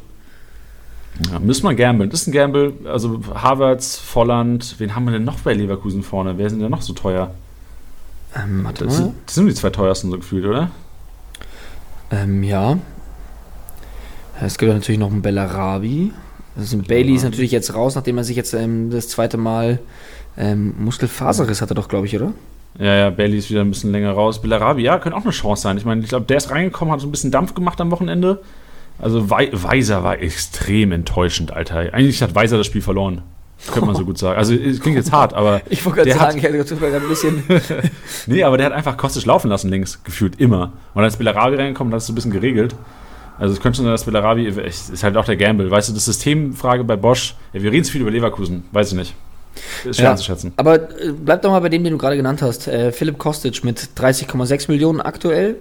Ja, 1.32 1.40
müssen 1.40 1.64
wir 1.64 1.76
gambeln. 1.76 2.10
Das 2.10 2.22
ist 2.22 2.28
ein 2.28 2.32
Gamble. 2.32 2.74
Also 2.86 3.22
Havertz, 3.34 3.98
Volland, 3.98 4.76
wen 4.80 4.96
haben 4.96 5.06
wir 5.06 5.12
denn 5.12 5.24
noch 5.24 5.40
bei 5.40 5.54
Leverkusen 5.54 6.04
vorne? 6.04 6.38
Wer 6.38 6.50
sind 6.50 6.60
denn 6.62 6.72
noch 6.72 6.82
so 6.82 6.94
teuer? 6.94 7.34
Ähm, 8.36 8.64
warte 8.64 8.86
Das 8.86 8.98
sind, 8.98 9.14
das 9.26 9.36
sind 9.36 9.46
die 9.46 9.54
zwei 9.54 9.70
teuersten 9.70 10.10
so 10.10 10.18
gefühlt, 10.18 10.46
oder? 10.46 10.72
Ähm, 12.12 12.44
ja. 12.44 12.78
Es 14.42 14.58
gibt 14.58 14.74
natürlich 14.74 15.00
noch 15.00 15.12
einen 15.12 15.22
Bellarabi. 15.22 16.12
Also 16.58 16.78
Bailey 16.78 17.16
ist 17.16 17.24
natürlich 17.24 17.52
jetzt 17.52 17.74
raus, 17.74 17.96
nachdem 17.96 18.18
er 18.18 18.24
sich 18.24 18.36
jetzt 18.36 18.54
ähm, 18.54 18.90
das 18.92 19.08
zweite 19.08 19.38
Mal 19.38 19.80
ähm, 20.38 20.74
Muskelfaserriss 20.80 21.62
hatte, 21.62 21.74
doch, 21.74 21.88
glaube 21.88 22.08
ich, 22.08 22.16
oder? 22.16 22.34
Ja, 22.80 22.96
ja, 22.96 23.10
Bailey 23.12 23.38
ist 23.38 23.50
wieder 23.52 23.62
ein 23.62 23.70
bisschen 23.70 23.92
länger 23.92 24.12
raus. 24.12 24.42
Bellarabi, 24.42 24.82
ja, 24.82 24.98
könnte 24.98 25.18
auch 25.18 25.24
eine 25.24 25.32
Chance 25.32 25.62
sein. 25.62 25.78
Ich 25.78 25.86
meine, 25.86 26.02
ich 26.02 26.10
glaube, 26.10 26.26
der 26.26 26.38
ist 26.38 26.50
reingekommen, 26.50 26.92
hat 26.92 27.02
so 27.02 27.08
ein 27.08 27.12
bisschen 27.12 27.32
Dampf 27.32 27.54
gemacht 27.54 27.80
am 27.82 27.92
Wochenende. 27.92 28.42
Also 29.00 29.30
Wei- 29.30 29.50
Weiser 29.52 30.04
war 30.04 30.20
extrem 30.20 30.92
enttäuschend, 30.92 31.52
Alter. 31.52 31.94
Eigentlich 31.94 32.22
hat 32.22 32.36
Weiser 32.36 32.58
das 32.58 32.68
Spiel 32.68 32.82
verloren. 32.82 33.22
Könnte 33.72 33.86
man 33.86 33.96
so 33.96 34.04
gut 34.04 34.18
sagen. 34.18 34.38
Also 34.38 34.54
es 34.54 34.82
klingt 34.82 34.98
jetzt 34.98 35.12
hart, 35.12 35.34
aber 35.34 35.62
Ich 35.70 35.86
wollte 35.86 35.98
gerade 35.98 36.10
Der 36.10 36.18
sagen, 36.18 36.30
hat- 36.32 36.36
ich 36.38 36.44
hätte 36.44 36.76
gerade 36.76 36.98
ein 36.98 37.08
bisschen. 37.10 37.44
Nee, 38.28 38.44
aber 38.44 38.58
der 38.58 38.66
hat 38.68 38.74
einfach 38.74 38.98
Kostic 38.98 39.26
laufen 39.26 39.50
lassen 39.50 39.70
links, 39.70 40.04
gefühlt 40.04 40.40
immer. 40.40 40.74
Und 40.94 41.02
dann 41.02 41.06
ist 41.06 41.18
Bellarabi 41.18 41.56
reingekommen, 41.56 41.92
das 41.92 42.04
ist 42.04 42.08
so 42.08 42.14
ein 42.14 42.16
bisschen 42.16 42.32
geregelt. 42.32 42.76
Also 43.40 43.54
es 43.54 43.62
könnte 43.62 43.78
schon 43.78 43.86
sein, 43.86 43.94
dass 43.94 44.04
Bellarabi, 44.04 44.46
ist 44.48 45.04
halt 45.04 45.18
auch 45.18 45.26
der 45.26 45.38
Gamble. 45.38 45.72
Weißt 45.72 45.90
du, 45.90 45.94
das 45.94 46.06
Systemfrage 46.06 46.84
bei 46.84 46.96
Bosch, 46.98 47.36
ja, 47.54 47.62
wir 47.64 47.72
reden 47.72 47.84
zu 47.84 47.92
viel 47.94 48.02
über 48.02 48.12
Leverkusen, 48.12 48.64
weiß 48.72 48.92
ich 48.92 48.98
nicht. 48.98 49.16
Ist 49.86 49.96
schwer 49.98 50.06
Ja. 50.06 50.12
einzuschätzen. 50.12 50.52
Aber 50.58 50.76
äh, 50.76 51.12
bleib 51.18 51.42
doch 51.42 51.52
mal 51.52 51.60
bei 51.60 51.70
dem, 51.70 51.84
den 51.84 51.94
du 51.94 51.98
gerade 51.98 52.16
genannt 52.18 52.42
hast. 52.42 52.68
Äh, 52.68 52.92
Philipp 52.92 53.18
Kostic 53.18 53.64
mit 53.64 53.80
30,6 53.98 54.70
Millionen 54.70 55.00
aktuell. 55.02 55.56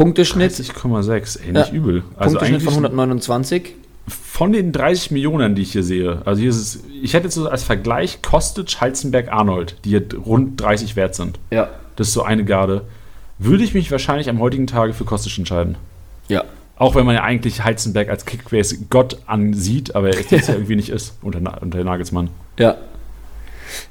Punkteschnitt, 0.00 0.52
30,6, 0.52 1.40
ey, 1.44 1.52
nicht 1.52 1.68
Ja. 1.68 1.72
übel. 1.74 2.02
Also 2.16 2.38
Punkteschnitt 2.38 2.62
von 2.62 2.72
129. 2.74 3.74
von 4.08 4.52
den 4.52 4.72
30 4.72 5.10
Millionen, 5.10 5.54
die 5.54 5.62
ich 5.62 5.72
hier 5.72 5.82
sehe, 5.84 6.22
also 6.24 6.40
hier 6.40 6.48
ist 6.50 6.56
es, 6.56 6.80
ich 7.02 7.12
hätte 7.14 7.24
jetzt 7.26 7.34
so 7.34 7.48
als 7.48 7.62
Vergleich 7.62 8.22
Kostic, 8.22 8.80
Heizenberg, 8.80 9.30
Arnold, 9.30 9.76
die 9.84 9.90
hier 9.90 10.02
rund 10.24 10.58
30 10.60 10.96
wert 10.96 11.14
sind. 11.14 11.38
Ja. 11.50 11.68
Das 11.96 12.08
ist 12.08 12.14
so 12.14 12.22
eine 12.22 12.44
Garde. 12.46 12.82
Würde 13.38 13.62
ich 13.62 13.74
mich 13.74 13.90
wahrscheinlich 13.92 14.28
am 14.30 14.40
heutigen 14.40 14.66
Tage 14.66 14.94
für 14.94 15.04
Kostic 15.04 15.36
entscheiden. 15.38 15.76
Ja. 16.28 16.44
Auch 16.76 16.94
wenn 16.94 17.04
man 17.04 17.14
ja 17.14 17.22
eigentlich 17.22 17.62
Heizenberg 17.62 18.08
als 18.08 18.24
Kickbase-Gott 18.24 19.18
ansieht, 19.26 19.94
aber 19.94 20.08
er 20.08 20.18
ist 20.18 20.30
jetzt 20.30 20.48
ja 20.48 20.54
irgendwie 20.56 20.76
nicht 20.76 20.88
ist 20.88 21.14
unter, 21.20 21.40
Na- 21.40 21.58
unter 21.58 21.84
Nagelsmann. 21.84 22.30
Ja. 22.58 22.78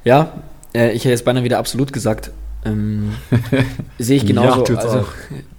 Ja, 0.04 0.34
äh, 0.74 0.92
ich 0.92 1.04
hätte 1.04 1.12
jetzt 1.12 1.24
beinahe 1.26 1.44
wieder 1.44 1.60
absolut 1.60 1.94
gesagt. 1.94 2.32
Ähm, 2.66 3.14
sehe 4.00 4.18
ich 4.18 4.26
genauso. 4.26 4.60
Ja, 4.60 4.64
tut's 4.66 4.86
also, 4.86 5.06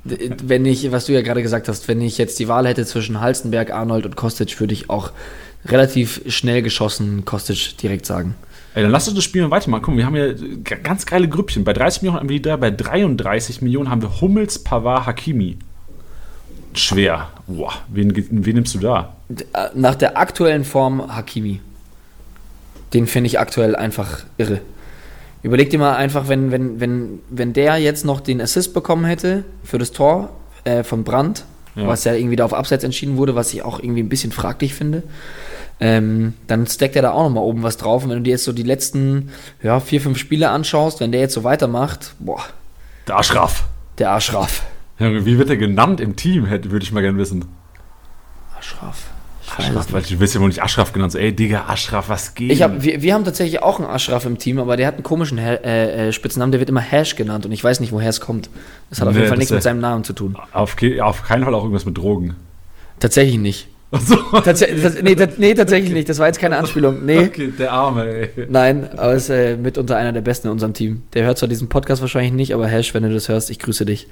wenn 0.05 0.65
ich, 0.65 0.91
was 0.93 1.07
du 1.07 1.13
ja 1.13 1.21
gerade 1.23 1.43
gesagt 1.43 1.69
hast, 1.69 1.89
wenn 1.89 2.01
ich 2.01 2.19
jetzt 2.19 2.39
die 2.39 2.49
Wahl 2.49 2.67
hätte 2.67 2.87
zwischen 2.87 3.21
Halstenberg, 3.21 3.71
Arnold 3.71 4.07
und 4.07 4.17
Kostic, 4.17 4.59
würde 4.61 4.73
ich 4.73 4.89
auch 4.89 5.13
relativ 5.67 6.23
schnell 6.29 6.63
geschossen 6.63 7.25
Kostic 7.25 7.77
direkt 7.79 8.07
sagen. 8.07 8.35
Ey, 8.75 8.83
dann 8.83 8.93
lass 8.93 9.09
uns 9.09 9.17
das 9.17 9.25
Spiel 9.25 9.43
mal 9.43 9.51
weitermachen. 9.51 9.83
Guck 9.83 9.95
mal, 9.95 9.99
wir 9.99 10.07
haben 10.07 10.15
hier 10.15 10.59
ganz 10.83 11.05
geile 11.05 11.29
Grüppchen. 11.29 11.65
Bei 11.65 11.73
30 11.73 12.03
Millionen 12.03 12.21
haben 12.21 12.29
wir 12.29 12.37
die 12.37 12.43
da, 12.43 12.57
bei 12.57 12.71
33 12.71 13.63
Millionen 13.63 13.91
haben 13.91 14.01
wir 14.01 14.21
Hummels, 14.21 14.61
Pavard, 14.61 15.07
Hakimi. 15.07 15.59
Schwer. 16.75 17.31
Boah, 17.49 17.73
wen, 17.89 18.15
wen 18.15 18.55
nimmst 18.55 18.75
du 18.75 18.79
da? 18.79 19.17
Äh, 19.53 19.71
Nach 19.75 19.97
der 19.97 20.17
aktuellen 20.17 20.65
Form 20.65 21.15
Hakimi. 21.15 21.61
Den 22.95 23.07
finde 23.07 23.27
ich 23.27 23.41
aktuell 23.41 23.75
einfach 23.75 24.21
irre. 24.39 24.61
Überleg 25.42 25.70
dir 25.70 25.79
mal 25.79 25.96
einfach, 25.96 26.29
wenn, 26.29 26.50
wenn, 26.50 26.81
wenn, 26.81 27.20
wenn 27.31 27.53
der 27.53 27.79
jetzt 27.79 28.05
noch 28.05 28.20
den 28.20 28.40
Assist 28.40 28.74
bekommen 28.74 29.05
hätte 29.07 29.44
für 29.64 29.79
das 29.79 29.92
Tor 29.92 30.31
äh, 30.64 30.83
von 30.83 31.03
Brandt, 31.05 31.44
Ja. 31.76 31.87
was 31.87 32.05
ja 32.05 32.12
irgendwie 32.14 32.37
da 32.37 32.44
auf 32.44 32.53
Abseits 32.55 32.85
entschieden 32.85 33.16
wurde, 33.16 33.35
was 33.35 33.53
ich 33.55 33.62
auch 33.62 33.79
irgendwie 33.81 34.03
ein 34.03 34.09
bisschen 34.11 34.33
fraglich 34.33 34.74
finde, 34.74 35.03
ähm, 35.83 36.35
dann 36.46 36.66
steckt 36.66 36.94
er 36.96 37.00
da 37.03 37.12
auch 37.12 37.22
nochmal 37.22 37.44
oben 37.44 37.62
was 37.62 37.79
drauf. 37.79 38.05
Und 38.05 38.11
wenn 38.11 38.18
du 38.18 38.22
dir 38.24 38.33
jetzt 38.33 38.44
so 38.44 38.53
die 38.53 38.64
letzten 38.64 39.31
ja, 39.62 39.81
vier, 39.81 40.00
fünf 40.03 40.18
Spiele 40.18 40.50
anschaust, 40.50 41.00
wenn 41.00 41.11
der 41.12 41.22
jetzt 41.22 41.33
so 41.33 41.42
weitermacht, 41.42 42.14
boah, 42.18 42.42
Der 43.09 43.16
Aschraf. 43.18 43.64
der 43.96 44.11
Aschraf. 44.12 44.62
Wie 44.98 45.38
wird 45.38 45.48
er 45.48 45.57
genannt 45.57 46.00
im 46.03 46.16
Team? 46.16 46.44
Hätte- 46.44 46.70
Würde 46.70 46.83
ich 46.85 46.92
mal 46.92 47.00
gerne 47.00 47.16
wissen. 47.16 47.46
Aschraf. 48.59 49.05
Aschraf, 49.61 49.92
weil 49.92 50.03
du 50.03 50.20
wirst 50.20 50.35
ja 50.35 50.40
wohl 50.40 50.49
nicht 50.49 50.62
Aschraf 50.62 50.92
genannt. 50.92 51.12
So, 51.12 51.18
ey, 51.18 51.33
Digga, 51.33 51.64
Aschraf, 51.68 52.09
was 52.09 52.35
geht? 52.35 52.51
Ich 52.53 52.62
hab, 52.62 52.83
wir, 52.83 53.03
wir 53.03 53.14
haben 53.14 53.25
tatsächlich 53.25 53.62
auch 53.62 53.79
einen 53.79 53.88
Aschraf 53.88 54.25
im 54.27 54.38
Team, 54.38 54.59
aber 54.59 54.77
der 54.77 54.87
hat 54.87 54.94
einen 54.94 55.03
komischen 55.03 55.38
äh, 55.38 56.09
äh, 56.09 56.12
Spitznamen, 56.12 56.53
der 56.53 56.61
wird 56.61 56.70
immer 56.70 56.81
Hash 56.81 57.16
genannt 57.16 57.46
und 57.46 57.53
ich 57.53 57.62
weiß 57.62 57.81
nicht, 57.81 57.92
woher 57.92 58.11
es 58.11 58.20
kommt. 58.20 58.51
Das 58.88 59.01
hat 59.01 59.09
auf 59.09 59.14
Nee, 59.14 59.20
jeden 59.20 59.29
Fall 59.29 59.38
nichts 59.38 59.53
mit 59.53 59.62
seinem 59.62 59.81
Namen 59.81 60.05
zu 60.05 60.12
tun. 60.12 60.37
auf, 60.53 60.77
auf 61.01 61.23
keinen 61.23 61.44
Fall 61.44 61.55
auch 61.55 61.62
irgendwas 61.62 61.85
mit 61.87 61.96
Drogen. 61.99 62.37
Tatsächlich 62.99 63.38
nicht. 63.38 63.68
Achso. 63.92 64.14
Tats 64.44 64.61
nee, 65.03 65.16
tats 65.16 65.37
nee, 65.38 65.53
tatsächlich 65.53 65.92
nicht. 65.92 66.09
Das 66.09 66.20
war 66.20 66.29
jetzt 66.29 66.38
keine 66.38 66.59
Anspielung. 66.59 67.05
Nee. 67.05 67.18
Okay, 67.18 67.53
der 67.59 67.73
Arme, 67.73 68.05
ey. 68.07 68.46
Nein, 68.49 68.88
aber 68.96 69.14
ist 69.14 69.31
äh, 69.31 69.57
mitunter 69.57 69.96
einer 69.96 70.12
der 70.12 70.20
Besten 70.20 70.46
in 70.46 70.53
unserem 70.53 70.75
Team. 70.75 71.03
Der 71.12 71.25
hört 71.25 71.38
zwar 71.38 71.49
diesen 71.49 71.68
Podcast 71.68 72.01
wahrscheinlich 72.01 72.33
nicht, 72.33 72.55
aber 72.55 72.68
Hash, 72.68 72.94
wenn 72.94 73.03
du 73.03 73.12
das 73.12 73.29
hörst, 73.29 73.51
ich 73.51 73.59
grüße 73.59 73.85
dich. 73.85 74.07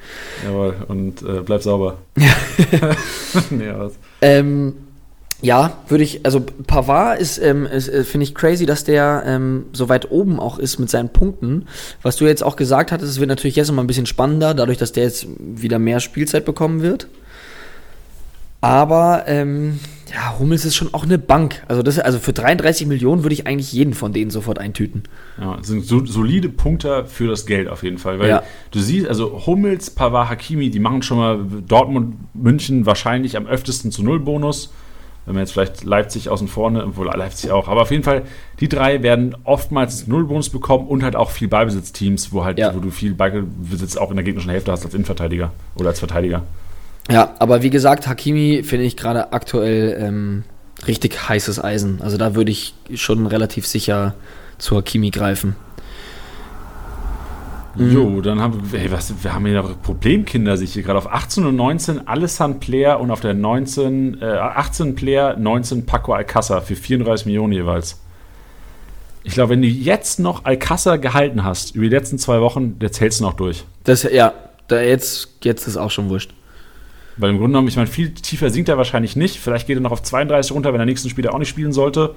Jawohl, 0.45 0.75
und 0.89 1.23
äh, 1.23 1.43
bleib 1.45 1.63
sauber. 1.63 1.99
nee, 3.51 3.71
was? 3.77 3.93
Ähm, 4.21 4.75
ja, 5.41 5.79
würde 5.89 6.03
ich, 6.05 6.25
also 6.25 6.41
Pavard 6.41 7.21
ist, 7.21 7.39
ähm, 7.39 7.67
ist 7.67 7.89
äh, 7.89 8.03
finde 8.05 8.25
ich 8.25 8.35
crazy, 8.35 8.67
dass 8.67 8.85
der 8.85 9.23
ähm, 9.27 9.67
so 9.73 9.89
weit 9.89 10.11
oben 10.11 10.41
auch 10.41 10.59
ist 10.59 10.79
mit 10.79 10.91
seinen 10.91 11.11
Punkten. 11.11 11.67
Was 12.03 12.17
du 12.17 12.27
jetzt 12.27 12.43
auch 12.43 12.57
gesagt 12.57 12.91
hattest, 12.91 13.13
es 13.13 13.21
wird 13.21 13.29
natürlich 13.29 13.57
jetzt 13.57 13.69
nochmal 13.69 13.85
ein 13.85 13.89
bisschen 13.89 14.07
spannender, 14.07 14.55
dadurch, 14.55 14.79
dass 14.79 14.93
der 14.93 15.05
jetzt 15.05 15.27
wieder 15.39 15.79
mehr 15.79 16.01
Spielzeit 16.01 16.45
bekommen 16.45 16.83
wird. 16.83 17.07
Aber 18.61 19.25
ähm, 19.29 19.79
ja, 20.13 20.37
Hummels 20.39 20.65
ist 20.65 20.75
schon 20.75 20.93
auch 20.93 21.05
eine 21.05 21.19
Bank. 21.19 21.63
Also, 21.69 21.83
das, 21.83 21.99
also 22.01 22.19
für 22.19 22.33
33 22.33 22.89
Millionen 22.89 23.23
würde 23.23 23.35
ich 23.35 23.47
eigentlich 23.47 23.73
jeden 23.73 23.95
von 23.95 24.13
denen 24.13 24.33
sofort 24.33 24.59
eintüten. 24.59 25.05
Ja, 25.41 25.57
das 25.57 25.69
sind 25.69 25.85
so, 25.85 26.05
solide 26.05 26.49
Punkte 26.49 27.05
für 27.07 27.29
das 27.29 27.47
Geld 27.47 27.69
auf 27.69 27.85
jeden 27.85 27.99
Fall. 27.99 28.19
Weil 28.19 28.29
Ja. 28.29 28.43
du 28.73 28.81
siehst, 28.81 29.07
also 29.07 29.47
Hummels, 29.47 29.91
Pavard, 29.91 30.31
Hakimi, 30.31 30.71
die 30.71 30.81
machen 30.81 31.03
schon 31.03 31.19
mal 31.19 31.39
Dortmund, 31.69 32.17
München 32.35 32.87
wahrscheinlich 32.87 33.37
am 33.37 33.47
öftesten 33.47 33.93
zu 33.93 34.03
Null 34.03 34.19
Bonus. 34.19 34.73
Wenn 35.29 35.35
man 35.35 35.43
jetzt 35.45 35.53
vielleicht 35.53 35.85
Leipzig 35.85 36.31
außen 36.31 36.49
vor, 36.49 36.71
ne, 36.71 36.83
obwohl 36.85 37.07
Leipzig 37.07 37.51
auch. 37.51 37.69
Aber 37.69 37.83
auf 37.83 37.91
jeden 37.91 38.03
Fall, 38.03 38.23
die 38.61 38.69
drei 38.69 39.03
werden 39.03 39.37
oftmals 39.45 40.07
Null 40.07 40.25
Bonus 40.25 40.49
bekommen 40.49 40.89
und 40.89 41.03
halt 41.05 41.15
auch 41.17 41.31
viel 41.31 41.49
Ballbesitzteams, 41.49 42.33
wo 42.33 42.45
halt, 42.45 42.59
Ja. 42.59 42.75
wo 42.75 42.81
du 42.81 42.91
viel 42.91 43.13
Ballbesitz 43.15 43.97
auch 43.99 44.09
in 44.11 44.17
der 44.17 44.25
gegnerischen 44.25 44.51
Hälfte 44.51 44.73
hast 44.73 44.85
als 44.85 44.95
Innenverteidiger 44.95 45.53
oder 45.77 45.91
als 45.91 45.99
Verteidiger. 45.99 46.43
Ja, 47.11 47.35
aber 47.39 47.63
wie 47.63 47.71
gesagt, 47.71 48.07
Hakimi 48.09 48.63
finde 48.65 48.87
ich 48.87 48.97
gerade 48.97 49.33
aktuell 49.33 49.97
ähm, 50.01 50.45
richtig 50.87 51.29
heißes 51.29 51.63
Eisen. 51.63 52.01
Also 52.03 52.17
da 52.17 52.35
würde 52.35 52.51
ich 52.51 52.75
schon 52.95 53.27
relativ 53.27 53.67
sicher 53.67 54.15
zu 54.59 54.77
Hakimi 54.77 55.11
greifen. 55.11 55.57
Mhm. 57.79 57.93
Jo, 57.93 58.21
dann 58.21 58.41
haben 58.41 58.73
wir, 58.73 58.81
ey, 58.81 58.91
was, 58.91 59.13
wir 59.23 59.33
haben 59.33 59.47
hier 59.47 59.63
noch 59.63 59.81
Problemkinder, 59.83 60.57
sich 60.57 60.73
hier 60.73 60.83
gerade 60.83 60.99
auf 60.99 61.11
18 61.11 61.47
und 61.47 61.57
19 61.57 62.09
Alessand 62.09 62.61
Player 62.61 62.99
und 62.99 63.11
auf 63.11 63.21
der 63.21 63.35
19, 63.35 64.21
äh, 64.21 64.25
18 64.25 64.95
Player, 64.95 65.37
19 65.37 65.87
Paco 65.87 66.13
Alcázar 66.13 66.61
für 66.61 66.75
34 66.75 67.27
Millionen 67.27 67.53
jeweils. 67.53 68.01
Ich 69.23 69.35
glaube, 69.35 69.51
wenn 69.51 69.63
du 69.63 69.69
jetzt 69.69 70.19
noch 70.19 70.45
Alcázar 70.45 70.99
gehalten 70.99 71.45
hast, 71.45 71.75
über 71.75 71.85
die 71.85 71.91
letzten 71.91 72.19
zwei 72.19 72.41
Wochen, 72.41 72.77
jetzt 72.81 73.01
hältst 73.01 73.21
du 73.21 73.25
noch 73.25 73.35
durch. 73.35 73.65
Das, 73.85 74.03
ja, 74.03 74.33
da 74.69 74.81
jetzt, 74.81 75.39
jetzt 75.45 75.69
ist 75.69 75.77
auch 75.77 75.91
schon 75.91 76.09
wurscht. 76.09 76.33
Weil 77.17 77.31
im 77.31 77.37
Grunde 77.37 77.53
genommen, 77.53 77.69
ich 77.69 77.77
meine, 77.77 77.89
viel 77.89 78.13
tiefer 78.13 78.51
sinkt 78.51 78.69
er 78.69 78.79
wahrscheinlich 78.79 79.17
nicht. 79.17 79.39
Vielleicht 79.39 79.67
geht 79.67 79.77
er 79.77 79.81
noch 79.81 79.91
auf 79.91 80.03
32 80.03 80.53
runter, 80.53 80.73
wenn 80.73 80.81
er 80.81 80.87
nächsten 80.87 81.11
Spieler 81.11 81.35
auch 81.35 81.39
nicht 81.39 81.49
spielen 81.49 81.73
sollte. 81.73 82.15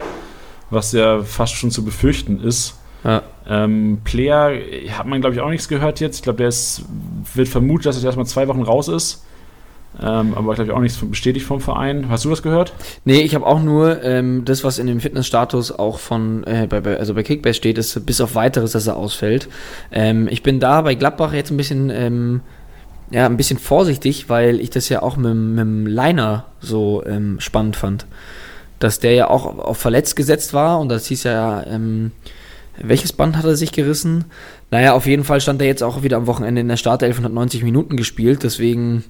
Was 0.70 0.92
ja 0.92 1.24
fast 1.24 1.56
schon 1.56 1.72
zu 1.72 1.84
befürchten 1.84 2.40
ist. 2.40 2.81
Ja. 3.04 3.24
Ähm, 3.48 4.00
Player 4.04 4.52
hat 4.92 5.08
man, 5.08 5.22
glaube 5.22 5.36
ich, 5.36 5.42
auch 5.42 5.50
nichts 5.50 5.68
gehört 5.68 6.00
jetzt. 6.00 6.18
Ich 6.18 6.24
glaube, 6.24 6.38
der 6.38 6.48
ist, 6.48 6.84
wird 7.34 7.48
vermutet, 7.48 7.88
dass 7.88 7.98
er 7.98 8.06
erstmal 8.06 8.26
zwei 8.26 8.48
Wochen 8.48 8.62
raus 8.62 8.88
ist. 8.88 9.26
Ähm, 10.00 10.34
aber 10.36 10.56
glaube 10.56 10.72
ich 10.72 10.72
auch 10.72 10.80
nichts 10.80 10.98
bestätigt 10.98 11.46
vom 11.46 11.60
Verein. 11.60 12.08
Hast 12.10 12.24
du 12.24 12.30
das 12.30 12.42
gehört? 12.42 12.74
Nee, 13.04 13.22
ich 13.22 13.36
habe 13.36 13.46
auch 13.46 13.62
nur 13.62 14.02
ähm, 14.04 14.46
das, 14.46 14.64
was 14.64 14.80
in 14.80 14.88
dem 14.88 15.02
Fitnessstatus 15.02 15.72
auch 15.72 16.00
von, 16.00 16.46
äh, 16.46 16.66
bei, 16.70 16.80
bei, 16.80 16.98
also 16.98 17.14
bei 17.14 17.24
Kickbase 17.24 17.56
steht, 17.56 17.78
ist 17.78 18.06
bis 18.06 18.22
auf 18.22 18.36
weiteres, 18.36 18.72
dass 18.72 18.88
er 18.88 18.96
ausfällt. 18.96 19.50
Ähm, 19.92 20.30
ich 20.32 20.44
bin 20.44 20.60
da 20.60 20.82
bei 20.82 20.96
Gladbach 20.96 21.34
jetzt 21.34 21.52
ein 21.52 21.58
bisschen, 21.58 21.90
ähm, 21.90 22.42
ja, 23.10 23.26
ein 23.26 23.36
bisschen 23.36 23.60
vorsichtig, 23.60 24.30
weil 24.30 24.62
ich 24.62 24.70
das 24.70 24.88
ja 24.88 25.02
auch 25.02 25.18
mit, 25.18 25.36
mit 25.36 25.60
dem 25.60 25.88
Liner 25.88 26.46
so 26.62 27.04
ähm, 27.06 27.42
spannend 27.42 27.76
fand. 27.76 28.06
Dass 28.80 29.00
der 29.00 29.14
ja 29.14 29.30
auch 29.30 29.60
auf 29.60 29.78
verletzt 29.78 30.16
gesetzt 30.16 30.54
war 30.54 30.80
und 30.80 30.88
das 30.88 31.06
hieß 31.08 31.24
ja, 31.24 31.64
ähm, 31.68 32.12
welches 32.84 33.14
Band 33.14 33.38
hat 33.38 33.46
er 33.46 33.56
sich 33.56 33.72
gerissen? 33.72 34.26
Naja, 34.70 34.94
auf 34.94 35.06
jeden 35.06 35.24
Fall 35.24 35.42
stand 35.42 35.62
er 35.62 35.68
jetzt 35.68 35.84
auch 35.84 36.04
wieder 36.04 36.18
am 36.18 36.28
Wochenende 36.28 36.62
in 36.62 36.68
der 36.68 36.78
Startelf 36.78 37.18
und 37.18 37.26
hat 37.26 37.34
90 37.34 37.64
Minuten 37.64 37.98
gespielt, 37.98 38.44
deswegen 38.44 39.04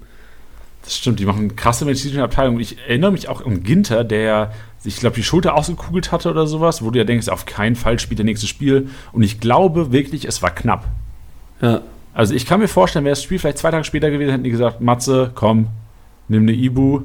das 0.84 0.98
stimmt, 0.98 1.20
die 1.20 1.26
machen 1.26 1.56
krasse 1.56 1.86
medizinische 1.86 2.24
Abteilung. 2.24 2.60
Ich 2.60 2.78
erinnere 2.80 3.12
mich 3.12 3.30
auch 3.30 3.46
an 3.46 3.62
Ginter, 3.62 4.04
der 4.04 4.52
ich 4.84 4.98
glaube, 4.98 5.16
die 5.16 5.24
Schulter 5.24 5.54
ausgekugelt 5.56 6.12
hatte 6.12 6.30
oder 6.30 6.48
sowas, 6.48 6.84
wo 6.84 6.90
du 6.90 6.98
ja 6.98 7.06
denkst, 7.06 7.30
auf 7.30 7.46
keinen 7.46 7.76
Fall 7.76 8.00
spielt 8.00 8.18
der 8.18 8.26
nächste 8.26 8.48
Spiel. 8.48 8.90
Und 9.12 9.22
ich 9.22 9.40
glaube 9.40 9.92
wirklich, 9.92 10.26
es 10.26 10.42
war 10.42 10.50
knapp. 10.50 10.86
Ja. 11.62 11.82
Also 12.14 12.34
ich 12.34 12.46
kann 12.46 12.60
mir 12.60 12.68
vorstellen, 12.68 13.06
wäre 13.06 13.12
das 13.12 13.24
Spiel 13.24 13.38
vielleicht 13.38 13.60
zwei 13.60 13.72
Tage 13.72 13.84
später 13.84 14.10
gewesen, 14.10 14.32
hätten 14.32 14.44
die 14.44 14.50
gesagt, 14.50 14.82
Matze, 14.82 15.32
komm, 15.36 15.68
nimm 16.28 16.44
eine 16.44 16.54
Ibu, 16.54 17.04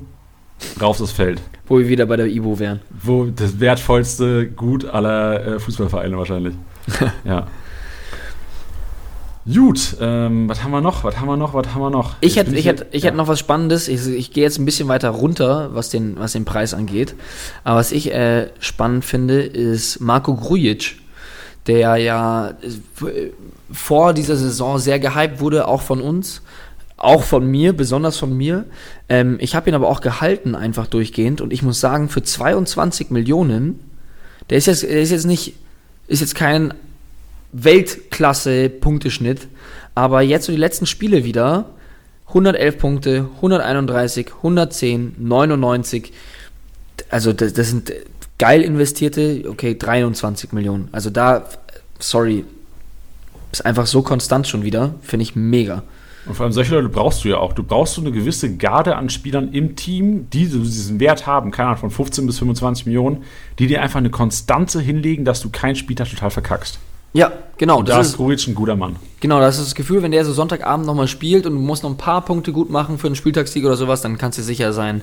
raus 0.80 0.98
das 0.98 1.12
Feld. 1.12 1.40
Wo 1.66 1.78
wir 1.78 1.88
wieder 1.88 2.06
bei 2.06 2.16
der 2.16 2.26
Ibu 2.26 2.58
wären. 2.58 2.80
Wo 3.02 3.24
das 3.24 3.58
wertvollste 3.60 4.46
Gut 4.48 4.84
aller 4.84 5.46
äh, 5.46 5.58
Fußballvereine 5.58 6.16
wahrscheinlich. 6.16 6.54
ja. 7.24 7.46
Gut, 9.52 9.96
ähm, 10.00 10.48
was 10.48 10.64
haben 10.64 10.72
wir 10.72 10.80
noch? 10.80 11.04
Was 11.04 11.20
haben 11.20 11.28
wir 11.28 11.36
noch? 11.36 11.54
Was 11.54 11.68
haben 11.72 11.80
wir 11.80 11.90
noch? 11.90 12.16
Ich 12.20 12.36
hätte, 12.36 12.56
ich 12.56 12.66
ich 12.90 13.04
ja. 13.04 13.12
noch 13.12 13.28
was 13.28 13.38
Spannendes. 13.38 13.86
Ich, 13.86 14.04
ich 14.08 14.32
gehe 14.32 14.42
jetzt 14.42 14.58
ein 14.58 14.64
bisschen 14.64 14.88
weiter 14.88 15.10
runter, 15.10 15.70
was 15.72 15.88
den, 15.88 16.18
was 16.18 16.32
den 16.32 16.44
Preis 16.44 16.74
angeht. 16.74 17.14
Aber 17.62 17.78
was 17.78 17.92
ich 17.92 18.12
äh, 18.12 18.48
spannend 18.58 19.04
finde, 19.04 19.42
ist 19.42 20.00
Marco 20.00 20.34
Grujic, 20.34 20.96
der 21.68 21.96
ja 21.96 22.48
äh, 22.50 23.30
vor 23.70 24.14
dieser 24.14 24.36
Saison 24.36 24.78
sehr 24.78 24.98
gehypt 24.98 25.38
wurde, 25.38 25.68
auch 25.68 25.82
von 25.82 26.00
uns, 26.00 26.42
auch 26.96 27.22
von 27.22 27.46
mir, 27.46 27.72
besonders 27.74 28.16
von 28.16 28.36
mir. 28.36 28.64
Ähm, 29.08 29.36
ich 29.40 29.54
habe 29.54 29.68
ihn 29.68 29.74
aber 29.74 29.88
auch 29.88 30.00
gehalten, 30.00 30.54
einfach 30.54 30.86
durchgehend. 30.86 31.40
Und 31.40 31.52
ich 31.52 31.62
muss 31.62 31.80
sagen, 31.80 32.08
für 32.08 32.22
22 32.22 33.10
Millionen, 33.10 33.80
der 34.48 34.58
ist 34.58 34.66
jetzt, 34.66 34.82
der 34.82 35.00
ist 35.00 35.10
jetzt 35.10 35.26
nicht, 35.26 35.54
ist 36.08 36.20
jetzt 36.20 36.34
kein 36.34 36.72
Weltklasse-Punkteschnitt. 37.52 39.48
Aber 39.94 40.22
jetzt 40.22 40.46
so 40.46 40.52
die 40.52 40.58
letzten 40.58 40.86
Spiele 40.86 41.24
wieder. 41.24 41.66
111 42.28 42.78
Punkte, 42.78 43.28
131, 43.36 44.28
110, 44.38 45.14
99. 45.18 46.12
Also 47.08 47.32
das, 47.32 47.52
das 47.52 47.68
sind 47.68 47.92
geil 48.38 48.62
investierte, 48.62 49.44
okay, 49.48 49.76
23 49.78 50.52
Millionen. 50.52 50.88
Also 50.92 51.10
da, 51.10 51.48
sorry, 51.98 52.44
ist 53.52 53.64
einfach 53.64 53.86
so 53.86 54.02
konstant 54.02 54.48
schon 54.48 54.64
wieder. 54.64 54.94
Finde 55.02 55.22
ich 55.22 55.36
mega. 55.36 55.82
Und 56.26 56.34
vor 56.34 56.44
allem 56.44 56.52
solche 56.52 56.74
Leute 56.74 56.88
brauchst 56.88 57.24
du 57.24 57.28
ja 57.28 57.38
auch. 57.38 57.52
Du 57.52 57.62
brauchst 57.62 57.94
so 57.94 58.00
eine 58.00 58.10
gewisse 58.10 58.56
Garde 58.56 58.96
an 58.96 59.10
Spielern 59.10 59.52
im 59.52 59.76
Team, 59.76 60.28
die 60.30 60.46
diesen 60.46 60.98
Wert 60.98 61.26
haben, 61.26 61.50
keine 61.52 61.68
Ahnung, 61.68 61.80
von 61.80 61.90
15 61.90 62.26
bis 62.26 62.38
25 62.38 62.86
Millionen, 62.86 63.22
die 63.58 63.68
dir 63.68 63.80
einfach 63.80 63.98
eine 63.98 64.10
Konstanze 64.10 64.80
hinlegen, 64.80 65.24
dass 65.24 65.40
du 65.40 65.50
keinen 65.50 65.76
Spieltag 65.76 66.10
total 66.10 66.30
verkackst. 66.30 66.80
Ja, 67.12 67.32
genau. 67.56 67.78
Und 67.78 67.88
da 67.88 68.00
ist 68.00 68.16
Grujic 68.16 68.46
ein 68.48 68.54
guter 68.54 68.76
Mann. 68.76 68.96
Genau, 69.20 69.40
das 69.40 69.58
ist 69.58 69.68
das 69.68 69.74
Gefühl, 69.74 70.02
wenn 70.02 70.10
der 70.10 70.24
so 70.24 70.32
Sonntagabend 70.32 70.86
nochmal 70.86 71.08
spielt 71.08 71.46
und 71.46 71.54
du 71.54 71.60
musst 71.60 71.82
noch 71.82 71.90
ein 71.90 71.96
paar 71.96 72.22
Punkte 72.22 72.52
gut 72.52 72.68
machen 72.68 72.98
für 72.98 73.06
einen 73.06 73.16
Spieltagssieg 73.16 73.64
oder 73.64 73.76
sowas, 73.76 74.02
dann 74.02 74.18
kannst 74.18 74.38
du 74.38 74.42
sicher 74.42 74.72
sein, 74.74 75.00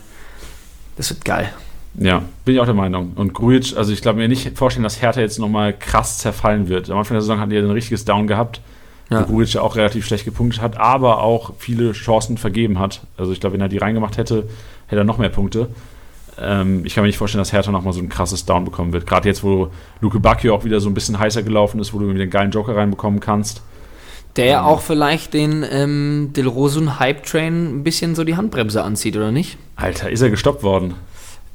das 0.96 1.10
wird 1.10 1.26
geil. 1.26 1.52
Ja, 1.96 2.24
bin 2.46 2.56
ich 2.56 2.62
auch 2.62 2.66
der 2.66 2.74
Meinung. 2.74 3.14
Und 3.16 3.34
Grujic, 3.34 3.78
also 3.78 3.92
ich 3.92 4.02
glaube 4.02 4.20
mir 4.20 4.28
nicht 4.28 4.58
vorstellen, 4.58 4.84
dass 4.84 5.02
Hertha 5.02 5.22
jetzt 5.22 5.40
nochmal 5.40 5.74
krass 5.74 6.20
zerfallen 6.20 6.68
wird. 6.68 6.90
Am 6.90 6.98
Anfang 6.98 7.16
der 7.16 7.22
Saison 7.22 7.40
hat 7.40 7.52
er 7.52 7.64
ein 7.64 7.72
richtiges 7.72 8.06
Down 8.06 8.28
gehabt, 8.28 8.62
ja. 9.14 9.22
wo 9.22 9.32
Grujic 9.34 9.54
ja 9.54 9.62
auch 9.62 9.76
relativ 9.76 10.06
schlecht 10.06 10.26
gepunktet 10.26 10.62
hat, 10.62 10.78
aber 10.78 11.22
auch 11.22 11.54
viele 11.58 11.94
Chancen 11.94 12.38
vergeben 12.38 12.80
hat. 12.80 13.02
Also 13.18 13.32
ich 13.32 13.40
glaube, 13.40 13.54
wenn 13.54 13.62
er 13.62 13.70
die 13.70 13.78
reingemacht 13.78 14.18
hätte, 14.18 14.48
hätte 14.88 15.02
er 15.02 15.06
noch 15.06 15.18
mehr 15.18 15.30
Punkte. 15.30 15.70
Ähm, 16.40 16.86
ich 16.86 16.96
kann 16.96 17.04
mir 17.04 17.08
nicht 17.08 17.18
vorstellen, 17.18 17.42
dass 17.42 17.54
Hertha 17.54 17.72
nochmal 17.72 17.94
so 17.94 18.00
ein 18.00 18.10
krasses 18.10 18.46
Down 18.46 18.66
bekommen 18.66 18.94
wird. 18.94 19.06
Gerade 19.06 19.28
jetzt, 19.28 19.44
wo 19.44 19.70
Luke 20.02 20.20
Bacchio 20.20 20.56
auch 20.56 20.64
wieder 20.64 20.80
so 20.80 20.90
ein 20.90 20.94
bisschen 20.94 21.20
heißer 21.20 21.44
gelaufen 21.44 21.80
ist, 21.80 21.94
wo 21.94 22.00
du 22.00 22.10
wieder 22.10 22.22
einen 22.22 22.32
geilen 22.32 22.52
Joker 22.52 22.76
reinbekommen 22.76 23.20
kannst. 23.20 23.62
Der 24.36 24.46
ja 24.46 24.60
ähm, 24.60 24.66
auch 24.66 24.82
vielleicht 24.82 25.34
den 25.34 25.64
ähm, 25.70 26.32
Del 26.36 26.48
Rosun 26.48 27.00
Hype 27.00 27.24
Train 27.24 27.80
ein 27.80 27.84
bisschen 27.84 28.16
so 28.16 28.24
die 28.24 28.36
Handbremse 28.36 28.84
anzieht, 28.84 29.16
oder 29.16 29.32
nicht? 29.32 29.58
Alter, 29.76 30.10
ist 30.10 30.22
er 30.22 30.30
gestoppt 30.30 30.64
worden? 30.64 30.96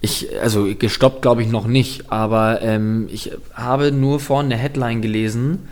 Ich, 0.00 0.28
also 0.40 0.68
gestoppt 0.78 1.22
glaube 1.22 1.42
ich 1.42 1.48
noch 1.48 1.66
nicht, 1.66 2.12
aber 2.12 2.62
ähm, 2.62 3.08
ich 3.10 3.32
habe 3.52 3.90
nur 3.90 4.20
vorhin 4.20 4.52
eine 4.52 4.60
Headline 4.60 5.02
gelesen, 5.02 5.68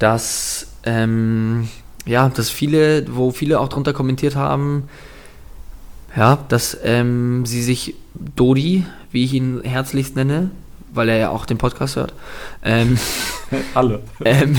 dass 0.00 0.69
ähm, 0.84 1.68
ja, 2.06 2.28
dass 2.28 2.50
viele, 2.50 3.04
wo 3.14 3.30
viele 3.30 3.60
auch 3.60 3.68
drunter 3.68 3.92
kommentiert 3.92 4.36
haben, 4.36 4.84
ja, 6.16 6.38
dass 6.48 6.76
ähm, 6.82 7.46
sie 7.46 7.62
sich 7.62 7.94
Dodi, 8.14 8.84
wie 9.12 9.24
ich 9.24 9.34
ihn 9.34 9.60
herzlichst 9.62 10.16
nenne, 10.16 10.50
weil 10.92 11.08
er 11.08 11.18
ja 11.18 11.28
auch 11.30 11.46
den 11.46 11.58
Podcast 11.58 11.96
hört, 11.96 12.14
ähm, 12.64 12.98
alle, 13.74 14.00
ähm, 14.24 14.58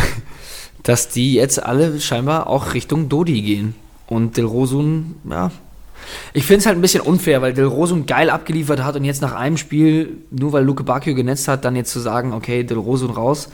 dass 0.84 1.10
die 1.10 1.34
jetzt 1.34 1.62
alle 1.62 2.00
scheinbar 2.00 2.48
auch 2.48 2.74
Richtung 2.74 3.10
Dodi 3.10 3.42
gehen. 3.42 3.76
Und 4.08 4.36
Del 4.36 4.46
Rosun, 4.46 5.16
ja, 5.30 5.52
ich 6.34 6.46
finde 6.46 6.60
es 6.60 6.66
halt 6.66 6.78
ein 6.78 6.82
bisschen 6.82 7.02
unfair, 7.02 7.42
weil 7.42 7.54
Del 7.54 7.66
Rosun 7.66 8.06
geil 8.06 8.30
abgeliefert 8.30 8.84
hat 8.84 8.96
und 8.96 9.06
jetzt 9.06 9.22
nach 9.22 9.34
einem 9.34 9.58
Spiel, 9.58 10.18
nur 10.32 10.54
weil 10.54 10.64
Luke 10.64 10.84
Bacchio 10.84 11.16
genetzt 11.16 11.48
hat, 11.48 11.66
dann 11.66 11.76
jetzt 11.76 11.92
zu 11.92 12.00
sagen, 12.00 12.34
okay, 12.34 12.64
Del 12.64 12.78
Rosun 12.78 13.12
raus, 13.12 13.50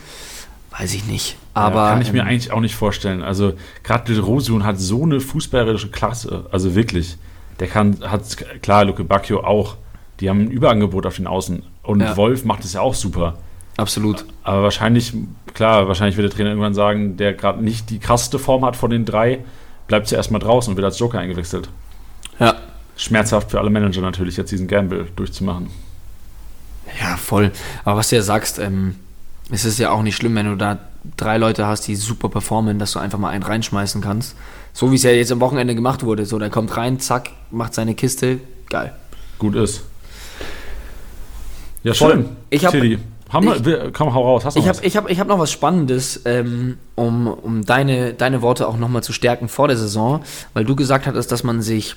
weiß 0.76 0.94
ich 0.94 1.06
nicht. 1.06 1.36
Aber 1.54 1.84
ja, 1.84 1.90
kann 1.90 2.02
ich 2.02 2.12
mir 2.12 2.22
ähm, 2.22 2.28
eigentlich 2.28 2.52
auch 2.52 2.60
nicht 2.60 2.74
vorstellen. 2.74 3.22
Also 3.22 3.54
gerade 3.82 4.18
Rosun 4.20 4.64
hat 4.64 4.78
so 4.78 5.02
eine 5.02 5.20
fußballerische 5.20 5.90
Klasse, 5.90 6.46
also 6.50 6.74
wirklich 6.74 7.18
der 7.60 7.68
kann, 7.68 7.98
hat, 8.02 8.22
klar, 8.62 8.84
Luke 8.84 9.04
Bacchio 9.04 9.42
auch, 9.42 9.76
die 10.20 10.30
haben 10.30 10.42
ein 10.42 10.50
Überangebot 10.50 11.06
auf 11.06 11.16
den 11.16 11.26
Außen. 11.26 11.62
Und 11.82 12.00
ja. 12.00 12.16
Wolf 12.16 12.44
macht 12.44 12.64
es 12.64 12.72
ja 12.72 12.80
auch 12.80 12.94
super. 12.94 13.38
Absolut. 13.76 14.24
Aber 14.42 14.64
wahrscheinlich, 14.64 15.12
klar, 15.54 15.88
wahrscheinlich 15.88 16.16
wird 16.16 16.30
der 16.30 16.36
Trainer 16.36 16.50
irgendwann 16.50 16.74
sagen, 16.74 17.16
der 17.16 17.34
gerade 17.34 17.62
nicht 17.62 17.90
die 17.90 17.98
krasseste 17.98 18.38
Form 18.38 18.64
hat 18.64 18.76
von 18.76 18.90
den 18.90 19.04
drei, 19.04 19.40
bleibt 19.86 20.10
ja 20.10 20.16
erstmal 20.16 20.40
draußen 20.40 20.72
und 20.72 20.76
wird 20.76 20.84
als 20.84 20.98
Joker 20.98 21.18
eingewechselt. 21.18 21.68
Ja. 22.38 22.56
Schmerzhaft 22.96 23.50
für 23.50 23.60
alle 23.60 23.70
Manager 23.70 24.00
natürlich, 24.00 24.36
jetzt 24.36 24.50
diesen 24.50 24.66
Gamble 24.66 25.06
durchzumachen. 25.14 25.70
Ja, 27.00 27.16
voll. 27.16 27.52
Aber 27.84 27.98
was 27.98 28.08
du 28.08 28.16
ja 28.16 28.22
sagst, 28.22 28.58
ähm, 28.58 28.96
es 29.50 29.64
ist 29.64 29.78
ja 29.78 29.90
auch 29.90 30.02
nicht 30.02 30.16
schlimm, 30.16 30.34
wenn 30.34 30.46
du 30.46 30.56
da 30.56 30.78
drei 31.16 31.38
Leute 31.38 31.66
hast, 31.66 31.86
die 31.86 31.96
super 31.96 32.28
performen, 32.28 32.78
dass 32.78 32.92
du 32.92 32.98
einfach 32.98 33.18
mal 33.18 33.30
einen 33.30 33.42
reinschmeißen 33.42 34.00
kannst. 34.00 34.36
So 34.72 34.90
wie 34.90 34.96
es 34.96 35.02
ja 35.02 35.10
jetzt 35.10 35.32
am 35.32 35.40
Wochenende 35.40 35.74
gemacht 35.74 36.04
wurde. 36.04 36.26
So, 36.26 36.38
der 36.38 36.50
kommt 36.50 36.76
rein, 36.76 37.00
zack, 37.00 37.30
macht 37.50 37.74
seine 37.74 37.94
Kiste, 37.94 38.40
geil. 38.68 38.92
Gut 39.38 39.54
ist. 39.54 39.82
Ja, 41.82 41.94
schön. 41.94 42.28
Ich 42.50 42.64
hab, 42.64 42.74
Haben 43.30 43.64
wir, 43.64 43.90
komm, 43.92 44.12
hau 44.12 44.22
raus. 44.22 44.44
Hast 44.44 44.56
du 44.56 44.60
ich 44.60 44.68
habe 44.68 44.78
ich 44.82 44.96
hab, 44.96 45.10
ich 45.10 45.20
hab 45.20 45.28
noch 45.28 45.38
was 45.38 45.50
Spannendes, 45.50 46.22
ähm, 46.24 46.76
um, 46.94 47.26
um 47.26 47.64
deine, 47.64 48.14
deine 48.14 48.42
Worte 48.42 48.68
auch 48.68 48.76
nochmal 48.76 49.02
zu 49.02 49.12
stärken 49.12 49.48
vor 49.48 49.68
der 49.68 49.76
Saison, 49.76 50.22
weil 50.54 50.64
du 50.64 50.76
gesagt 50.76 51.06
hattest, 51.06 51.32
dass 51.32 51.44
man 51.44 51.62
sich 51.62 51.94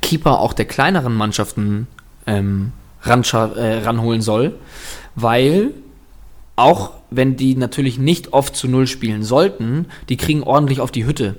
Keeper 0.00 0.40
auch 0.40 0.52
der 0.52 0.64
kleineren 0.64 1.14
Mannschaften 1.14 1.88
ähm, 2.26 2.72
ran, 3.02 3.22
äh, 3.56 3.78
ranholen 3.84 4.22
soll, 4.22 4.54
weil 5.14 5.72
auch 6.62 6.92
wenn 7.10 7.36
die 7.36 7.56
natürlich 7.56 7.98
nicht 7.98 8.32
oft 8.32 8.54
zu 8.56 8.68
Null 8.68 8.86
spielen 8.86 9.24
sollten, 9.24 9.86
die 10.08 10.16
kriegen 10.16 10.42
ordentlich 10.44 10.80
auf 10.80 10.92
die 10.92 11.04
Hütte. 11.04 11.34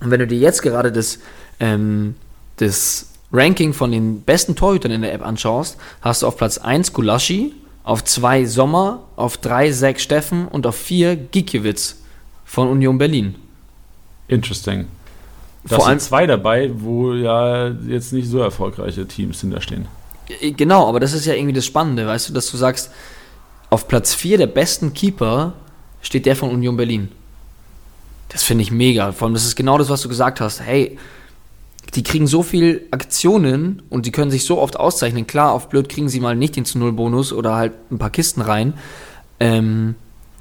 Und 0.00 0.10
wenn 0.10 0.20
du 0.20 0.26
dir 0.26 0.38
jetzt 0.38 0.62
gerade 0.62 0.92
das, 0.92 1.18
ähm, 1.58 2.14
das 2.56 3.08
Ranking 3.32 3.72
von 3.72 3.90
den 3.90 4.20
besten 4.20 4.54
Torhütern 4.54 4.92
in 4.92 5.02
der 5.02 5.14
App 5.14 5.24
anschaust, 5.24 5.78
hast 6.02 6.22
du 6.22 6.26
auf 6.26 6.36
Platz 6.36 6.58
1 6.58 6.92
Gulaschi, 6.92 7.54
auf 7.82 8.04
2 8.04 8.44
Sommer, 8.44 9.04
auf 9.16 9.38
3 9.38 9.72
Zack 9.72 10.00
Steffen 10.00 10.46
und 10.48 10.66
auf 10.66 10.76
4 10.76 11.16
Gikiewicz 11.16 12.02
von 12.44 12.68
Union 12.68 12.98
Berlin. 12.98 13.36
Interesting. 14.28 14.86
Da 15.64 15.80
sind 15.80 16.00
zwei 16.00 16.26
dabei, 16.26 16.70
wo 16.74 17.12
ja 17.14 17.68
jetzt 17.68 18.12
nicht 18.12 18.28
so 18.28 18.38
erfolgreiche 18.38 19.06
Teams 19.06 19.40
hinterstehen. 19.40 19.88
Äh, 20.40 20.52
genau, 20.52 20.88
aber 20.88 21.00
das 21.00 21.12
ist 21.12 21.26
ja 21.26 21.34
irgendwie 21.34 21.54
das 21.54 21.64
Spannende, 21.66 22.06
weißt 22.06 22.28
du, 22.28 22.32
dass 22.32 22.50
du 22.50 22.56
sagst, 22.56 22.90
auf 23.70 23.88
Platz 23.88 24.14
4 24.14 24.38
der 24.38 24.46
besten 24.46 24.94
Keeper 24.94 25.54
steht 26.00 26.26
der 26.26 26.36
von 26.36 26.50
Union 26.50 26.76
Berlin. 26.76 27.08
Das 28.28 28.42
finde 28.42 28.62
ich 28.62 28.70
mega. 28.70 29.12
Vor 29.12 29.26
allem, 29.26 29.34
das 29.34 29.44
ist 29.44 29.56
genau 29.56 29.78
das, 29.78 29.88
was 29.88 30.02
du 30.02 30.08
gesagt 30.08 30.40
hast. 30.40 30.60
Hey, 30.60 30.98
die 31.94 32.02
kriegen 32.02 32.26
so 32.26 32.42
viel 32.42 32.86
Aktionen 32.90 33.82
und 33.88 34.06
die 34.06 34.12
können 34.12 34.30
sich 34.30 34.44
so 34.44 34.58
oft 34.60 34.78
auszeichnen. 34.78 35.26
Klar, 35.26 35.52
auf 35.52 35.68
blöd 35.68 35.88
kriegen 35.88 36.08
sie 36.08 36.20
mal 36.20 36.36
nicht 36.36 36.56
den 36.56 36.64
zu 36.64 36.78
Null 36.78 36.92
Bonus 36.92 37.32
oder 37.32 37.54
halt 37.54 37.72
ein 37.90 37.98
paar 37.98 38.10
Kisten 38.10 38.40
rein. 38.40 38.74
Ähm, 39.40 39.94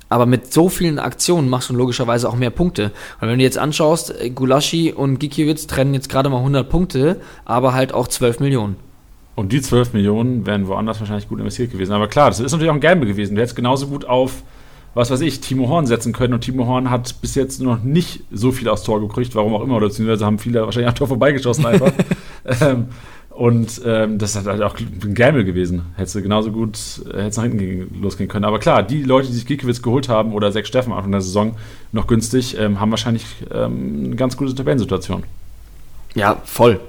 Aber 0.10 0.26
mit 0.26 0.54
so 0.54 0.70
vielen 0.70 1.00
Aktionen 1.00 1.50
machst 1.50 1.70
du 1.70 1.74
logischerweise 1.74 2.30
auch 2.30 2.36
mehr 2.36 2.52
Punkte. 2.52 2.92
Weil 3.20 3.30
wenn 3.30 3.40
du 3.40 3.44
jetzt 3.44 3.58
anschaust, 3.58 4.20
äh, 4.20 4.30
Gulaschi 4.30 4.92
und 4.92 5.20
Gikiewicz 5.20 5.68
trennen 5.68 5.94
jetzt 5.94 6.10
gerade 6.10 6.30
mal 6.30 6.38
100 6.38 6.70
Punkte, 6.70 7.22
aber 7.44 7.74
halt 7.74 7.94
auch 7.94 8.08
12 8.08 8.40
Millionen. 8.40 8.76
Und 9.36 9.52
die 9.52 9.62
12 9.62 9.94
Millionen 9.94 10.46
wären 10.46 10.68
woanders 10.68 11.00
wahrscheinlich 11.00 11.28
gut 11.28 11.40
investiert 11.40 11.72
gewesen. 11.72 11.92
Aber 11.92 12.08
klar, 12.08 12.30
das 12.30 12.40
ist 12.40 12.52
natürlich 12.52 12.70
auch 12.70 12.76
ein 12.76 12.82
Gamble 12.82 13.08
gewesen. 13.08 13.36
Du 13.36 13.42
hättest 13.42 13.56
genauso 13.56 13.88
gut 13.88 14.06
auf, 14.06 14.44
was 14.94 15.12
weiß 15.12 15.20
ich, 15.22 15.42
Timo 15.42 15.68
Horn 15.68 15.88
setzen 15.88 16.14
können. 16.14 16.34
Und 16.34 16.42
Timo 16.42 16.66
Horn 16.68 16.90
hat 16.90 17.22
bis 17.22 17.36
jetzt 17.36 17.62
noch 17.62 17.84
nicht 17.84 18.24
so 18.32 18.54
viel 18.54 18.70
aufs 18.70 18.84
Tor 18.84 19.02
gekriegt, 19.02 19.36
warum 19.36 19.54
auch 19.54 19.62
immer. 19.62 19.76
Oder 19.76 19.88
beziehungsweise 19.88 20.26
haben 20.26 20.40
viele 20.40 20.62
wahrscheinlich 20.62 20.88
am 20.88 20.96
Tor 20.96 21.08
vorbeigeschossen 21.08 21.66
einfach. 21.66 21.92
ähm, 22.62 22.88
und 23.30 23.82
ähm, 23.86 24.18
das 24.18 24.34
ist 24.34 24.48
halt 24.48 24.62
auch 24.62 24.78
ein 24.80 25.14
Gamble 25.14 25.44
gewesen. 25.44 25.82
Hättest 25.98 26.16
du 26.16 26.22
genauso 26.22 26.54
gut 26.54 26.80
äh, 27.14 27.24
hättest 27.24 27.38
nach 27.38 27.44
hinten 27.44 27.58
gehen, 27.58 28.02
losgehen 28.02 28.30
können. 28.30 28.46
Aber 28.46 28.60
klar, 28.60 28.82
die 28.82 29.04
Leute, 29.04 29.28
die 29.28 29.34
sich 29.34 29.46
Giekewitz 29.46 29.82
geholt 29.82 30.08
haben 30.08 30.32
oder 30.32 30.54
Sechs 30.54 30.70
Steffen 30.70 30.94
am 30.94 30.98
Anfang 31.00 31.12
der 31.12 31.20
Saison 31.20 31.58
noch 31.92 32.08
günstig, 32.08 32.58
ähm, 32.58 32.80
haben 32.80 32.92
wahrscheinlich 32.92 33.26
ähm, 33.54 34.06
eine 34.06 34.16
ganz 34.16 34.38
gute 34.38 34.56
Tabellensituation. 34.56 35.24
Ja, 36.14 36.42
voll. 36.46 36.80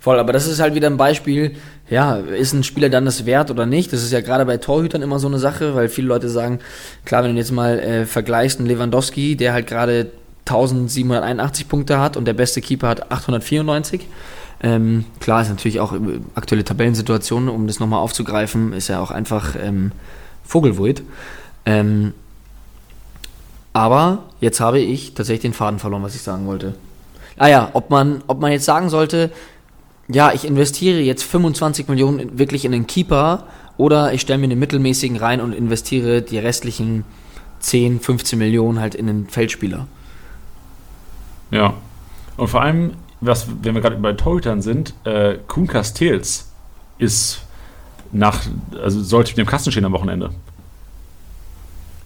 Voll, 0.00 0.18
aber 0.18 0.32
das 0.32 0.46
ist 0.46 0.60
halt 0.60 0.74
wieder 0.74 0.88
ein 0.88 0.96
Beispiel, 0.96 1.56
ja, 1.90 2.16
ist 2.16 2.52
ein 2.52 2.62
Spieler 2.62 2.88
dann 2.88 3.04
das 3.04 3.26
wert 3.26 3.50
oder 3.50 3.66
nicht? 3.66 3.92
Das 3.92 4.02
ist 4.02 4.12
ja 4.12 4.20
gerade 4.20 4.44
bei 4.44 4.58
Torhütern 4.58 5.02
immer 5.02 5.18
so 5.18 5.26
eine 5.26 5.38
Sache, 5.38 5.74
weil 5.74 5.88
viele 5.88 6.08
Leute 6.08 6.28
sagen, 6.28 6.60
klar, 7.04 7.24
wenn 7.24 7.32
du 7.32 7.38
jetzt 7.38 7.50
mal 7.50 7.78
äh, 7.78 8.06
vergleichst, 8.06 8.60
einen 8.60 8.68
Lewandowski, 8.68 9.36
der 9.36 9.52
halt 9.52 9.66
gerade 9.66 10.12
1781 10.46 11.68
Punkte 11.68 11.98
hat 11.98 12.16
und 12.16 12.26
der 12.26 12.32
beste 12.32 12.60
Keeper 12.60 12.88
hat 12.88 13.10
894. 13.10 14.06
Ähm, 14.60 15.04
klar 15.20 15.42
ist 15.42 15.48
natürlich 15.48 15.80
auch 15.80 15.94
aktuelle 16.34 16.64
Tabellensituation, 16.64 17.48
um 17.48 17.66
das 17.66 17.80
nochmal 17.80 18.00
aufzugreifen, 18.00 18.72
ist 18.72 18.88
ja 18.88 19.00
auch 19.00 19.10
einfach 19.10 19.54
ähm, 19.60 19.92
Vogelwuid. 20.44 21.02
Ähm, 21.64 22.14
aber 23.72 24.24
jetzt 24.40 24.60
habe 24.60 24.80
ich 24.80 25.14
tatsächlich 25.14 25.42
den 25.42 25.52
Faden 25.52 25.78
verloren, 25.78 26.02
was 26.02 26.14
ich 26.14 26.22
sagen 26.22 26.46
wollte. 26.46 26.74
Ah 27.36 27.46
ja, 27.46 27.70
ob 27.74 27.90
man, 27.90 28.22
ob 28.26 28.40
man 28.40 28.50
jetzt 28.50 28.64
sagen 28.64 28.88
sollte, 28.88 29.30
ja, 30.08 30.32
ich 30.32 30.46
investiere 30.46 31.00
jetzt 31.00 31.22
25 31.22 31.88
Millionen 31.88 32.38
wirklich 32.38 32.64
in 32.64 32.72
den 32.72 32.86
Keeper 32.86 33.46
oder 33.76 34.12
ich 34.12 34.22
stelle 34.22 34.38
mir 34.38 34.44
einen 34.44 34.58
mittelmäßigen 34.58 35.16
rein 35.16 35.40
und 35.40 35.52
investiere 35.52 36.22
die 36.22 36.38
restlichen 36.38 37.04
10, 37.60 38.00
15 38.00 38.38
Millionen 38.38 38.80
halt 38.80 38.94
in 38.94 39.06
den 39.06 39.28
Feldspieler. 39.28 39.86
Ja. 41.50 41.74
Und 42.36 42.48
vor 42.48 42.62
allem, 42.62 42.92
was, 43.20 43.46
wenn 43.62 43.74
wir 43.74 43.82
gerade 43.82 43.96
bei 43.96 44.12
Torhütern 44.12 44.62
sind, 44.62 44.94
äh, 45.04 45.38
Kuhn 45.46 45.66
Castells 45.66 46.52
ist 46.98 47.42
nach, 48.12 48.42
also 48.80 49.02
sollte 49.02 49.32
mit 49.32 49.38
dem 49.38 49.46
Kasten 49.46 49.70
stehen 49.70 49.84
am 49.84 49.92
Wochenende. 49.92 50.30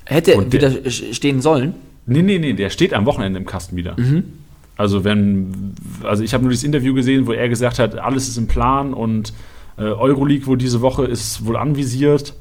Hätte 0.04 0.36
Und 0.36 0.52
wieder 0.52 0.90
stehen 0.90 1.40
sollen? 1.40 1.74
Nee, 2.06 2.22
nee, 2.22 2.38
nee, 2.38 2.52
der 2.54 2.70
steht 2.70 2.92
am 2.92 3.06
Wochenende 3.06 3.38
im 3.38 3.46
Kasten 3.46 3.76
wieder. 3.76 3.98
Mhm. 3.98 4.41
Also 4.76 5.04
wenn, 5.04 5.74
also 6.02 6.22
ich 6.22 6.34
habe 6.34 6.44
nur 6.44 6.50
dieses 6.50 6.64
Interview 6.64 6.94
gesehen, 6.94 7.26
wo 7.26 7.32
er 7.32 7.48
gesagt 7.48 7.78
hat, 7.78 7.98
alles 7.98 8.28
ist 8.28 8.36
im 8.36 8.48
Plan 8.48 8.94
und 8.94 9.32
äh, 9.76 9.82
Euroleague 9.82 10.46
wohl 10.46 10.58
diese 10.58 10.80
Woche 10.80 11.04
ist 11.04 11.44
wohl 11.46 11.56
anvisiert. 11.56 12.34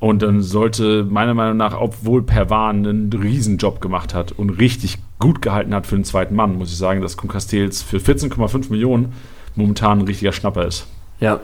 Und 0.00 0.22
dann 0.22 0.42
sollte 0.42 1.04
meiner 1.04 1.32
Meinung 1.32 1.56
nach, 1.56 1.80
obwohl 1.80 2.24
Perwan 2.24 2.84
einen 2.84 3.12
Riesenjob 3.12 3.80
gemacht 3.80 4.14
hat 4.14 4.32
und 4.32 4.50
richtig 4.50 4.98
gut 5.20 5.40
gehalten 5.42 5.72
hat 5.72 5.86
für 5.86 5.94
den 5.94 6.04
zweiten 6.04 6.34
Mann, 6.34 6.58
muss 6.58 6.72
ich 6.72 6.76
sagen, 6.76 7.00
dass 7.00 7.16
Castells 7.16 7.82
für 7.82 7.98
14,5 7.98 8.70
Millionen 8.70 9.12
momentan 9.54 10.00
ein 10.00 10.06
richtiger 10.06 10.32
Schnapper 10.32 10.66
ist. 10.66 10.88
Ja. 11.20 11.38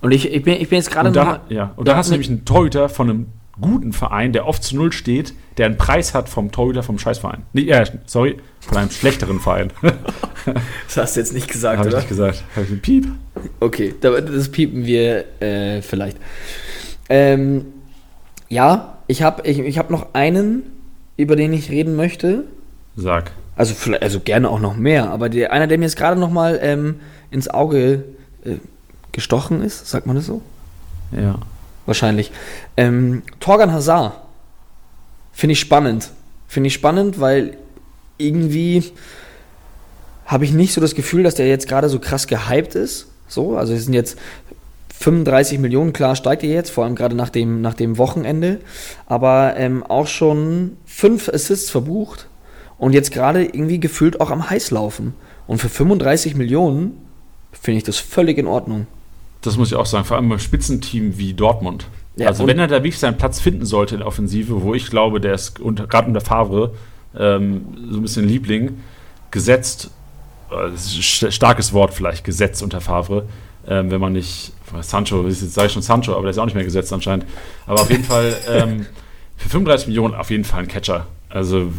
Und 0.00 0.12
ich, 0.12 0.32
ich, 0.32 0.44
bin, 0.44 0.54
ich 0.54 0.68
bin 0.68 0.76
jetzt 0.76 0.92
gerade 0.92 1.10
noch. 1.10 1.40
Ja, 1.48 1.72
und 1.74 1.88
da 1.88 1.96
hast 1.96 2.10
du 2.10 2.12
nämlich 2.12 2.30
einen 2.30 2.44
Torhüter 2.44 2.88
von 2.88 3.10
einem 3.10 3.26
guten 3.60 3.92
Verein, 3.92 4.32
der 4.32 4.46
oft 4.46 4.62
zu 4.62 4.76
Null 4.76 4.92
steht, 4.92 5.34
der 5.56 5.66
einen 5.66 5.76
Preis 5.76 6.14
hat 6.14 6.28
vom 6.28 6.52
Torhüter 6.52 6.82
vom 6.82 6.98
Scheißverein. 6.98 7.42
Nee, 7.52 7.68
äh, 7.70 7.84
sorry, 8.06 8.36
von 8.60 8.78
einem 8.78 8.90
schlechteren 8.90 9.40
Verein. 9.40 9.72
das 10.86 10.96
hast 10.96 11.16
du 11.16 11.20
jetzt 11.20 11.32
nicht 11.32 11.48
gesagt, 11.48 11.78
Hab 11.78 11.86
oder? 11.86 11.96
Habe 11.96 12.04
ich 12.04 12.10
nicht 12.10 12.18
gesagt. 12.18 12.44
Habe 12.54 12.64
ich 12.64 12.72
einen 12.72 12.80
Piep? 12.80 13.06
Okay, 13.60 13.94
das 14.00 14.50
piepen 14.50 14.84
wir 14.86 15.24
äh, 15.40 15.82
vielleicht. 15.82 16.16
Ähm, 17.08 17.66
ja, 18.48 18.98
ich 19.06 19.22
habe 19.22 19.46
ich, 19.46 19.58
ich 19.58 19.78
hab 19.78 19.90
noch 19.90 20.14
einen, 20.14 20.62
über 21.16 21.36
den 21.36 21.52
ich 21.52 21.70
reden 21.70 21.96
möchte. 21.96 22.44
Sag. 22.96 23.32
Also, 23.56 23.74
also 24.00 24.20
gerne 24.20 24.48
auch 24.48 24.60
noch 24.60 24.76
mehr, 24.76 25.10
aber 25.10 25.28
der, 25.28 25.52
einer, 25.52 25.66
der 25.66 25.78
mir 25.78 25.84
jetzt 25.84 25.96
gerade 25.96 26.20
noch 26.20 26.30
mal 26.30 26.58
ähm, 26.62 27.00
ins 27.30 27.48
Auge 27.48 28.04
äh, 28.44 28.56
gestochen 29.12 29.62
ist, 29.62 29.88
sagt 29.88 30.06
man 30.06 30.14
das 30.14 30.26
so? 30.26 30.42
Ja. 31.10 31.40
Wahrscheinlich. 31.88 32.30
Ähm, 32.76 33.22
Torgan 33.40 33.72
Hazard. 33.72 34.12
Finde 35.32 35.54
ich 35.54 35.60
spannend. 35.60 36.10
Finde 36.46 36.66
ich 36.66 36.74
spannend, 36.74 37.18
weil 37.18 37.56
irgendwie 38.18 38.92
habe 40.26 40.44
ich 40.44 40.52
nicht 40.52 40.74
so 40.74 40.82
das 40.82 40.94
Gefühl, 40.94 41.22
dass 41.22 41.36
der 41.36 41.48
jetzt 41.48 41.66
gerade 41.66 41.88
so 41.88 41.98
krass 41.98 42.26
gehypt 42.26 42.74
ist. 42.74 43.08
So, 43.26 43.56
also 43.56 43.72
es 43.72 43.86
sind 43.86 43.94
jetzt 43.94 44.18
35 45.00 45.60
Millionen, 45.60 45.94
klar 45.94 46.14
steigt 46.14 46.42
er 46.42 46.50
jetzt, 46.50 46.68
vor 46.68 46.84
allem 46.84 46.94
gerade 46.94 47.16
nach 47.16 47.30
dem, 47.30 47.62
nach 47.62 47.72
dem 47.72 47.96
Wochenende, 47.96 48.60
aber 49.06 49.54
ähm, 49.56 49.82
auch 49.82 50.08
schon 50.08 50.76
fünf 50.84 51.30
Assists 51.30 51.70
verbucht 51.70 52.28
und 52.76 52.92
jetzt 52.92 53.12
gerade 53.12 53.44
irgendwie 53.44 53.80
gefühlt 53.80 54.20
auch 54.20 54.30
am 54.30 54.50
Heiß 54.50 54.72
laufen. 54.72 55.14
Und 55.46 55.56
für 55.56 55.70
35 55.70 56.34
Millionen 56.34 57.00
finde 57.52 57.78
ich 57.78 57.84
das 57.84 57.96
völlig 57.96 58.36
in 58.36 58.46
Ordnung. 58.46 58.86
Das 59.42 59.56
muss 59.56 59.68
ich 59.68 59.76
auch 59.76 59.86
sagen, 59.86 60.04
vor 60.04 60.16
allem 60.16 60.28
beim 60.28 60.38
Spitzenteam 60.38 61.18
wie 61.18 61.34
Dortmund. 61.34 61.86
Ja, 62.16 62.26
also 62.28 62.46
wenn 62.46 62.58
er 62.58 62.66
da 62.66 62.76
wirklich 62.76 62.98
seinen 62.98 63.16
Platz 63.16 63.38
finden 63.38 63.64
sollte 63.64 63.94
in 63.94 64.00
der 64.00 64.08
Offensive, 64.08 64.62
wo 64.62 64.74
ich 64.74 64.90
glaube, 64.90 65.20
der 65.20 65.34
ist 65.34 65.54
gerade 65.56 66.08
unter 66.08 66.20
Favre 66.20 66.74
ähm, 67.16 67.64
so 67.90 67.98
ein 67.98 68.02
bisschen 68.02 68.26
Liebling, 68.26 68.80
gesetzt, 69.30 69.90
äh, 70.50 71.30
starkes 71.30 71.72
Wort 71.72 71.94
vielleicht, 71.94 72.24
gesetzt 72.24 72.62
unter 72.62 72.80
Favre, 72.80 73.26
ähm, 73.68 73.90
wenn 73.90 74.00
man 74.00 74.14
nicht, 74.14 74.52
Sancho, 74.80 75.26
jetzt 75.26 75.54
sage 75.54 75.68
ich 75.68 75.72
schon 75.72 75.82
Sancho, 75.82 76.12
aber 76.12 76.22
der 76.22 76.30
ist 76.30 76.38
auch 76.38 76.44
nicht 76.44 76.54
mehr 76.54 76.64
gesetzt 76.64 76.92
anscheinend. 76.92 77.24
Aber 77.66 77.82
auf 77.82 77.90
jeden 77.90 78.04
Fall 78.04 78.34
ähm, 78.50 78.86
für 79.36 79.48
35 79.48 79.88
Millionen 79.88 80.14
auf 80.14 80.30
jeden 80.30 80.44
Fall 80.44 80.62
ein 80.62 80.68
Catcher. 80.68 81.06
Also 81.28 81.70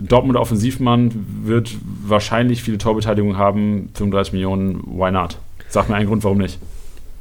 Dortmund 0.00 0.36
Offensivmann 0.36 1.26
wird 1.44 1.70
wahrscheinlich 2.04 2.62
viele 2.62 2.78
Torbeteiligungen 2.78 3.38
haben, 3.38 3.90
35 3.94 4.32
Millionen, 4.32 4.82
why 4.84 5.10
not? 5.10 5.38
Sag 5.68 5.88
mir 5.88 5.94
einen 5.94 6.08
Grund, 6.08 6.24
warum 6.24 6.38
nicht. 6.38 6.58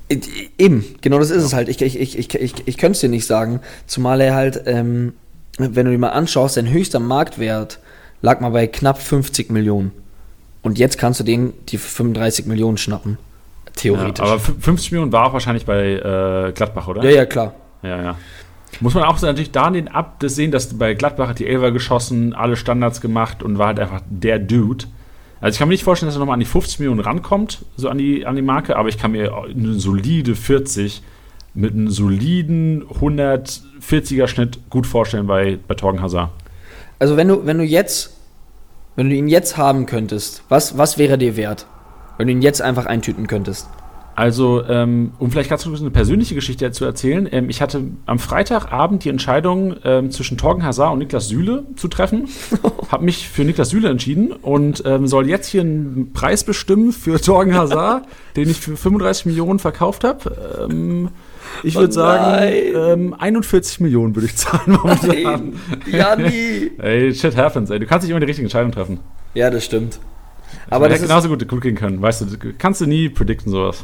Eben, 0.10 0.86
genau 1.01 1.20
das 1.20 1.32
ist 1.32 1.43
es 1.43 1.53
halt. 1.53 1.68
Ich, 1.68 1.82
ich, 1.82 1.99
ich, 1.99 2.18
ich, 2.18 2.36
ich, 2.36 2.53
ich 2.66 2.78
könnte 2.78 2.95
es 2.95 3.01
dir 3.01 3.10
nicht 3.10 3.26
sagen. 3.26 3.60
Zumal 3.88 4.22
er 4.22 4.36
halt, 4.36 4.64
ähm, 4.66 5.14
wenn 5.58 5.86
du 5.86 5.91
dir 5.91 5.97
mal 5.97 6.10
anschaust, 6.10 6.56
sein 6.56 6.70
höchster 6.70 6.99
Marktwert 6.99 7.80
lag 8.22 8.39
mal 8.39 8.49
bei 8.49 8.68
knapp 8.68 9.01
50 9.01 9.51
Millionen. 9.51 9.91
Und 10.62 10.80
jetzt 10.80 10.97
kannst 10.97 11.20
du 11.20 11.24
den 11.24 11.53
die 11.70 11.78
35 11.78 12.45
Millionen 12.45 12.78
schnappen. 12.78 13.18
Theoretisch. 13.76 14.26
Ja, 14.26 14.34
aber 14.34 14.39
50 14.39 14.91
Millionen 14.91 15.12
war 15.12 15.28
auch 15.28 15.34
wahrscheinlich 15.34 15.66
bei 15.66 15.93
äh, 15.93 16.51
Gladbach, 16.53 16.88
oder? 16.88 17.03
Ja, 17.03 17.12
ja, 17.12 17.26
klar. 17.26 17.53
Ja, 17.84 18.01
ja. 18.01 18.18
Muss 18.82 18.93
man 18.93 19.03
auch 19.03 19.22
natürlich 19.22 19.51
da 19.51 19.70
den 19.70 19.88
ab 19.88 20.20
das 20.20 20.36
sehen, 20.36 20.51
dass 20.51 20.78
bei 20.78 20.93
Gladbach 20.93 21.30
hat 21.30 21.39
die 21.39 21.47
Elfer 21.47 21.72
geschossen, 21.72 22.34
alle 22.34 22.56
Standards 22.56 22.99
gemacht 22.99 23.41
und 23.43 23.58
war 23.58 23.68
halt 23.68 23.80
einfach 23.80 24.01
der 24.10 24.39
Dude. 24.39 24.86
Also 25.41 25.55
ich 25.55 25.59
kann 25.59 25.67
mir 25.67 25.73
nicht 25.73 25.83
vorstellen, 25.83 26.07
dass 26.07 26.15
er 26.15 26.19
nochmal 26.19 26.36
an 26.36 26.39
die 26.39 26.45
50 26.45 26.79
Millionen 26.79 27.01
rankommt, 27.01 27.65
so 27.77 27.89
an 27.89 27.97
die, 27.97 28.25
an 28.25 28.36
die 28.36 28.41
Marke, 28.41 28.77
aber 28.77 28.89
ich 28.89 28.97
kann 28.97 29.11
mir 29.11 29.33
eine 29.33 29.73
solide 29.73 30.36
40 30.36 31.01
mit 31.53 31.73
einem 31.73 31.89
soliden 31.89 32.83
140er 32.83 34.27
Schnitt 34.27 34.69
gut 34.69 34.88
vorstellen 34.88 35.27
bei, 35.27 35.57
bei 35.67 35.75
Torgen 35.75 36.01
Hazard. 36.01 36.29
Also 36.99 37.17
wenn 37.17 37.27
du, 37.27 37.45
wenn 37.45 37.57
du 37.57 37.63
jetzt, 37.63 38.15
wenn 38.95 39.09
du 39.09 39.15
ihn 39.15 39.27
jetzt 39.27 39.57
haben 39.57 39.86
könntest, 39.86 40.43
was, 40.49 40.77
was 40.77 40.97
wäre 40.97 41.17
dir 41.17 41.36
wert? 41.36 41.65
Wenn 42.17 42.27
du 42.27 42.33
ihn 42.33 42.41
jetzt 42.41 42.61
einfach 42.61 42.86
eintüten 42.86 43.27
könntest? 43.27 43.67
Also, 44.16 44.63
ähm, 44.63 45.11
um 45.20 45.30
vielleicht 45.30 45.49
ganz 45.49 45.66
kurz 45.66 45.82
eine 45.82 45.91
persönliche 45.91 46.36
Geschichte 46.36 46.72
zu 46.72 46.86
erzählen. 46.86 47.28
Ähm, 47.30 47.49
ich 47.49 47.61
hatte 47.61 47.84
am 48.05 48.18
Freitagabend 48.18 49.03
die 49.03 49.09
Entscheidung 49.09 49.76
ähm, 49.84 50.09
zwischen 50.09 50.38
Torgen 50.38 50.63
Hazard 50.63 50.93
und 50.93 50.99
Niklas 50.99 51.28
Süle 51.28 51.66
zu 51.76 51.89
treffen. 51.89 52.30
habe 52.91 53.03
mich 53.03 53.28
für 53.28 53.43
Niklas 53.43 53.72
Süle 53.72 53.89
entschieden 53.89 54.32
und 54.32 54.84
ähm, 54.86 55.05
soll 55.07 55.28
jetzt 55.28 55.47
hier 55.47 55.61
einen 55.61 56.13
Preis 56.13 56.45
bestimmen 56.45 56.93
für 56.93 57.20
Torgen 57.20 57.55
Hazard, 57.55 58.05
den 58.38 58.49
ich 58.49 58.61
für 58.61 58.78
35 58.78 59.26
Millionen 59.26 59.59
verkauft 59.59 60.05
habe. 60.05 60.68
Ähm, 60.70 61.09
ich 61.63 61.76
würde 61.76 61.89
oh 61.89 61.91
sagen, 61.91 63.13
41 63.13 63.80
ähm, 63.80 63.84
Millionen 63.84 64.16
würde 64.16 64.28
ich 64.28 64.38
zahlen 64.38 64.80
momentan. 64.82 65.59
Janni! 65.91 66.72
ey, 66.78 67.13
shit 67.13 67.36
happens, 67.36 67.70
ey. 67.70 67.80
Du 67.80 67.86
kannst 67.86 68.03
nicht 68.03 68.11
immer 68.11 68.22
die 68.22 68.28
richtige 68.28 68.45
Entscheidung 68.45 68.72
treffen. 68.72 68.99
Ja, 69.34 69.49
das 69.49 69.66
stimmt. 69.66 69.99
Aber 70.70 70.88
das 70.88 70.99
hätte 70.99 71.07
genauso 71.07 71.28
gut, 71.28 71.45
gut 71.47 71.61
gehen 71.61 71.76
können, 71.76 72.01
weißt 72.01 72.22
du, 72.22 72.53
kannst 72.57 72.80
du 72.80 72.86
nie 72.86 73.09
predikten 73.09 73.51
sowas. 73.51 73.84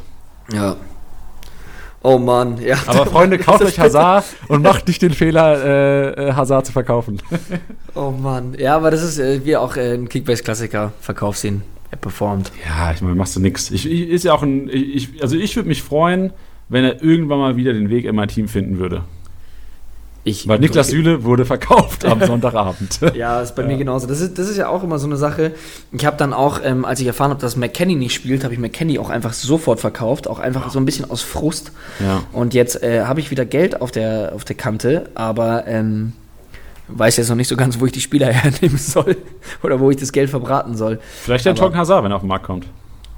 Ja. 0.51 0.75
Oh 2.03 2.17
Mann, 2.17 2.59
ja. 2.59 2.77
Aber 2.87 3.05
Freunde, 3.05 3.37
kauft 3.39 3.63
euch 3.63 3.79
Hazard 3.79 4.25
und 4.47 4.63
macht 4.63 4.87
nicht 4.87 5.01
den 5.01 5.13
Fehler, 5.13 5.63
äh, 5.63 6.29
äh 6.29 6.33
Hazard 6.33 6.65
zu 6.65 6.71
verkaufen. 6.71 7.21
oh 7.95 8.11
Mann. 8.11 8.55
Ja, 8.57 8.75
aber 8.75 8.89
das 8.89 9.03
ist 9.03 9.19
äh, 9.19 9.45
wie 9.45 9.55
auch 9.55 9.77
äh, 9.77 9.93
ein 9.93 10.09
Kickbase-Klassiker. 10.09 10.93
Verkaufst 10.99 11.43
ihn. 11.43 11.61
Er 11.91 11.97
performt. 11.97 12.51
Ja, 12.65 12.91
ich 12.91 13.01
meine, 13.01 13.15
machst 13.15 13.35
du 13.35 13.39
nix. 13.39 13.69
Ich, 13.69 13.85
ich, 13.85 14.09
ist 14.09 14.23
ja 14.23 14.33
auch 14.33 14.41
ein. 14.41 14.69
Ich, 14.69 15.21
also 15.21 15.35
ich 15.35 15.55
würde 15.55 15.69
mich 15.69 15.83
freuen, 15.83 16.31
wenn 16.69 16.85
er 16.85 17.03
irgendwann 17.03 17.39
mal 17.39 17.55
wieder 17.57 17.73
den 17.73 17.89
Weg 17.89 18.05
in 18.05 18.15
mein 18.15 18.29
Team 18.29 18.47
finden 18.47 18.79
würde. 18.79 19.03
Ich 20.23 20.47
Weil 20.47 20.59
Niklas 20.59 20.89
Süle 20.89 21.23
wurde 21.23 21.45
verkauft 21.45 22.05
am 22.05 22.21
Sonntagabend. 22.25 22.99
Ja, 23.15 23.41
ist 23.41 23.55
bei 23.55 23.63
mir 23.63 23.77
genauso. 23.77 24.05
Das 24.05 24.21
ist, 24.21 24.37
das 24.37 24.47
ist 24.49 24.57
ja 24.57 24.69
auch 24.69 24.83
immer 24.83 24.99
so 24.99 25.07
eine 25.07 25.17
Sache. 25.17 25.53
Ich 25.91 26.05
habe 26.05 26.15
dann 26.17 26.31
auch, 26.31 26.59
ähm, 26.63 26.85
als 26.85 26.99
ich 26.99 27.07
erfahren 27.07 27.31
habe, 27.31 27.41
dass 27.41 27.55
McKenny 27.55 27.95
nicht 27.95 28.13
spielt, 28.13 28.43
habe 28.43 28.53
ich 28.53 28.59
McKenny 28.59 28.99
auch 28.99 29.09
einfach 29.09 29.33
sofort 29.33 29.79
verkauft. 29.79 30.27
Auch 30.27 30.37
einfach 30.37 30.69
so 30.69 30.79
ein 30.79 30.85
bisschen 30.85 31.09
aus 31.09 31.23
Frust. 31.23 31.71
Ja. 31.99 32.21
Und 32.33 32.53
jetzt 32.53 32.83
äh, 32.83 33.05
habe 33.05 33.19
ich 33.19 33.31
wieder 33.31 33.45
Geld 33.45 33.81
auf 33.81 33.89
der, 33.89 34.33
auf 34.35 34.45
der 34.45 34.55
Kante, 34.55 35.09
aber 35.15 35.65
ähm, 35.65 36.13
weiß 36.87 37.17
jetzt 37.17 37.29
noch 37.29 37.35
nicht 37.35 37.47
so 37.47 37.55
ganz, 37.55 37.79
wo 37.79 37.87
ich 37.87 37.91
die 37.91 38.01
Spieler 38.01 38.27
hernehmen 38.31 38.77
soll. 38.77 39.17
Oder 39.63 39.79
wo 39.79 39.89
ich 39.89 39.97
das 39.97 40.11
Geld 40.11 40.29
verbraten 40.29 40.77
soll. 40.77 40.99
Vielleicht 41.23 41.45
der 41.45 41.55
Torgen 41.55 41.77
Hazard, 41.77 42.03
wenn 42.03 42.11
er 42.11 42.17
auf 42.17 42.21
den 42.21 42.27
Markt 42.27 42.45
kommt. 42.45 42.67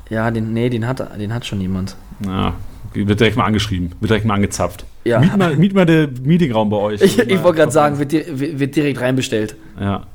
Ja, 0.10 0.32
den, 0.32 0.54
nee, 0.54 0.70
den 0.70 0.88
hat, 0.88 1.20
den 1.20 1.34
hat 1.34 1.46
schon 1.46 1.60
jemand. 1.60 1.98
Ja, 2.26 2.54
wird 2.96 3.20
direkt 3.20 3.38
mal 3.38 3.46
angeschrieben, 3.46 3.92
wird 4.00 4.10
direkt 4.10 4.26
mal 4.26 4.36
angezapft. 4.36 4.86
Ja. 5.04 5.20
Miet 5.20 5.38
mal, 5.38 5.56
miet 5.56 5.74
mal 5.74 5.86
den 5.86 6.14
Meetingraum 6.24 6.70
bei 6.70 6.78
euch. 6.78 7.02
Ich, 7.04 7.20
ich 7.20 7.44
wollte 7.44 7.60
gerade 7.60 7.72
sagen, 7.72 8.00
wird, 8.00 8.12
wird 8.12 8.76
direkt 8.76 9.02
reinbestellt. 9.02 9.56
Ja. 9.80 10.08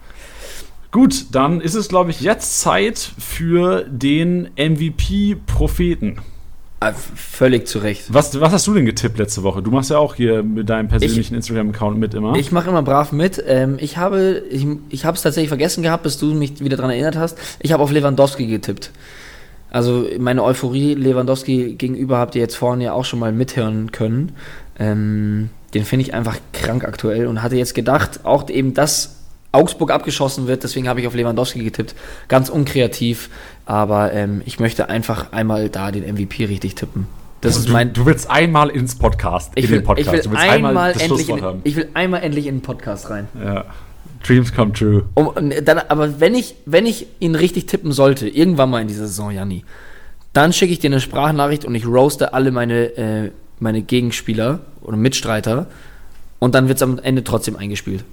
Gut, 0.91 1.26
dann 1.33 1.61
ist 1.61 1.74
es, 1.74 1.89
glaube 1.89 2.11
ich, 2.11 2.20
jetzt 2.22 2.61
Zeit 2.61 2.99
für 3.18 3.85
den 3.85 4.49
MVP-Propheten. 4.57 6.18
Ah, 6.81 6.93
völlig 6.93 7.66
zu 7.66 7.81
Recht. 7.81 8.05
Was, 8.09 8.41
was 8.41 8.53
hast 8.53 8.66
du 8.68 8.74
denn 8.74 8.87
getippt 8.87 9.18
letzte 9.18 9.43
Woche? 9.43 9.62
Du 9.62 9.70
machst 9.72 9.91
ja 9.91 9.99
auch 9.99 10.14
hier 10.14 10.45
mit 10.45 10.68
deinem 10.70 10.89
persönlichen 10.89 11.35
Instagram-Account 11.35 11.99
mit 11.99 12.14
immer. 12.14 12.37
Ich 12.37 12.53
mache 12.53 12.70
immer 12.70 12.83
brav 12.83 13.11
mit. 13.11 13.43
Ähm, 13.47 13.79
ich 13.81 13.97
habe 13.97 14.45
ich, 14.49 14.64
ich 14.89 15.05
habe 15.05 15.16
es 15.16 15.22
tatsächlich 15.22 15.49
vergessen 15.49 15.83
gehabt, 15.83 16.05
bis 16.05 16.18
du 16.18 16.26
mich 16.35 16.61
wieder 16.61 16.76
daran 16.76 16.93
erinnert 16.93 17.16
hast. 17.16 17.37
Ich 17.59 17.72
habe 17.72 17.83
auf 17.83 17.91
Lewandowski 17.91 18.47
getippt. 18.47 18.93
Also 19.70 20.06
meine 20.18 20.42
Euphorie 20.42 20.94
Lewandowski 20.94 21.74
gegenüber 21.74 22.18
habt 22.18 22.34
ihr 22.34 22.40
jetzt 22.40 22.56
vorhin 22.56 22.80
ja 22.80 22.92
auch 22.92 23.04
schon 23.04 23.18
mal 23.18 23.32
mithören 23.32 23.92
können. 23.92 24.32
Ähm, 24.78 25.50
den 25.74 25.84
finde 25.84 26.04
ich 26.04 26.14
einfach 26.14 26.38
krank 26.52 26.84
aktuell 26.84 27.26
und 27.26 27.42
hatte 27.42 27.56
jetzt 27.56 27.74
gedacht, 27.74 28.20
auch 28.24 28.48
eben, 28.48 28.72
dass 28.74 29.16
Augsburg 29.52 29.90
abgeschossen 29.90 30.46
wird, 30.46 30.62
deswegen 30.62 30.88
habe 30.88 31.00
ich 31.00 31.06
auf 31.06 31.14
Lewandowski 31.14 31.64
getippt. 31.64 31.94
Ganz 32.28 32.48
unkreativ, 32.48 33.30
aber 33.66 34.12
ähm, 34.12 34.42
ich 34.44 34.60
möchte 34.60 34.88
einfach 34.88 35.32
einmal 35.32 35.68
da 35.68 35.90
den 35.90 36.04
MVP 36.04 36.44
richtig 36.46 36.74
tippen. 36.74 37.06
Das 37.40 37.56
ist 37.56 37.68
du, 37.68 37.72
mein. 37.72 37.92
du 37.92 38.04
willst 38.04 38.28
einmal 38.30 38.68
ins 38.68 38.96
Podcast, 38.96 39.52
Ich 39.54 39.64
in 39.66 39.70
will, 39.70 39.78
den 39.78 39.84
Podcast. 39.84 40.06
ich 40.08 40.12
will 40.12 40.22
du 40.22 40.30
willst 40.30 40.50
einmal 40.50 40.90
endlich 40.90 41.06
Schlusswort 41.06 41.38
in, 41.38 41.44
haben. 41.44 41.60
ich 41.64 41.76
will 41.76 41.88
einmal 41.94 42.22
endlich 42.22 42.46
in 42.46 42.56
den 42.56 42.62
Podcast 42.62 43.10
rein. 43.10 43.28
Ja. 43.42 43.64
Dreams 44.26 44.52
come 44.52 44.72
true. 44.72 45.04
Um, 45.14 45.32
dann, 45.64 45.78
aber 45.88 46.20
wenn 46.20 46.34
ich, 46.34 46.54
wenn 46.66 46.86
ich 46.86 47.06
ihn 47.20 47.34
richtig 47.34 47.66
tippen 47.66 47.92
sollte, 47.92 48.28
irgendwann 48.28 48.70
mal 48.70 48.82
in 48.82 48.88
dieser 48.88 49.06
Saison, 49.06 49.30
Janni, 49.30 49.64
dann 50.32 50.52
schicke 50.52 50.72
ich 50.72 50.78
dir 50.78 50.88
eine 50.88 51.00
Sprachnachricht 51.00 51.64
und 51.64 51.74
ich 51.74 51.86
roaste 51.86 52.32
alle 52.34 52.50
meine, 52.50 52.96
äh, 52.96 53.30
meine 53.60 53.82
Gegenspieler 53.82 54.60
oder 54.82 54.96
Mitstreiter 54.96 55.66
und 56.38 56.54
dann 56.54 56.68
wird 56.68 56.78
es 56.78 56.82
am 56.82 56.98
Ende 56.98 57.24
trotzdem 57.24 57.56
eingespielt. 57.56 58.04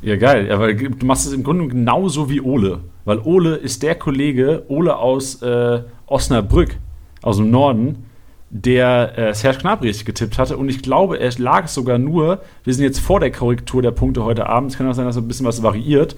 Ja, 0.00 0.16
geil. 0.16 0.46
Ja, 0.48 0.60
weil 0.60 0.76
du 0.76 1.06
machst 1.06 1.26
es 1.26 1.32
im 1.32 1.42
Grunde 1.42 1.66
genauso 1.68 2.30
wie 2.30 2.40
Ole. 2.40 2.80
Weil 3.04 3.18
Ole 3.18 3.56
ist 3.56 3.82
der 3.82 3.96
Kollege, 3.96 4.62
Ole 4.68 4.96
aus 4.96 5.42
äh, 5.42 5.80
Osnabrück, 6.06 6.76
aus 7.22 7.38
dem 7.38 7.50
Norden, 7.50 8.04
der 8.50 9.18
äh, 9.18 9.34
Serge 9.34 9.58
Gnabry 9.58 9.88
richtig 9.88 10.06
getippt 10.06 10.38
hatte. 10.38 10.56
Und 10.56 10.68
ich 10.68 10.82
glaube, 10.82 11.18
er 11.18 11.30
lag 11.38 11.66
es 11.66 11.74
sogar 11.74 11.98
nur, 11.98 12.40
wir 12.64 12.74
sind 12.74 12.84
jetzt 12.84 13.00
vor 13.00 13.20
der 13.20 13.30
Korrektur 13.30 13.82
der 13.82 13.90
Punkte 13.90 14.24
heute 14.24 14.46
Abend, 14.48 14.72
es 14.72 14.78
kann 14.78 14.88
auch 14.88 14.94
sein, 14.94 15.04
dass 15.04 15.16
ein 15.16 15.28
bisschen 15.28 15.46
was 15.46 15.62
variiert. 15.62 16.16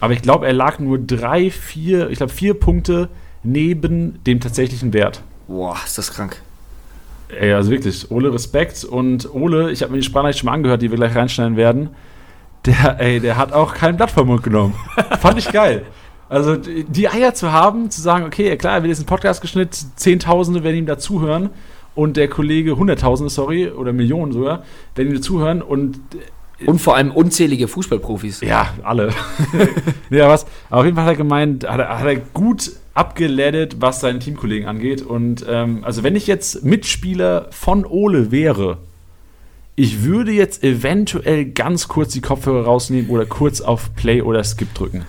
Aber 0.00 0.12
ich 0.12 0.22
glaube, 0.22 0.46
er 0.46 0.52
lag 0.52 0.78
nur 0.78 0.98
drei, 0.98 1.50
vier, 1.50 2.10
ich 2.10 2.16
glaube 2.16 2.32
vier 2.32 2.54
Punkte 2.54 3.08
neben 3.42 4.22
dem 4.24 4.40
tatsächlichen 4.40 4.92
Wert. 4.92 5.22
Boah, 5.46 5.76
ist 5.84 5.98
das 5.98 6.12
krank. 6.12 6.40
Ey, 7.28 7.52
also 7.52 7.70
wirklich, 7.70 8.10
Ole 8.10 8.32
Respekt. 8.32 8.84
Und 8.84 9.32
Ole, 9.32 9.70
ich 9.70 9.82
habe 9.82 9.92
mir 9.92 9.98
die 9.98 10.04
Sprachnachricht 10.04 10.40
schon 10.40 10.46
mal 10.46 10.54
angehört, 10.54 10.82
die 10.82 10.90
wir 10.90 10.96
gleich 10.96 11.14
reinschneiden 11.14 11.56
werden. 11.56 11.90
Der, 12.66 12.96
ey, 12.98 13.20
der 13.20 13.36
hat 13.36 13.52
auch 13.52 13.74
kein 13.74 13.96
Blatt 13.96 14.10
vom 14.10 14.26
Mund 14.26 14.42
genommen. 14.42 14.74
Fand 15.20 15.38
ich 15.38 15.50
geil. 15.50 15.84
Also 16.30 16.56
die 16.56 17.08
Eier 17.08 17.34
zu 17.34 17.50
haben, 17.50 17.90
zu 17.90 18.00
sagen, 18.00 18.24
okay, 18.24 18.56
klar, 18.56 18.76
er 18.76 18.82
will 18.84 18.88
jetzt 18.88 19.00
einen 19.00 19.06
Podcast 19.06 19.40
geschnitten, 19.40 19.92
Zehntausende 19.96 20.62
werden 20.62 20.76
ihm 20.76 20.86
dazuhören 20.86 21.50
und 21.96 22.16
der 22.16 22.28
Kollege 22.28 22.76
Hunderttausende, 22.76 23.30
sorry, 23.30 23.68
oder 23.68 23.92
Millionen 23.92 24.30
sogar, 24.30 24.62
werden 24.94 25.08
ihm 25.08 25.16
dazuhören 25.16 25.60
und 25.60 25.98
Und 26.66 26.78
vor 26.80 26.94
allem 26.94 27.10
unzählige 27.10 27.66
Fußballprofis. 27.66 28.42
ja, 28.42 28.74
alle. 28.84 29.12
ja, 30.10 30.28
was? 30.28 30.46
Aber 30.68 30.80
auf 30.80 30.84
jeden 30.84 30.96
Fall 30.96 31.06
hat 31.06 31.14
er 31.14 31.16
gemeint, 31.16 31.68
hat 31.68 31.80
er, 31.80 31.98
hat 31.98 32.06
er 32.06 32.16
gut 32.16 32.72
abgeleddet, 32.94 33.76
was 33.80 34.00
seine 34.00 34.20
Teamkollegen 34.20 34.68
angeht. 34.68 35.02
Und 35.02 35.44
ähm, 35.48 35.80
also 35.82 36.04
wenn 36.04 36.14
ich 36.14 36.28
jetzt 36.28 36.62
Mitspieler 36.64 37.48
von 37.50 37.84
Ole 37.84 38.30
wäre, 38.30 38.78
ich 39.74 40.04
würde 40.04 40.32
jetzt 40.32 40.62
eventuell 40.62 41.46
ganz 41.46 41.88
kurz 41.88 42.12
die 42.12 42.20
Kopfhörer 42.20 42.64
rausnehmen 42.66 43.10
oder 43.10 43.24
kurz 43.24 43.62
auf 43.62 43.94
Play 43.96 44.20
oder 44.20 44.44
Skip 44.44 44.74
drücken. 44.74 45.06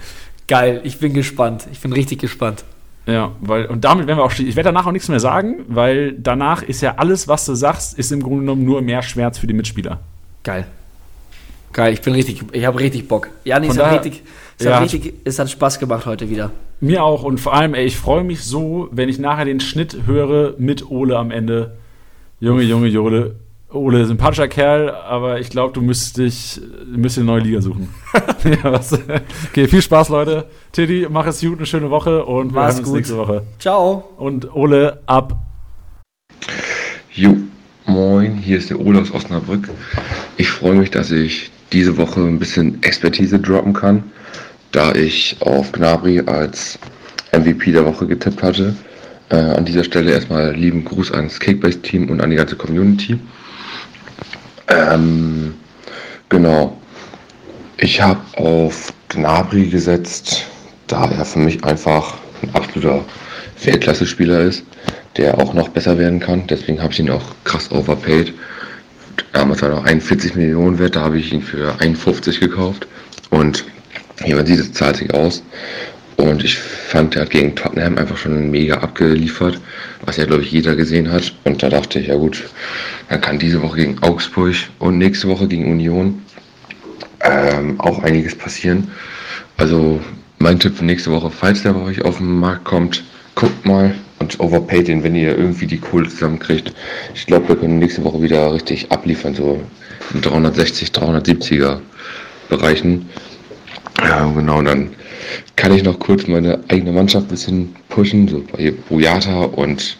Geil, 0.52 0.82
ich 0.84 1.00
bin 1.00 1.14
gespannt. 1.14 1.66
Ich 1.72 1.80
bin 1.80 1.94
richtig 1.94 2.20
gespannt. 2.20 2.66
Ja, 3.06 3.32
weil, 3.40 3.68
und 3.68 3.86
damit 3.86 4.06
werden 4.06 4.18
wir 4.20 4.26
auch, 4.26 4.34
ich 4.34 4.56
werde 4.58 4.68
danach 4.68 4.86
auch 4.86 4.92
nichts 4.92 5.08
mehr 5.08 5.22
sagen, 5.22 5.64
weil 5.70 6.12
danach 6.12 6.62
ist 6.62 6.82
ja 6.82 6.96
alles, 6.98 7.30
was 7.30 7.46
du 7.46 7.56
sagst, 7.56 7.98
ist 7.98 8.12
im 8.12 8.22
Grunde 8.22 8.42
genommen 8.42 8.66
nur 8.66 8.82
mehr 8.82 9.02
Schmerz 9.02 9.38
für 9.40 9.48
die 9.48 9.54
Mitspieler. 9.54 10.02
Geil. 10.44 10.68
Geil, 11.72 11.94
ich 11.94 12.02
bin 12.02 12.14
richtig, 12.14 12.44
ich 12.52 12.66
habe 12.66 12.80
richtig 12.82 13.08
Bock. 13.08 13.30
Janni, 13.46 13.68
Von 13.68 13.78
es, 13.78 13.82
hat 13.82 13.86
daher- 13.92 14.04
richtig, 14.04 14.24
es, 14.60 14.66
Ja. 14.66 14.76
hat 14.76 14.84
richtig, 14.84 15.14
es 15.24 15.40
hat 15.40 15.50
Spaß 15.50 15.80
gemacht 15.80 16.06
heute 16.06 16.30
wieder. 16.30 16.52
Mir 16.82 17.02
auch 17.06 17.24
und 17.24 17.40
vor 17.40 17.54
allem, 17.54 17.74
ey, 17.74 17.86
ich 17.86 17.96
freue 17.96 18.26
mich 18.26 18.44
so, 18.44 18.90
wenn 18.92 19.08
ich 19.08 19.20
nachher 19.20 19.46
den 19.46 19.62
Schnitt 19.62 20.00
höre 20.06 20.56
mit 20.58 20.92
Ole 20.92 21.18
am 21.18 21.32
Ende. 21.32 21.78
Junge, 22.42 22.64
Junge, 22.64 22.88
Jole. 22.88 23.36
Ole, 23.74 24.06
sympathischer 24.06 24.50
Kerl, 24.50 24.90
aber 24.90 25.40
ich 25.40 25.50
glaube, 25.50 25.74
du 25.74 25.82
müsstest 25.82 26.18
dich, 26.18 26.62
du 26.62 27.00
müsstest 27.00 27.20
eine 27.20 27.28
neue 27.28 27.42
Liga 27.42 27.62
suchen. 27.62 27.90
ja, 28.44 28.72
was? 28.72 28.94
Okay, 29.50 29.68
viel 29.68 29.82
Spaß, 29.82 30.10
Leute. 30.10 30.46
Tiddy, 30.74 31.08
mach 31.10 31.26
es 31.26 31.40
gut, 31.40 31.58
eine 31.58 31.66
schöne 31.66 31.90
Woche 31.90 32.26
und 32.26 32.54
wir 32.54 32.62
Mach's 32.62 32.74
hören 32.74 32.80
uns 32.80 32.88
gut. 32.88 32.96
nächste 32.98 33.18
Woche. 33.18 33.44
Ciao. 33.60 34.10
Und 34.18 34.54
Ole, 34.54 35.02
ab. 35.06 35.38
Jo, 37.14 37.38
moin, 37.86 38.36
hier 38.36 38.58
ist 38.58 38.70
der 38.70 38.80
Ole 38.80 39.00
aus 39.02 39.14
Osnabrück. 39.14 39.70
Ich 40.36 40.50
freue 40.50 40.76
mich, 40.76 40.92
dass 40.92 41.12
ich 41.12 41.50
diese 41.72 41.96
Woche 41.98 42.20
ein 42.20 42.40
bisschen 42.40 42.84
Expertise 42.84 43.40
droppen 43.40 43.74
kann, 43.74 44.04
da 44.74 44.94
ich 44.94 45.38
auf 45.40 45.72
Gnabry 45.72 46.20
als 46.26 46.78
MVP 47.32 47.72
der 47.72 47.86
Woche 47.86 48.06
getippt 48.06 48.44
hatte. 48.44 48.76
Äh, 49.30 49.38
an 49.38 49.64
dieser 49.64 49.86
Stelle 49.86 50.12
erstmal 50.12 50.54
lieben 50.54 50.84
Gruß 50.84 51.14
ans 51.14 51.40
Kickbase-Team 51.40 52.10
und 52.10 52.20
an 52.20 52.32
die 52.32 52.36
ganze 52.36 52.58
Community. 52.58 53.18
Ähm, 54.72 55.54
genau. 56.30 56.78
Ich 57.78 58.02
habe 58.02 58.22
auf 58.38 58.94
Gnabry 59.10 59.68
gesetzt, 59.68 60.46
da 60.88 61.10
er 61.10 61.26
für 61.26 61.40
mich 61.40 61.64
einfach 61.64 62.16
ein 62.42 62.54
absoluter 62.54 63.04
Weltklasse-Spieler 63.64 64.42
ist, 64.42 64.64
der 65.18 65.38
auch 65.40 65.54
noch 65.54 65.70
besser 65.70 65.98
werden 65.98 66.20
kann. 66.20 66.48
Deswegen 66.48 66.82
habe 66.82 66.94
ich 66.94 67.00
ihn 67.00 67.10
auch 67.10 67.24
krass 67.44 67.72
overpaid. 67.72 68.34
Damals 69.34 69.62
war 69.62 69.70
er 69.70 69.76
noch 69.76 69.86
41 69.86 70.36
Millionen 70.36 70.80
wert, 70.80 70.96
da 70.96 71.02
habe 71.02 71.18
ich 71.20 71.34
ihn 71.34 71.42
für 71.42 71.80
51 71.80 72.40
gekauft. 72.40 72.88
Und 73.30 73.66
man 74.28 74.46
sieht, 74.46 74.60
es 74.60 74.74
zahlt 74.74 74.98
sich 74.98 75.14
aus. 75.14 75.44
Und 76.22 76.44
ich 76.44 76.58
fand, 76.58 77.16
er 77.16 77.24
hat 77.24 77.32
gegen 77.32 77.56
Tottenham 77.56 77.98
einfach 77.98 78.16
schon 78.16 78.52
mega 78.52 78.76
abgeliefert, 78.76 79.60
was 80.06 80.18
ja, 80.18 80.26
glaube 80.26 80.44
ich, 80.44 80.52
jeder 80.52 80.76
gesehen 80.76 81.12
hat. 81.12 81.34
Und 81.46 81.64
da 81.64 81.70
dachte 81.70 82.00
ich, 82.00 82.08
ja 82.08 82.16
gut, 82.16 82.44
dann 83.10 83.22
kann 83.22 83.40
diese 83.40 83.62
Woche 83.62 83.78
gegen 83.78 84.04
Augsburg 84.04 84.56
und 84.80 85.00
nächste 85.00 85.28
Woche 85.28 85.48
gegen 85.48 85.72
Union 85.72 86.22
ähm, 87.22 87.80
auch 87.80 88.04
einiges 88.04 88.36
passieren. 88.36 88.92
Also 89.58 90.00
mein 90.38 90.60
Tipp 90.60 90.78
für 90.78 90.86
nächste 90.86 91.12
Woche, 91.12 91.32
falls 91.32 91.64
der 91.64 91.74
bei 91.74 91.82
euch 91.82 92.02
auf 92.04 92.18
den 92.18 92.40
Markt 92.40 92.66
kommt, 92.66 93.04
guckt 93.36 93.66
mal 93.66 93.96
und 94.20 94.40
overpaid 94.40 94.88
den, 94.88 95.04
wenn 95.04 95.16
ihr 95.16 95.36
irgendwie 95.36 95.68
die 95.68 95.80
Kohle 95.80 96.08
zusammenkriegt. 96.08 96.72
Ich 97.16 97.26
glaube, 97.26 97.50
wir 97.50 97.56
können 97.56 97.80
nächste 97.80 98.04
Woche 98.04 98.22
wieder 98.22 98.54
richtig 98.54 98.92
abliefern, 98.92 99.34
so 99.34 99.60
in 100.14 100.22
360, 100.22 100.90
370er 100.90 101.80
Bereichen. 102.50 103.10
Ja, 104.04 104.26
genau, 104.26 104.62
dann 104.62 104.90
kann 105.56 105.74
ich 105.74 105.84
noch 105.84 106.00
kurz 106.00 106.28
meine 106.28 106.60
eigene 106.70 106.92
Mannschaft 106.92 107.28
ein 107.28 107.30
bisschen 107.30 107.76
pushen, 107.90 108.28
so 108.28 108.44
bei 108.52 108.74
Boyata 108.90 109.44
und 109.44 109.98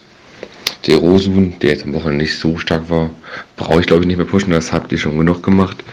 der 0.88 0.98
Rosun, 0.98 1.54
der 1.62 1.72
jetzt 1.72 1.84
am 1.84 1.94
Wochenende 1.94 2.24
nicht 2.24 2.40
so 2.40 2.58
stark 2.58 2.90
war, 2.90 3.12
brauche 3.56 3.82
ich 3.82 3.86
glaube 3.86 4.02
ich 4.02 4.08
nicht 4.08 4.18
mehr 4.18 4.26
pushen, 4.26 4.52
das 4.52 4.74
habt 4.74 4.92
ihr 4.92 4.98
schon 4.98 5.18
genug 5.18 5.44
gemacht. 5.44 5.84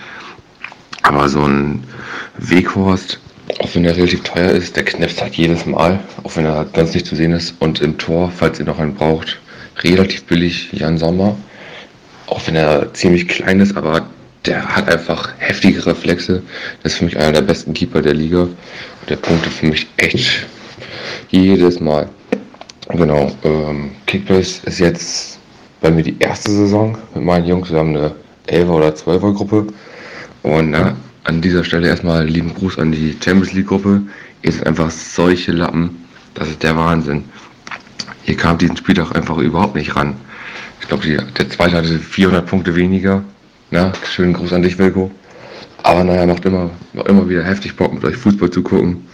Aber 1.03 1.29
so 1.29 1.45
ein 1.45 1.85
Weghorst, 2.39 3.21
auch 3.61 3.75
wenn 3.75 3.85
er 3.85 3.97
relativ 3.97 4.23
teuer 4.23 4.51
ist, 4.51 4.77
der 4.77 4.85
knipst 4.85 5.21
halt 5.21 5.35
jedes 5.35 5.67
Mal, 5.67 6.01
auch 6.23 6.37
wenn 6.37 6.45
er 6.45 6.65
ganz 6.65 6.95
nicht 6.95 7.07
zu 7.07 7.17
sehen 7.17 7.33
ist. 7.33 7.55
Und 7.61 7.81
im 7.81 7.99
Tor, 7.99 8.33
falls 8.35 8.59
ihr 8.59 8.65
noch 8.65 8.79
einen 8.79 8.95
braucht, 8.95 9.39
relativ 9.83 10.25
billig 10.25 10.71
Jan 10.73 10.99
Sommer. 10.99 11.37
Auch 12.27 12.47
wenn 12.47 12.57
er 12.57 12.93
ziemlich 12.95 13.29
klein 13.29 13.61
ist, 13.61 13.77
aber 13.77 14.09
der 14.49 14.65
hat 14.67 14.89
einfach 14.89 15.35
heftige 15.39 15.85
Reflexe. 15.85 16.43
Das 16.83 16.93
ist 16.93 16.99
für 16.99 17.05
mich 17.05 17.19
einer 17.19 17.33
der 17.33 17.43
besten 17.43 17.75
Keeper 17.75 18.01
der 18.01 18.15
Liga. 18.15 18.43
Und 18.43 19.11
der 19.11 19.17
punktet 19.17 19.53
für 19.53 19.67
mich 19.67 19.87
echt 19.99 20.47
jedes 21.29 21.81
Mal. 21.81 22.09
Genau, 22.89 23.31
ähm, 23.45 23.91
Kickbase 24.07 24.63
ist 24.65 24.79
jetzt 24.79 25.39
bei 25.83 25.91
mir 25.91 26.03
die 26.03 26.17
erste 26.19 26.51
Saison 26.51 26.97
mit 27.15 27.25
meinen 27.25 27.47
Jungs. 27.47 27.71
Wir 27.71 27.79
haben 27.79 27.95
eine 27.95 28.15
11er 28.49 28.71
oder 28.71 28.89
12er 28.89 29.35
Gruppe. 29.35 29.67
Und 30.43 30.71
na, 30.71 30.97
an 31.25 31.43
dieser 31.43 31.63
Stelle 31.63 31.89
erstmal 31.89 32.25
lieben 32.27 32.55
Gruß 32.55 32.79
an 32.79 32.91
die 32.91 33.15
Champions 33.23 33.53
League 33.53 33.67
Gruppe. 33.67 34.01
Ihr 34.41 34.53
seid 34.53 34.67
einfach 34.67 34.91
solche 34.91 35.53
Lappen. 35.53 36.07
Das 36.33 36.49
ist 36.49 36.63
der 36.63 36.75
Wahnsinn. 36.75 37.25
Ihr 38.25 38.37
kam 38.37 38.57
diesen 38.57 38.79
Spieltag 38.79 39.15
einfach 39.15 39.37
überhaupt 39.37 39.75
nicht 39.75 39.95
ran. 39.95 40.15
Ich 40.81 40.89
glaube, 40.89 41.07
der 41.07 41.51
zweite 41.51 41.77
hatte 41.77 41.99
400 41.99 42.47
Punkte 42.47 42.75
weniger. 42.75 43.23
Na, 43.71 43.93
schönen 44.11 44.33
Gruß 44.33 44.55
an 44.55 44.63
dich, 44.63 44.79
Wilko. 44.79 45.11
Aber 45.83 46.03
naja, 46.03 46.25
macht 46.25 46.45
immer, 46.47 46.71
macht 46.95 47.09
immer 47.09 47.29
wieder 47.29 47.45
heftig 47.45 47.77
Bock, 47.77 47.93
mit 47.93 48.03
euch 48.05 48.17
Fußball 48.17 48.51
zu 48.51 48.63
gucken. 48.63 49.07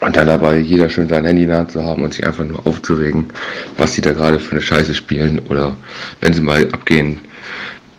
Und 0.00 0.16
dann 0.16 0.26
dabei 0.26 0.58
jeder 0.58 0.88
schön 0.88 1.08
sein 1.08 1.24
Handy 1.24 1.46
Hand 1.46 1.72
zu 1.72 1.82
haben 1.82 2.02
und 2.02 2.12
sich 2.12 2.26
einfach 2.26 2.44
nur 2.44 2.66
aufzuregen, 2.66 3.26
was 3.78 3.94
sie 3.94 4.02
da 4.02 4.12
gerade 4.12 4.38
für 4.38 4.52
eine 4.52 4.60
Scheiße 4.60 4.94
spielen. 4.94 5.38
Oder 5.48 5.76
wenn 6.20 6.32
sie 6.34 6.42
mal 6.42 6.68
abgehen, 6.72 7.20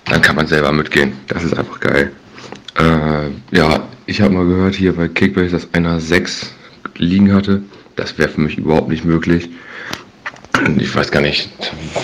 dann 0.05 0.21
kann 0.21 0.36
man 0.36 0.47
selber 0.47 0.71
mitgehen. 0.71 1.13
Das 1.27 1.43
ist 1.43 1.57
einfach 1.57 1.79
geil. 1.79 2.11
Äh, 2.77 3.55
ja, 3.55 3.82
ich 4.05 4.21
habe 4.21 4.34
mal 4.34 4.45
gehört 4.45 4.75
hier 4.75 4.93
bei 4.93 5.07
Kickbase, 5.07 5.51
dass 5.51 5.73
einer 5.73 5.99
sechs 5.99 6.53
liegen 6.95 7.34
hatte. 7.34 7.61
Das 7.95 8.17
wäre 8.17 8.29
für 8.29 8.41
mich 8.41 8.57
überhaupt 8.57 8.89
nicht 8.89 9.05
möglich. 9.05 9.49
Ich 10.78 10.95
weiß 10.95 11.12
gar 11.12 11.22
nicht, 11.22 11.49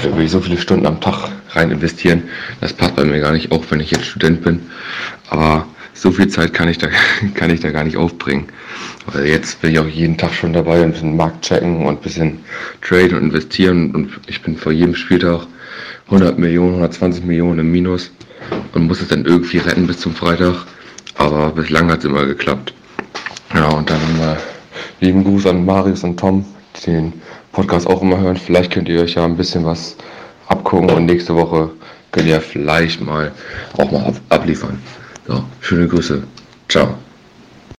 da 0.03 0.15
will 0.15 0.25
ich 0.25 0.31
so 0.31 0.39
viele 0.39 0.57
Stunden 0.57 0.85
am 0.85 0.99
Tag 1.01 1.29
rein 1.51 1.71
investieren. 1.71 2.23
Das 2.61 2.73
passt 2.73 2.95
bei 2.95 3.05
mir 3.05 3.19
gar 3.19 3.31
nicht, 3.31 3.51
auch 3.51 3.63
wenn 3.69 3.79
ich 3.79 3.91
jetzt 3.91 4.05
Student 4.05 4.41
bin. 4.41 4.61
Aber 5.29 5.67
so 5.93 6.11
viel 6.11 6.27
Zeit 6.27 6.53
kann 6.53 6.69
ich 6.69 6.77
da, 6.77 6.87
kann 7.33 7.49
ich 7.49 7.59
da 7.59 7.71
gar 7.71 7.83
nicht 7.83 7.97
aufbringen. 7.97 8.47
Weil 9.07 9.27
jetzt 9.27 9.61
bin 9.61 9.71
ich 9.71 9.79
auch 9.79 9.87
jeden 9.87 10.17
Tag 10.17 10.33
schon 10.33 10.53
dabei, 10.53 10.83
ein 10.83 10.91
bisschen 10.91 11.15
Markt 11.15 11.45
checken 11.45 11.85
und 11.85 11.97
ein 11.97 12.01
bisschen 12.01 12.39
traden 12.81 13.17
und 13.17 13.23
investieren. 13.25 13.93
Und 13.93 14.19
ich 14.27 14.41
bin 14.41 14.57
vor 14.57 14.71
jedem 14.71 14.95
Spieltag 14.95 15.47
100 16.07 16.37
Millionen, 16.37 16.73
120 16.75 17.23
Millionen 17.25 17.59
im 17.59 17.71
Minus 17.71 18.11
und 18.73 18.87
muss 18.87 19.01
es 19.01 19.07
dann 19.09 19.25
irgendwie 19.25 19.57
retten 19.57 19.87
bis 19.87 19.99
zum 19.99 20.13
Freitag. 20.13 20.65
Aber 21.15 21.51
bislang 21.51 21.89
hat 21.89 21.99
es 21.99 22.05
immer 22.05 22.25
geklappt. 22.25 22.73
Ja, 23.53 23.69
und 23.69 23.89
dann 23.89 24.01
äh, 24.21 24.35
lieben 24.99 25.23
Gruß 25.23 25.47
an 25.47 25.65
Marius 25.65 26.03
und 26.03 26.19
Tom, 26.19 26.45
den 26.85 27.13
Podcast 27.57 27.87
auch 27.87 28.03
immer 28.03 28.19
hören. 28.19 28.37
Vielleicht 28.37 28.71
könnt 28.71 28.87
ihr 28.87 29.01
euch 29.01 29.15
ja 29.15 29.25
ein 29.25 29.35
bisschen 29.35 29.65
was 29.65 29.97
abgucken 30.47 30.91
und 30.91 31.07
nächste 31.07 31.35
Woche 31.35 31.71
könnt 32.11 32.27
ihr 32.27 32.39
vielleicht 32.39 33.01
mal 33.01 33.31
auch 33.79 33.91
mal 33.91 34.05
ab 34.05 34.13
abliefern. 34.29 34.79
So, 35.27 35.43
schöne 35.59 35.87
Grüße. 35.87 36.21
Ciao. 36.69 36.89